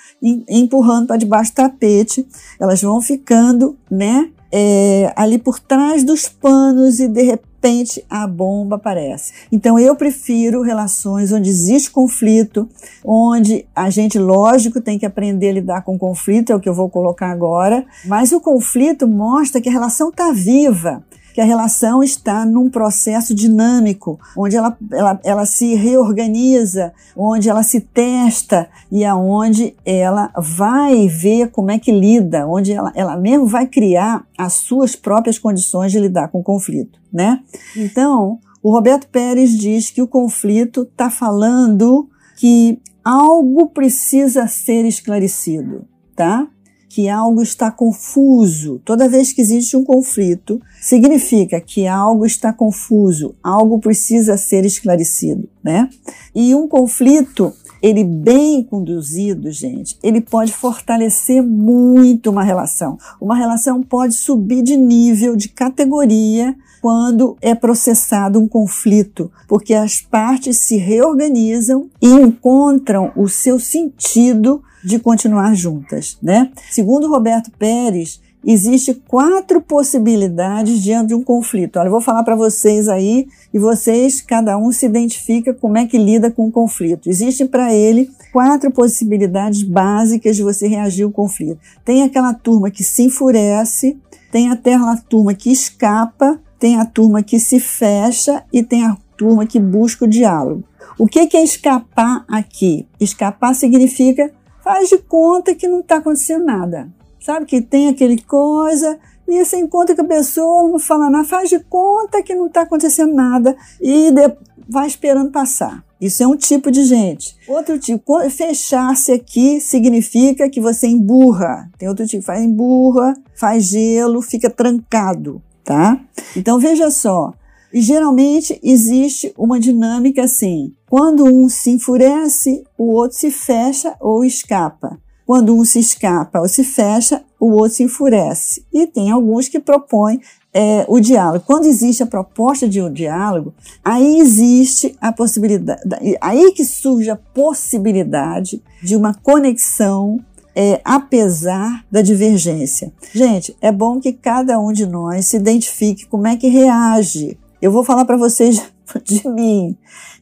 empurrando 0.48 1.06
para 1.06 1.16
debaixo 1.16 1.52
do 1.52 1.56
tapete, 1.56 2.26
elas 2.60 2.80
vão 2.82 3.00
ficando, 3.00 3.76
né, 3.90 4.30
é, 4.52 5.12
ali 5.16 5.38
por 5.38 5.58
trás 5.58 6.04
dos 6.04 6.28
panos 6.28 7.00
e 7.00 7.08
de 7.08 7.22
repente 7.22 8.04
a 8.10 8.26
bomba 8.26 8.76
aparece. 8.76 9.32
Então 9.50 9.78
eu 9.78 9.96
prefiro 9.96 10.62
relações 10.62 11.32
onde 11.32 11.48
existe 11.48 11.90
conflito, 11.90 12.68
onde 13.02 13.64
a 13.74 13.88
gente, 13.88 14.18
lógico, 14.18 14.80
tem 14.80 14.98
que 14.98 15.06
aprender 15.06 15.48
a 15.48 15.52
lidar 15.52 15.82
com 15.82 15.98
conflito, 15.98 16.52
é 16.52 16.54
o 16.54 16.60
que 16.60 16.68
eu 16.68 16.74
vou 16.74 16.90
colocar 16.90 17.30
agora, 17.30 17.86
mas 18.04 18.32
o 18.32 18.40
conflito 18.40 19.08
mostra 19.08 19.60
que 19.60 19.68
a 19.68 19.72
relação 19.72 20.10
está 20.10 20.30
viva 20.32 21.02
que 21.32 21.40
a 21.40 21.44
relação 21.44 22.02
está 22.02 22.44
num 22.44 22.68
processo 22.68 23.34
dinâmico, 23.34 24.18
onde 24.36 24.56
ela, 24.56 24.76
ela, 24.90 25.20
ela 25.24 25.46
se 25.46 25.74
reorganiza, 25.74 26.92
onde 27.16 27.48
ela 27.48 27.62
se 27.62 27.80
testa 27.80 28.68
e 28.90 29.04
aonde 29.04 29.74
ela 29.84 30.30
vai 30.36 31.08
ver 31.08 31.50
como 31.50 31.70
é 31.70 31.78
que 31.78 31.92
lida, 31.92 32.46
onde 32.46 32.72
ela, 32.72 32.92
ela 32.94 33.16
mesmo 33.16 33.46
vai 33.46 33.66
criar 33.66 34.24
as 34.36 34.54
suas 34.54 34.94
próprias 34.94 35.38
condições 35.38 35.92
de 35.92 35.98
lidar 35.98 36.28
com 36.28 36.40
o 36.40 36.44
conflito, 36.44 37.00
né? 37.12 37.40
Então, 37.76 38.38
o 38.62 38.70
Roberto 38.70 39.08
Pérez 39.08 39.50
diz 39.50 39.90
que 39.90 40.02
o 40.02 40.08
conflito 40.08 40.82
está 40.82 41.10
falando 41.10 42.08
que 42.36 42.78
algo 43.04 43.68
precisa 43.68 44.46
ser 44.46 44.84
esclarecido, 44.84 45.84
tá? 46.14 46.46
Que 46.92 47.08
algo 47.08 47.40
está 47.40 47.70
confuso. 47.70 48.78
Toda 48.84 49.08
vez 49.08 49.32
que 49.32 49.40
existe 49.40 49.74
um 49.78 49.82
conflito, 49.82 50.60
significa 50.78 51.58
que 51.58 51.86
algo 51.86 52.26
está 52.26 52.52
confuso, 52.52 53.34
algo 53.42 53.78
precisa 53.78 54.36
ser 54.36 54.66
esclarecido, 54.66 55.48
né? 55.64 55.88
E 56.34 56.54
um 56.54 56.68
conflito, 56.68 57.50
ele 57.80 58.04
bem 58.04 58.62
conduzido, 58.62 59.50
gente, 59.50 59.96
ele 60.02 60.20
pode 60.20 60.52
fortalecer 60.52 61.42
muito 61.42 62.28
uma 62.28 62.44
relação. 62.44 62.98
Uma 63.18 63.36
relação 63.36 63.82
pode 63.82 64.12
subir 64.12 64.62
de 64.62 64.76
nível, 64.76 65.34
de 65.34 65.48
categoria, 65.48 66.54
quando 66.82 67.38
é 67.40 67.54
processado 67.54 68.38
um 68.38 68.46
conflito, 68.46 69.32
porque 69.48 69.72
as 69.72 70.02
partes 70.02 70.58
se 70.58 70.76
reorganizam 70.76 71.88
e 72.02 72.08
encontram 72.08 73.12
o 73.16 73.28
seu 73.30 73.58
sentido 73.58 74.62
de 74.84 74.98
continuar 74.98 75.54
juntas, 75.54 76.16
né? 76.22 76.50
Segundo 76.70 77.08
Roberto 77.08 77.50
Pérez, 77.58 78.20
existe 78.44 78.94
quatro 79.06 79.60
possibilidades 79.60 80.82
diante 80.82 81.08
de 81.08 81.14
um 81.14 81.22
conflito. 81.22 81.78
Olha, 81.78 81.86
eu 81.86 81.92
vou 81.92 82.00
falar 82.00 82.22
para 82.24 82.34
vocês 82.34 82.88
aí 82.88 83.28
e 83.52 83.58
vocês, 83.58 84.20
cada 84.20 84.58
um 84.58 84.72
se 84.72 84.86
identifica 84.86 85.54
como 85.54 85.78
é 85.78 85.86
que 85.86 85.98
lida 85.98 86.30
com 86.30 86.46
o 86.46 86.52
conflito. 86.52 87.08
Existem 87.08 87.46
para 87.46 87.72
ele 87.72 88.10
quatro 88.32 88.70
possibilidades 88.70 89.62
básicas 89.62 90.36
de 90.36 90.42
você 90.42 90.66
reagir 90.66 91.04
ao 91.04 91.10
conflito. 91.10 91.60
Tem 91.84 92.02
aquela 92.02 92.34
turma 92.34 92.70
que 92.70 92.82
se 92.82 93.04
enfurece, 93.04 93.98
tem 94.30 94.50
aquela 94.50 94.96
turma 94.96 95.34
que 95.34 95.52
escapa, 95.52 96.40
tem 96.58 96.78
a 96.78 96.86
turma 96.86 97.22
que 97.22 97.38
se 97.38 97.60
fecha 97.60 98.42
e 98.52 98.62
tem 98.62 98.84
a 98.84 98.96
turma 99.16 99.46
que 99.46 99.60
busca 99.60 100.04
o 100.04 100.08
diálogo. 100.08 100.64
O 100.98 101.06
que 101.06 101.36
é 101.36 101.42
escapar 101.42 102.24
aqui? 102.28 102.86
Escapar 103.00 103.54
significa 103.54 104.32
faz 104.62 104.88
de 104.88 104.98
conta 104.98 105.54
que 105.54 105.68
não 105.68 105.80
está 105.80 105.96
acontecendo 105.96 106.44
nada. 106.44 106.88
Sabe 107.20 107.46
que 107.46 107.60
tem 107.60 107.88
aquele 107.88 108.20
coisa 108.22 108.98
e 109.28 109.44
você 109.44 109.58
encontra 109.58 109.94
que 109.94 110.00
a 110.00 110.04
pessoa 110.04 110.68
não 110.68 110.78
fala 110.78 111.08
nada, 111.08 111.24
faz 111.24 111.48
de 111.48 111.58
conta 111.60 112.22
que 112.22 112.34
não 112.34 112.46
está 112.46 112.62
acontecendo 112.62 113.14
nada 113.14 113.56
e 113.80 114.10
de, 114.10 114.32
vai 114.68 114.86
esperando 114.86 115.30
passar. 115.30 115.84
Isso 116.00 116.22
é 116.22 116.26
um 116.26 116.36
tipo 116.36 116.70
de 116.70 116.84
gente. 116.84 117.36
Outro 117.46 117.78
tipo, 117.78 118.18
fechar-se 118.28 119.12
aqui 119.12 119.60
significa 119.60 120.50
que 120.50 120.60
você 120.60 120.88
emburra. 120.88 121.70
Tem 121.78 121.88
outro 121.88 122.04
tipo, 122.06 122.24
faz 122.24 122.42
emburra, 122.42 123.14
faz 123.36 123.66
gelo, 123.66 124.20
fica 124.20 124.50
trancado, 124.50 125.40
tá? 125.62 126.00
Então 126.36 126.58
veja 126.58 126.90
só, 126.90 127.32
e 127.72 127.80
geralmente 127.80 128.58
existe 128.62 129.32
uma 129.36 129.58
dinâmica 129.58 130.24
assim: 130.24 130.74
quando 130.88 131.24
um 131.24 131.48
se 131.48 131.70
enfurece, 131.70 132.64
o 132.76 132.92
outro 132.92 133.16
se 133.16 133.30
fecha 133.30 133.94
ou 134.00 134.24
escapa. 134.24 134.98
Quando 135.24 135.56
um 135.56 135.64
se 135.64 135.78
escapa 135.78 136.40
ou 136.40 136.48
se 136.48 136.64
fecha, 136.64 137.22
o 137.40 137.52
outro 137.52 137.76
se 137.76 137.82
enfurece. 137.84 138.66
E 138.72 138.86
tem 138.86 139.10
alguns 139.10 139.48
que 139.48 139.60
propõem 139.60 140.20
é, 140.52 140.84
o 140.88 141.00
diálogo. 141.00 141.44
Quando 141.46 141.64
existe 141.64 142.02
a 142.02 142.06
proposta 142.06 142.68
de 142.68 142.82
um 142.82 142.92
diálogo, 142.92 143.54
aí 143.82 144.18
existe 144.18 144.94
a 145.00 145.12
possibilidade, 145.12 145.80
aí 146.20 146.52
que 146.52 146.64
surge 146.64 147.08
a 147.08 147.16
possibilidade 147.16 148.62
de 148.82 148.96
uma 148.96 149.14
conexão 149.14 150.20
é, 150.54 150.80
apesar 150.84 151.84
da 151.90 152.02
divergência. 152.02 152.92
Gente, 153.14 153.56
é 153.60 153.72
bom 153.72 153.98
que 154.00 154.12
cada 154.12 154.58
um 154.60 154.72
de 154.72 154.84
nós 154.84 155.26
se 155.26 155.36
identifique 155.36 156.06
como 156.06 156.26
é 156.26 156.36
que 156.36 156.48
reage 156.48 157.38
eu 157.62 157.70
vou 157.70 157.84
falar 157.84 158.04
para 158.04 158.16
vocês 158.16 158.60
de 159.04 159.26
mim. 159.28 159.78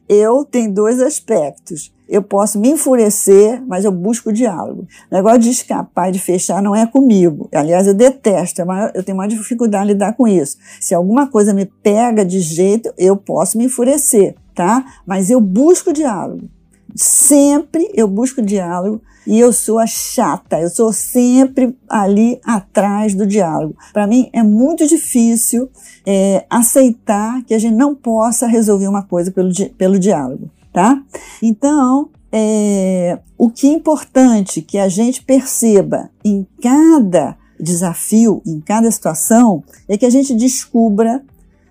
Eu 0.07 0.45
tenho 0.45 0.71
dois 0.71 1.01
aspectos. 1.01 1.91
Eu 2.07 2.21
posso 2.21 2.59
me 2.59 2.69
enfurecer, 2.69 3.63
mas 3.65 3.85
eu 3.85 3.91
busco 3.91 4.31
diálogo. 4.31 4.85
O 5.09 5.15
negócio 5.15 5.39
de 5.39 5.49
escapar 5.49 6.11
de 6.11 6.19
fechar 6.19 6.61
não 6.61 6.75
é 6.75 6.85
comigo. 6.85 7.49
Aliás, 7.53 7.87
eu 7.87 7.93
detesto, 7.93 8.61
é 8.61 8.91
eu 8.93 9.01
tenho 9.01 9.17
mais 9.17 9.33
dificuldade 9.33 9.85
em 9.85 9.93
lidar 9.93 10.13
com 10.13 10.27
isso. 10.27 10.57
Se 10.79 10.93
alguma 10.93 11.27
coisa 11.27 11.53
me 11.53 11.65
pega 11.65 12.25
de 12.25 12.41
jeito, 12.41 12.93
eu 12.97 13.15
posso 13.15 13.57
me 13.57 13.65
enfurecer, 13.65 14.35
tá? 14.53 14.85
Mas 15.05 15.29
eu 15.29 15.39
busco 15.39 15.93
diálogo. 15.93 16.49
Sempre 16.93 17.89
eu 17.93 18.07
busco 18.07 18.41
diálogo 18.41 19.01
e 19.25 19.39
eu 19.39 19.53
sou 19.53 19.79
a 19.79 19.85
chata, 19.85 20.59
eu 20.59 20.69
sou 20.69 20.91
sempre 20.91 21.75
ali 21.87 22.39
atrás 22.43 23.13
do 23.13 23.25
diálogo. 23.25 23.75
Para 23.93 24.07
mim 24.07 24.29
é 24.33 24.41
muito 24.41 24.87
difícil 24.87 25.69
é, 26.05 26.45
aceitar 26.49 27.43
que 27.43 27.53
a 27.53 27.59
gente 27.59 27.75
não 27.75 27.93
possa 27.93 28.47
resolver 28.47 28.87
uma 28.87 29.03
coisa 29.03 29.31
pelo, 29.31 29.51
pelo 29.77 29.99
diálogo, 29.99 30.49
tá? 30.73 31.01
Então, 31.41 32.09
é, 32.31 33.19
o 33.37 33.49
que 33.49 33.67
é 33.67 33.71
importante 33.71 34.61
que 34.61 34.77
a 34.77 34.87
gente 34.87 35.23
perceba 35.23 36.09
em 36.23 36.47
cada 36.61 37.37
desafio, 37.59 38.41
em 38.45 38.59
cada 38.59 38.89
situação, 38.89 39.63
é 39.87 39.97
que 39.97 40.05
a 40.05 40.09
gente 40.09 40.33
descubra 40.33 41.23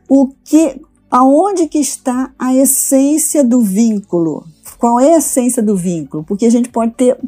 o 0.09 0.29
que, 0.45 0.81
aonde 1.11 1.67
que 1.67 1.79
está 1.79 2.33
a 2.39 2.55
essência 2.55 3.43
do 3.43 3.61
vínculo. 3.61 4.45
Qual 4.79 5.01
é 5.01 5.15
a 5.15 5.19
essência 5.19 5.63
do 5.63 5.77
vínculo? 5.77 6.25
Porque 6.25 6.47
a 6.47 6.51
gente 6.51 6.69
pode 6.69 6.93
ter 6.93 7.19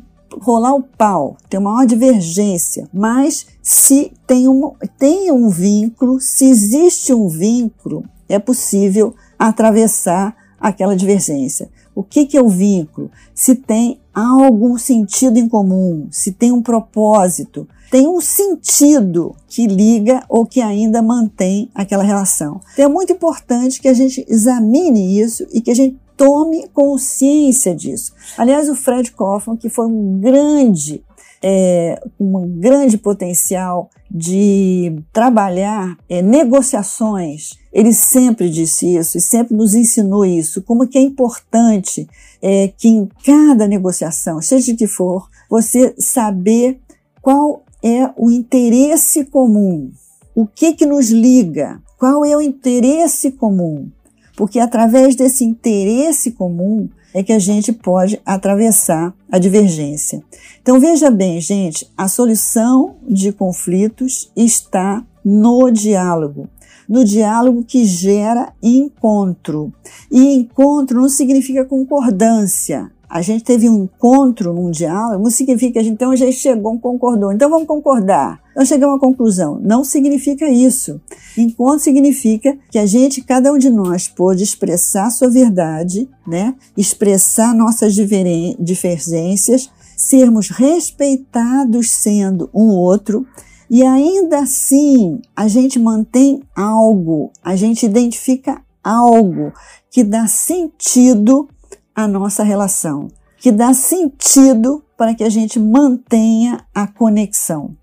rolar 0.41 0.75
o 0.75 0.83
pau, 0.83 1.37
ter 1.49 1.59
uma 1.59 1.73
maior 1.73 1.87
divergência, 1.87 2.89
mas 2.93 3.47
se 3.63 4.13
tem 4.27 4.49
um, 4.49 4.73
tem 4.99 5.31
um 5.31 5.49
vínculo, 5.49 6.21
se 6.21 6.47
existe 6.47 7.13
um 7.13 7.29
vínculo, 7.29 8.05
é 8.29 8.39
possível 8.39 9.15
atravessar 9.39 10.37
aquela 10.59 10.97
divergência. 10.97 11.69
O 11.95 12.03
que, 12.03 12.25
que 12.25 12.37
é 12.37 12.43
o 12.43 12.49
vínculo? 12.49 13.11
Se 13.35 13.55
tem 13.55 14.01
algum 14.15 14.79
sentido 14.79 15.39
em 15.39 15.49
comum, 15.49 16.09
se 16.11 16.33
tem 16.33 16.53
um 16.53 16.63
propósito, 16.63 17.69
tem 17.91 18.09
um 18.09 18.23
sentido 18.23 19.37
que 19.47 19.67
liga 19.67 20.25
ou 20.27 20.47
que 20.47 20.63
ainda 20.63 21.03
mantém 21.03 21.71
aquela 21.75 22.03
relação. 22.03 22.59
Então 22.73 22.87
é 22.87 22.89
muito 22.89 23.13
importante 23.13 23.81
que 23.81 23.89
a 23.89 23.93
gente 23.93 24.25
examine 24.27 25.21
isso 25.21 25.47
e 25.53 25.61
que 25.61 25.71
a 25.71 25.75
gente 25.75 25.99
tome 26.17 26.69
consciência 26.69 27.75
disso. 27.75 28.13
Aliás, 28.37 28.69
o 28.69 28.75
Fred 28.75 29.11
Kaufman, 29.13 29.57
que 29.57 29.69
foi 29.69 29.87
um 29.87 30.19
grande, 30.21 31.03
é, 31.43 32.01
um 32.19 32.49
grande 32.59 32.97
potencial 32.99 33.91
de 34.11 34.97
trabalhar 35.13 35.97
é, 36.09 36.21
negociações, 36.21 37.59
ele 37.73 37.93
sempre 37.93 38.51
disse 38.51 38.97
isso 38.97 39.17
e 39.17 39.21
sempre 39.21 39.57
nos 39.57 39.75
ensinou 39.75 40.25
isso, 40.25 40.63
como 40.63 40.87
que 40.87 40.99
é 40.99 41.01
importante 41.01 42.07
é, 42.41 42.69
que 42.69 42.89
em 42.89 43.09
cada 43.25 43.67
negociação, 43.67 44.43
seja 44.43 44.67
de 44.67 44.75
que 44.75 44.87
for, 44.87 45.29
você 45.49 45.95
saber 45.99 46.79
qual 47.21 47.63
é 47.83 48.11
o 48.17 48.31
interesse 48.31 49.25
comum, 49.25 49.91
o 50.35 50.47
que 50.47 50.75
que 50.75 50.87
nos 50.87 51.11
liga, 51.11 51.81
qual 51.99 52.25
é 52.25 52.37
o 52.37 52.41
interesse 52.41 53.33
comum 53.33 53.91
porque 54.37 54.59
através 54.59 55.15
desse 55.15 55.45
interesse 55.45 56.33
comum 56.33 56.89
é 57.15 57.23
que 57.23 57.33
a 57.33 57.39
gente 57.39 57.73
pode 57.73 58.21
atravessar 58.25 59.15
a 59.31 59.39
divergência. 59.39 60.23
Então 60.63 60.81
veja 60.81 61.11
bem, 61.11 61.41
gente, 61.41 61.91
a 61.97 62.09
solução 62.09 62.97
de 63.07 63.33
conflitos 63.33 64.31
está 64.35 65.05
no 65.25 65.71
diálogo. 65.71 66.49
No 66.89 67.05
diálogo 67.05 67.65
que 67.65 67.85
gera 67.85 68.53
encontro. 68.63 69.73
E 70.11 70.35
encontro 70.35 71.01
não 71.01 71.09
significa 71.09 71.65
concordância 71.65 72.91
a 73.13 73.21
gente 73.21 73.45
teve 73.45 73.69
um 73.69 73.85
encontro 73.85 74.55
num 74.55 74.71
diálogo, 74.71 75.23
não 75.23 75.31
significa 75.31 75.75
que 75.75 75.79
a 75.81 75.83
gente, 75.83 75.93
então 75.93 76.13
a 76.13 76.17
gente 76.17 76.33
chegou, 76.33 76.79
concordou, 76.79 77.31
então 77.31 77.51
vamos 77.51 77.67
concordar. 77.67 78.41
Então 78.53 78.65
chegamos 78.65 78.97
à 78.97 78.99
conclusão. 78.99 79.61
Não 79.63 79.85
significa 79.85 80.49
isso. 80.49 80.99
Encontro 81.37 81.81
significa 81.81 82.57
que 82.71 82.79
a 82.79 82.87
gente, 82.87 83.21
cada 83.21 83.53
um 83.53 83.59
de 83.59 83.69
nós, 83.69 84.09
pôde 84.09 84.43
expressar 84.43 85.11
sua 85.11 85.29
verdade, 85.29 86.09
né? 86.27 86.55
expressar 86.75 87.55
nossas 87.55 87.95
divergências, 87.95 89.71
sermos 89.95 90.49
respeitados 90.49 91.91
sendo 91.91 92.49
um 92.55 92.69
outro, 92.69 93.27
e 93.69 93.83
ainda 93.83 94.39
assim 94.39 95.21
a 95.37 95.49
gente 95.49 95.79
mantém 95.79 96.43
algo, 96.57 97.31
a 97.45 97.57
gente 97.57 97.85
identifica 97.85 98.63
algo 98.83 99.53
que 99.91 100.03
dá 100.03 100.27
sentido 100.27 101.47
a 101.95 102.07
nossa 102.07 102.43
relação, 102.43 103.09
que 103.39 103.51
dá 103.51 103.75
sentido 103.75 104.85
para 104.97 105.15
que 105.15 105.25
a 105.25 105.29
gente 105.29 105.59
mantenha 105.59 106.65
a 106.75 106.87
conexão. 106.87 107.77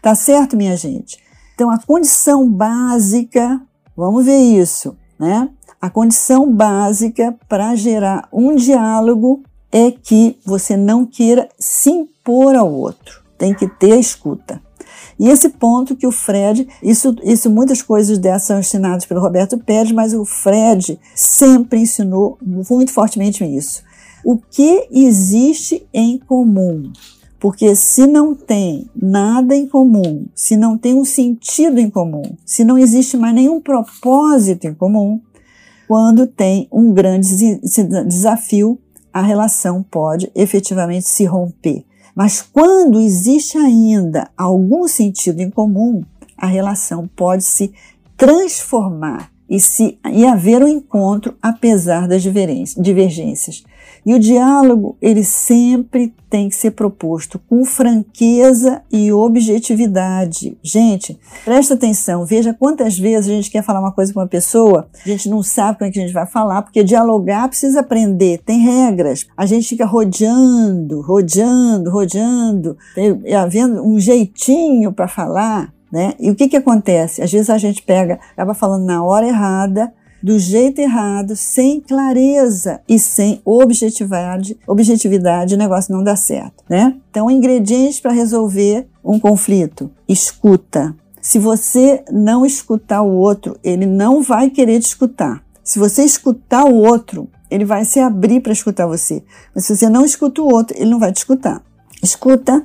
Tá 0.00 0.14
certo, 0.14 0.56
minha 0.56 0.76
gente? 0.76 1.18
Então, 1.54 1.70
a 1.70 1.78
condição 1.78 2.48
básica, 2.48 3.60
vamos 3.96 4.24
ver 4.24 4.38
isso, 4.38 4.96
né? 5.18 5.48
A 5.80 5.90
condição 5.90 6.50
básica 6.50 7.36
para 7.48 7.74
gerar 7.74 8.28
um 8.32 8.54
diálogo 8.54 9.42
é 9.70 9.90
que 9.90 10.38
você 10.44 10.76
não 10.76 11.04
queira 11.04 11.48
se 11.58 11.90
impor 11.90 12.54
ao 12.54 12.72
outro. 12.72 13.22
Tem 13.36 13.54
que 13.54 13.66
ter 13.66 13.92
a 13.92 13.96
escuta. 13.96 14.62
E 15.18 15.28
esse 15.28 15.48
ponto 15.50 15.96
que 15.96 16.06
o 16.06 16.12
Fred, 16.12 16.66
isso, 16.82 17.14
isso 17.22 17.50
muitas 17.50 17.82
coisas 17.82 18.18
dessas 18.18 18.46
são 18.46 18.60
ensinadas 18.60 19.04
pelo 19.04 19.20
Roberto 19.20 19.58
Pérez, 19.58 19.92
mas 19.92 20.14
o 20.14 20.24
Fred 20.24 20.98
sempre 21.14 21.80
ensinou 21.80 22.38
muito 22.42 22.92
fortemente 22.92 23.44
isso. 23.44 23.82
O 24.24 24.36
que 24.36 24.88
existe 24.90 25.86
em 25.92 26.18
comum? 26.18 26.92
Porque 27.40 27.74
se 27.74 28.06
não 28.06 28.36
tem 28.36 28.88
nada 28.94 29.56
em 29.56 29.66
comum, 29.66 30.26
se 30.32 30.56
não 30.56 30.78
tem 30.78 30.94
um 30.94 31.04
sentido 31.04 31.80
em 31.80 31.90
comum, 31.90 32.22
se 32.46 32.62
não 32.62 32.78
existe 32.78 33.16
mais 33.16 33.34
nenhum 33.34 33.60
propósito 33.60 34.64
em 34.66 34.74
comum, 34.74 35.20
quando 35.88 36.26
tem 36.26 36.68
um 36.72 36.92
grande 36.92 37.58
desafio, 38.06 38.78
a 39.12 39.20
relação 39.20 39.82
pode 39.82 40.30
efetivamente 40.34 41.08
se 41.08 41.24
romper. 41.24 41.84
Mas 42.14 42.42
quando 42.42 43.00
existe 43.00 43.56
ainda 43.56 44.30
algum 44.36 44.86
sentido 44.86 45.40
em 45.40 45.50
comum, 45.50 46.02
a 46.36 46.46
relação 46.46 47.08
pode 47.16 47.44
se 47.44 47.72
transformar 48.16 49.30
e, 49.48 49.60
se, 49.60 49.98
e 50.10 50.26
haver 50.26 50.62
um 50.62 50.68
encontro 50.68 51.34
apesar 51.40 52.06
das 52.06 52.22
divergências. 52.22 53.64
E 54.04 54.14
o 54.14 54.18
diálogo, 54.18 54.96
ele 55.00 55.22
sempre 55.22 56.12
tem 56.28 56.48
que 56.48 56.56
ser 56.56 56.72
proposto 56.72 57.38
com 57.38 57.64
franqueza 57.64 58.82
e 58.90 59.12
objetividade. 59.12 60.56
Gente, 60.62 61.18
presta 61.44 61.74
atenção, 61.74 62.24
veja 62.24 62.52
quantas 62.52 62.98
vezes 62.98 63.30
a 63.30 63.34
gente 63.34 63.50
quer 63.50 63.62
falar 63.62 63.80
uma 63.80 63.92
coisa 63.92 64.12
com 64.12 64.18
uma 64.18 64.26
pessoa, 64.26 64.88
a 65.04 65.08
gente 65.08 65.28
não 65.28 65.42
sabe 65.42 65.78
como 65.78 65.88
é 65.88 65.92
que 65.92 65.98
a 65.98 66.02
gente 66.02 66.14
vai 66.14 66.26
falar, 66.26 66.62
porque 66.62 66.82
dialogar 66.82 67.48
precisa 67.48 67.80
aprender, 67.80 68.40
tem 68.44 68.60
regras. 68.60 69.26
A 69.36 69.46
gente 69.46 69.68
fica 69.68 69.86
rodeando, 69.86 71.00
rodeando, 71.02 71.90
rodeando, 71.90 72.76
havendo 73.38 73.86
um 73.86 74.00
jeitinho 74.00 74.92
para 74.92 75.06
falar. 75.06 75.72
Né? 75.92 76.14
E 76.18 76.30
o 76.30 76.34
que, 76.34 76.48
que 76.48 76.56
acontece? 76.56 77.20
Às 77.20 77.30
vezes 77.30 77.50
a 77.50 77.58
gente 77.58 77.82
pega, 77.82 78.18
acaba 78.32 78.54
falando 78.54 78.86
na 78.86 79.04
hora 79.04 79.28
errada, 79.28 79.92
do 80.22 80.38
jeito 80.38 80.80
errado, 80.80 81.34
sem 81.34 81.80
clareza 81.80 82.80
e 82.88 82.98
sem 82.98 83.40
objetividade, 83.44 84.56
objetividade, 84.66 85.54
o 85.54 85.58
negócio 85.58 85.94
não 85.94 86.04
dá 86.04 86.14
certo, 86.14 86.64
né? 86.68 86.96
Então, 87.10 87.30
ingredientes 87.30 87.98
para 87.98 88.12
resolver 88.12 88.86
um 89.04 89.18
conflito: 89.18 89.90
escuta. 90.08 90.94
Se 91.20 91.38
você 91.38 92.02
não 92.10 92.44
escutar 92.44 93.02
o 93.02 93.12
outro, 93.12 93.56
ele 93.62 93.86
não 93.86 94.22
vai 94.22 94.50
querer 94.50 94.80
te 94.80 94.86
escutar. 94.86 95.44
Se 95.62 95.78
você 95.78 96.02
escutar 96.02 96.64
o 96.64 96.74
outro, 96.74 97.28
ele 97.48 97.64
vai 97.64 97.84
se 97.84 98.00
abrir 98.00 98.40
para 98.40 98.52
escutar 98.52 98.86
você. 98.86 99.22
Mas 99.54 99.64
se 99.64 99.76
você 99.76 99.88
não 99.88 100.04
escuta 100.04 100.42
o 100.42 100.52
outro, 100.52 100.76
ele 100.76 100.90
não 100.90 100.98
vai 100.98 101.12
te 101.12 101.18
escutar. 101.18 101.62
Escuta, 102.02 102.64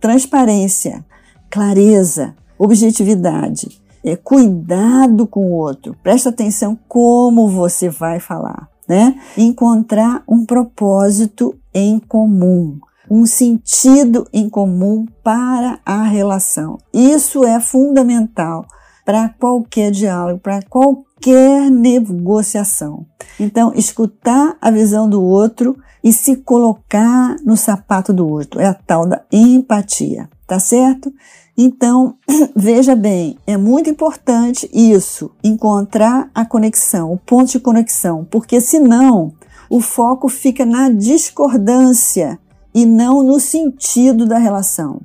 transparência, 0.00 1.04
clareza, 1.48 2.34
objetividade 2.58 3.81
é, 4.04 4.16
cuidado 4.16 5.26
com 5.26 5.46
o 5.46 5.52
outro, 5.52 5.96
presta 6.02 6.30
atenção 6.30 6.78
como 6.88 7.48
você 7.48 7.88
vai 7.88 8.18
falar, 8.18 8.68
né? 8.88 9.20
Encontrar 9.36 10.22
um 10.28 10.44
propósito 10.44 11.54
em 11.72 11.98
comum, 11.98 12.78
um 13.10 13.26
sentido 13.26 14.26
em 14.32 14.48
comum 14.48 15.06
para 15.22 15.78
a 15.84 16.02
relação. 16.02 16.78
Isso 16.92 17.44
é 17.44 17.60
fundamental 17.60 18.66
para 19.04 19.28
qualquer 19.28 19.90
diálogo, 19.90 20.40
para 20.40 20.62
qualquer 20.62 21.70
negociação. 21.70 23.06
Então, 23.38 23.72
escutar 23.74 24.56
a 24.60 24.70
visão 24.70 25.08
do 25.08 25.22
outro 25.22 25.76
e 26.02 26.12
se 26.12 26.36
colocar 26.36 27.36
no 27.44 27.56
sapato 27.56 28.12
do 28.12 28.26
outro 28.26 28.60
é 28.60 28.66
a 28.66 28.74
tal 28.74 29.06
da 29.06 29.22
empatia, 29.30 30.28
tá 30.46 30.58
certo? 30.58 31.12
Então, 31.56 32.16
veja 32.56 32.96
bem, 32.96 33.36
é 33.46 33.56
muito 33.56 33.90
importante 33.90 34.68
isso, 34.72 35.30
encontrar 35.44 36.30
a 36.34 36.44
conexão, 36.44 37.12
o 37.12 37.18
ponto 37.18 37.52
de 37.52 37.60
conexão, 37.60 38.26
porque 38.30 38.60
senão 38.60 39.32
o 39.68 39.80
foco 39.80 40.28
fica 40.28 40.64
na 40.64 40.90
discordância 40.90 42.38
e 42.74 42.86
não 42.86 43.22
no 43.22 43.38
sentido 43.38 44.26
da 44.26 44.38
relação. 44.38 45.00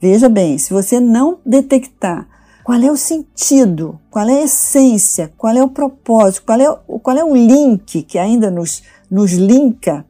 Veja 0.00 0.28
bem, 0.28 0.58
se 0.58 0.72
você 0.72 0.98
não 0.98 1.38
detectar 1.46 2.26
qual 2.64 2.80
é 2.80 2.90
o 2.90 2.96
sentido, 2.96 3.98
qual 4.10 4.28
é 4.28 4.40
a 4.40 4.44
essência, 4.44 5.32
qual 5.36 5.56
é 5.56 5.62
o 5.62 5.68
propósito, 5.68 6.44
qual 6.44 6.60
é, 6.60 6.78
qual 7.00 7.16
é 7.16 7.24
o 7.24 7.34
link 7.34 8.02
que 8.02 8.18
ainda 8.18 8.50
nos, 8.50 8.82
nos 9.10 9.32
linka 9.32 10.04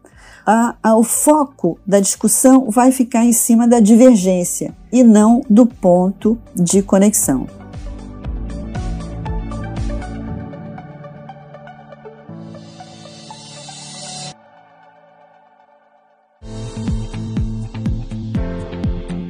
a, 0.46 0.74
a, 0.82 0.96
o 0.96 1.02
foco 1.02 1.78
da 1.86 2.00
discussão 2.00 2.70
vai 2.70 2.92
ficar 2.92 3.24
em 3.24 3.32
cima 3.32 3.66
da 3.66 3.80
divergência 3.80 4.74
e 4.92 5.02
não 5.02 5.42
do 5.48 5.66
ponto 5.66 6.38
de 6.54 6.82
conexão. 6.82 7.46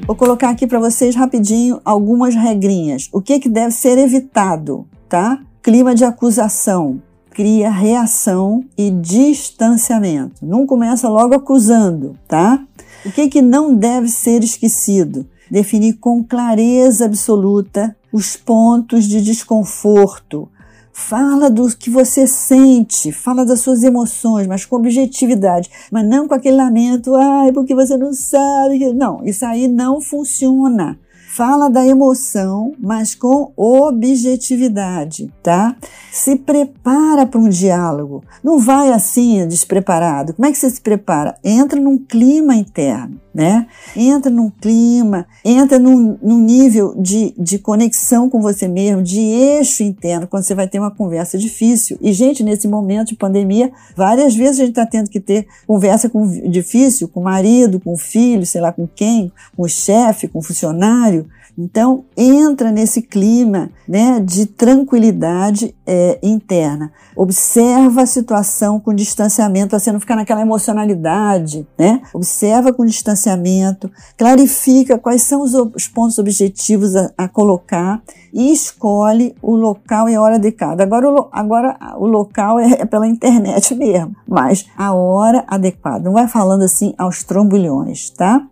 Vou 0.07 0.17
colocar 0.17 0.51
aqui 0.51 0.67
para 0.67 0.79
vocês 0.79 1.15
rapidinho 1.15 1.81
algumas 1.85 2.35
regrinhas. 2.35 3.09
O 3.13 3.23
que, 3.23 3.39
que 3.39 3.49
deve 3.49 3.73
ser 3.73 3.97
evitado, 3.97 4.87
tá? 5.09 5.39
Clima 5.63 5.95
de 5.95 6.05
acusação, 6.05 7.01
cria 7.33 7.71
reação 7.71 8.65
e 8.77 8.91
distanciamento. 8.91 10.45
Não 10.45 10.67
começa 10.67 11.09
logo 11.09 11.35
acusando, 11.35 12.17
tá? 12.29 12.63
O 13.05 13.11
que, 13.11 13.29
que 13.29 13.43
não 13.43 13.75
deve 13.75 14.09
ser 14.09 14.45
esquecido? 14.45 15.27
Definir 15.51 15.95
com 15.95 16.23
clareza 16.23 17.07
absoluta 17.07 17.97
os 18.13 18.37
pontos 18.37 19.05
de 19.05 19.21
desconforto. 19.21 20.49
Fala 20.93 21.49
do 21.49 21.67
que 21.75 21.89
você 21.89 22.27
sente, 22.27 23.11
fala 23.11 23.47
das 23.47 23.61
suas 23.61 23.83
emoções, 23.83 24.47
mas 24.47 24.67
com 24.67 24.77
objetividade, 24.77 25.71
mas 25.91 26.07
não 26.07 26.29
com 26.29 26.35
aquele 26.35 26.57
lamento, 26.57 27.15
ai, 27.15 27.51
porque 27.51 27.75
você 27.75 27.97
não 27.97 28.13
sabe. 28.13 28.93
Não, 28.93 29.25
isso 29.25 29.45
aí 29.47 29.67
não 29.69 30.01
funciona 30.01 30.99
fala 31.35 31.71
da 31.71 31.87
emoção, 31.87 32.75
mas 32.79 33.15
com 33.15 33.53
objetividade, 33.57 35.33
tá? 35.43 35.75
Se 36.11 36.37
prepara 36.37 37.25
para 37.25 37.41
um 37.41 37.49
diálogo. 37.49 38.23
Não 38.45 38.59
vai 38.59 38.93
assim 38.93 39.47
despreparado. 39.49 40.35
Como 40.35 40.47
é 40.47 40.53
que 40.53 40.59
você 40.59 40.69
se 40.69 40.81
prepara? 40.81 41.35
Entra 41.43 41.81
num 41.81 41.97
clima 41.97 42.55
interno 42.55 43.22
né? 43.35 43.67
Entra 43.97 44.31
num 44.31 44.51
clima, 44.51 45.27
entra 45.45 45.79
num, 45.79 46.19
num 46.23 46.39
nível 46.39 46.95
de, 47.01 47.35
de 47.39 47.59
conexão 47.59 48.29
com 48.29 48.41
você 48.41 48.69
mesmo, 48.69 49.03
de 49.03 49.21
eixo 49.21 49.83
interno, 49.83 50.27
quando 50.27 50.45
você 50.45 50.55
vai 50.55 50.69
ter 50.69 50.79
uma 50.79 50.91
conversa 50.91 51.39
difícil. 51.39 51.99
E, 52.01 52.13
gente, 52.13 52.43
nesse 52.43 52.69
momento 52.69 53.09
de 53.09 53.17
pandemia, 53.17 53.73
várias 53.97 54.35
vezes 54.35 54.61
a 54.61 54.65
gente 54.65 54.71
está 54.71 54.87
tendo 54.87 55.09
que 55.09 55.21
ter 55.21 55.47
conversa 55.67 56.09
com, 56.09 56.27
difícil 56.49 57.09
com 57.09 57.21
o 57.21 57.25
marido, 57.25 57.81
com 57.81 57.93
o 57.93 57.99
filho, 57.99 58.45
sei 58.45 58.61
lá 58.61 58.73
com 58.73 58.87
quem, 58.87 59.33
com 59.57 59.63
o 59.63 59.69
chefe, 59.69 60.29
com 60.29 60.39
o 60.39 60.43
funcionário. 60.43 61.27
Então, 61.57 62.07
entra 62.17 62.73
nesse 62.73 63.03
clima 63.03 63.71
né, 63.87 64.21
de 64.21 64.47
tranquilidade 64.47 65.75
é, 65.87 66.19
interna. 66.23 66.91
Observa 67.15 68.03
a 68.03 68.07
situação 68.07 68.81
com 68.81 68.95
distanciamento, 68.95 69.79
você 69.79 69.93
não 69.93 70.01
ficar 70.01 70.17
naquela 70.17 70.41
emocionalidade, 70.41 71.67
né? 71.79 72.01
Observa 72.15 72.73
com 72.73 72.87
distanciamento, 72.87 73.91
clarifica 74.17 74.99
quais 74.99 75.23
são 75.23 75.43
os, 75.43 75.53
os 75.53 75.87
pontos 75.87 76.19
objetivos 76.19 76.97
a, 76.97 77.11
a, 77.19 77.29
colocar 77.29 78.03
e 78.33 78.51
escolhe 78.51 79.35
o 79.43 79.55
local 79.55 80.09
e 80.09 80.15
a 80.15 80.23
hora 80.23 80.37
adequada. 80.37 80.83
Agora, 80.83 81.11
o, 81.11 81.29
agora, 81.31 81.79
o 81.99 82.07
local 82.07 82.59
é, 82.59 82.81
é 82.81 82.85
pela 82.87 83.07
internet 83.07 83.75
mesmo, 83.77 84.17
mas 84.27 84.65
a 84.75 84.95
hora 84.95 85.45
adequada. 85.47 86.05
Não 86.05 86.13
vai 86.15 86.27
falando 86.27 86.63
assim 86.63 86.95
aos 86.97 87.23
trombolhões, 87.23 88.09
tá? 88.09 88.43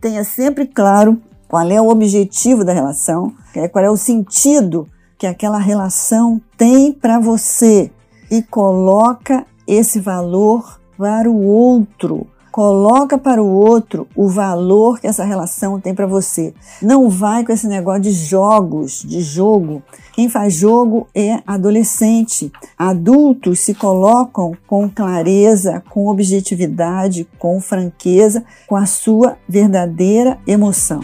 Tenha 0.00 0.24
sempre 0.24 0.66
claro 0.66 1.20
qual 1.52 1.70
é 1.70 1.78
o 1.78 1.90
objetivo 1.90 2.64
da 2.64 2.72
relação, 2.72 3.30
é, 3.54 3.68
qual 3.68 3.84
é 3.84 3.90
o 3.90 3.96
sentido 3.96 4.88
que 5.18 5.26
aquela 5.26 5.58
relação 5.58 6.40
tem 6.56 6.94
para 6.94 7.20
você 7.20 7.90
e 8.30 8.40
coloca 8.40 9.44
esse 9.66 10.00
valor 10.00 10.80
para 10.96 11.30
o 11.30 11.44
outro. 11.44 12.26
Coloca 12.50 13.18
para 13.18 13.42
o 13.42 13.46
outro 13.46 14.08
o 14.16 14.30
valor 14.30 14.98
que 14.98 15.06
essa 15.06 15.24
relação 15.24 15.78
tem 15.78 15.94
para 15.94 16.06
você. 16.06 16.54
Não 16.80 17.10
vai 17.10 17.44
com 17.44 17.52
esse 17.52 17.66
negócio 17.66 18.00
de 18.00 18.12
jogos, 18.12 19.02
de 19.02 19.20
jogo. 19.20 19.82
Quem 20.14 20.30
faz 20.30 20.54
jogo 20.54 21.06
é 21.14 21.42
adolescente. 21.46 22.50
Adultos 22.78 23.60
se 23.60 23.74
colocam 23.74 24.56
com 24.66 24.88
clareza, 24.88 25.82
com 25.90 26.08
objetividade, 26.08 27.28
com 27.38 27.60
franqueza, 27.60 28.42
com 28.66 28.74
a 28.74 28.86
sua 28.86 29.36
verdadeira 29.46 30.38
emoção. 30.46 31.02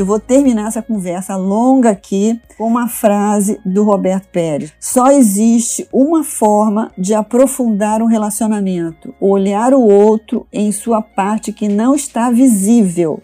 Eu 0.00 0.06
vou 0.06 0.18
terminar 0.18 0.68
essa 0.68 0.82
conversa 0.82 1.36
longa 1.36 1.90
aqui 1.90 2.40
com 2.58 2.66
uma 2.66 2.88
frase 2.88 3.60
do 3.64 3.84
Roberto 3.84 4.28
Pérez. 4.28 4.72
Só 4.80 5.10
existe 5.10 5.88
uma 5.92 6.24
forma 6.24 6.90
de 6.98 7.14
aprofundar 7.14 8.02
um 8.02 8.06
relacionamento: 8.06 9.14
olhar 9.20 9.72
o 9.72 9.80
outro 9.80 10.46
em 10.52 10.72
sua 10.72 11.00
parte 11.00 11.52
que 11.52 11.68
não 11.68 11.94
está 11.94 12.30
visível. 12.30 13.22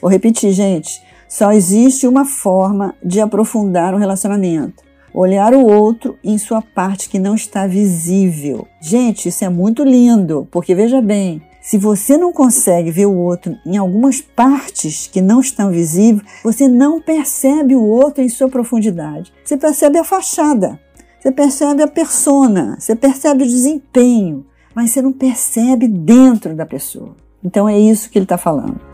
Vou 0.00 0.10
repetir, 0.10 0.52
gente. 0.52 1.02
Só 1.28 1.52
existe 1.52 2.06
uma 2.06 2.24
forma 2.24 2.94
de 3.02 3.20
aprofundar 3.20 3.94
um 3.94 3.98
relacionamento 3.98 4.82
olhar 5.14 5.52
o 5.52 5.66
outro 5.66 6.18
em 6.24 6.38
sua 6.38 6.62
parte 6.62 7.08
que 7.08 7.18
não 7.18 7.34
está 7.34 7.66
visível. 7.66 8.66
Gente, 8.80 9.28
isso 9.28 9.44
é 9.44 9.48
muito 9.48 9.84
lindo, 9.84 10.48
porque 10.50 10.74
veja 10.74 11.02
bem, 11.02 11.42
se 11.62 11.78
você 11.78 12.18
não 12.18 12.32
consegue 12.32 12.90
ver 12.90 13.06
o 13.06 13.16
outro 13.16 13.56
em 13.64 13.76
algumas 13.76 14.20
partes 14.20 15.06
que 15.06 15.22
não 15.22 15.40
estão 15.40 15.70
visíveis, 15.70 16.28
você 16.42 16.66
não 16.66 17.00
percebe 17.00 17.76
o 17.76 17.84
outro 17.84 18.20
em 18.20 18.28
sua 18.28 18.48
profundidade. 18.48 19.32
Você 19.44 19.56
percebe 19.56 19.96
a 19.96 20.04
fachada, 20.04 20.78
você 21.20 21.30
percebe 21.30 21.82
a 21.82 21.88
persona, 21.88 22.76
você 22.80 22.96
percebe 22.96 23.44
o 23.44 23.46
desempenho, 23.46 24.44
mas 24.74 24.90
você 24.90 25.00
não 25.00 25.12
percebe 25.12 25.86
dentro 25.86 26.56
da 26.56 26.66
pessoa. 26.66 27.14
Então 27.44 27.68
é 27.68 27.78
isso 27.78 28.10
que 28.10 28.18
ele 28.18 28.24
está 28.24 28.36
falando. 28.36 28.91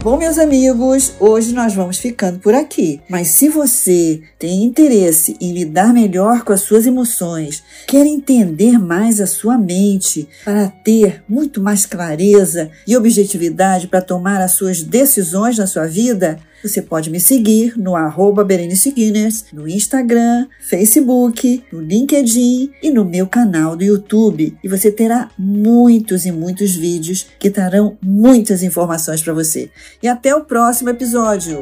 Bom, 0.00 0.16
meus 0.16 0.38
amigos, 0.38 1.12
hoje 1.18 1.52
nós 1.52 1.74
vamos 1.74 1.98
ficando 1.98 2.38
por 2.38 2.54
aqui. 2.54 3.00
Mas 3.08 3.28
se 3.28 3.48
você 3.48 4.22
tem 4.38 4.62
interesse 4.62 5.36
em 5.40 5.52
lidar 5.52 5.92
melhor 5.92 6.44
com 6.44 6.52
as 6.52 6.60
suas 6.60 6.86
emoções, 6.86 7.64
quer 7.86 8.06
entender 8.06 8.78
mais 8.78 9.20
a 9.20 9.26
sua 9.26 9.58
mente 9.58 10.28
para 10.44 10.68
ter 10.68 11.24
muito 11.28 11.60
mais 11.60 11.84
clareza 11.84 12.70
e 12.86 12.96
objetividade 12.96 13.88
para 13.88 14.00
tomar 14.00 14.40
as 14.40 14.52
suas 14.52 14.82
decisões 14.82 15.58
na 15.58 15.66
sua 15.66 15.86
vida, 15.86 16.38
você 16.62 16.82
pode 16.82 17.10
me 17.10 17.20
seguir 17.20 17.76
no 17.76 17.94
arroba 17.94 18.44
Berenice 18.44 18.90
Guinness, 18.90 19.46
no 19.52 19.68
Instagram, 19.68 20.46
Facebook, 20.60 21.64
no 21.72 21.80
LinkedIn 21.80 22.72
e 22.82 22.90
no 22.90 23.04
meu 23.04 23.26
canal 23.26 23.76
do 23.76 23.84
YouTube. 23.84 24.56
E 24.62 24.68
você 24.68 24.90
terá 24.90 25.30
muitos 25.38 26.26
e 26.26 26.32
muitos 26.32 26.74
vídeos 26.74 27.26
que 27.38 27.50
trarão 27.50 27.96
muitas 28.02 28.62
informações 28.62 29.22
para 29.22 29.32
você. 29.32 29.70
E 30.02 30.08
até 30.08 30.34
o 30.34 30.44
próximo 30.44 30.90
episódio! 30.90 31.60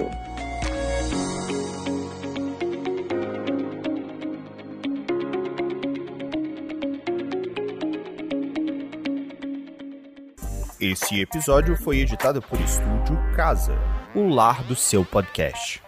Esse 10.79 11.21
episódio 11.21 11.77
foi 11.77 12.01
editado 12.01 12.41
por 12.41 12.61
Estúdio 12.61 13.19
Casa 13.35 13.75
o 14.17 14.31
lar 14.31 14.65
do 14.65 14.75
seu 14.75 15.05
podcast. 15.05 15.86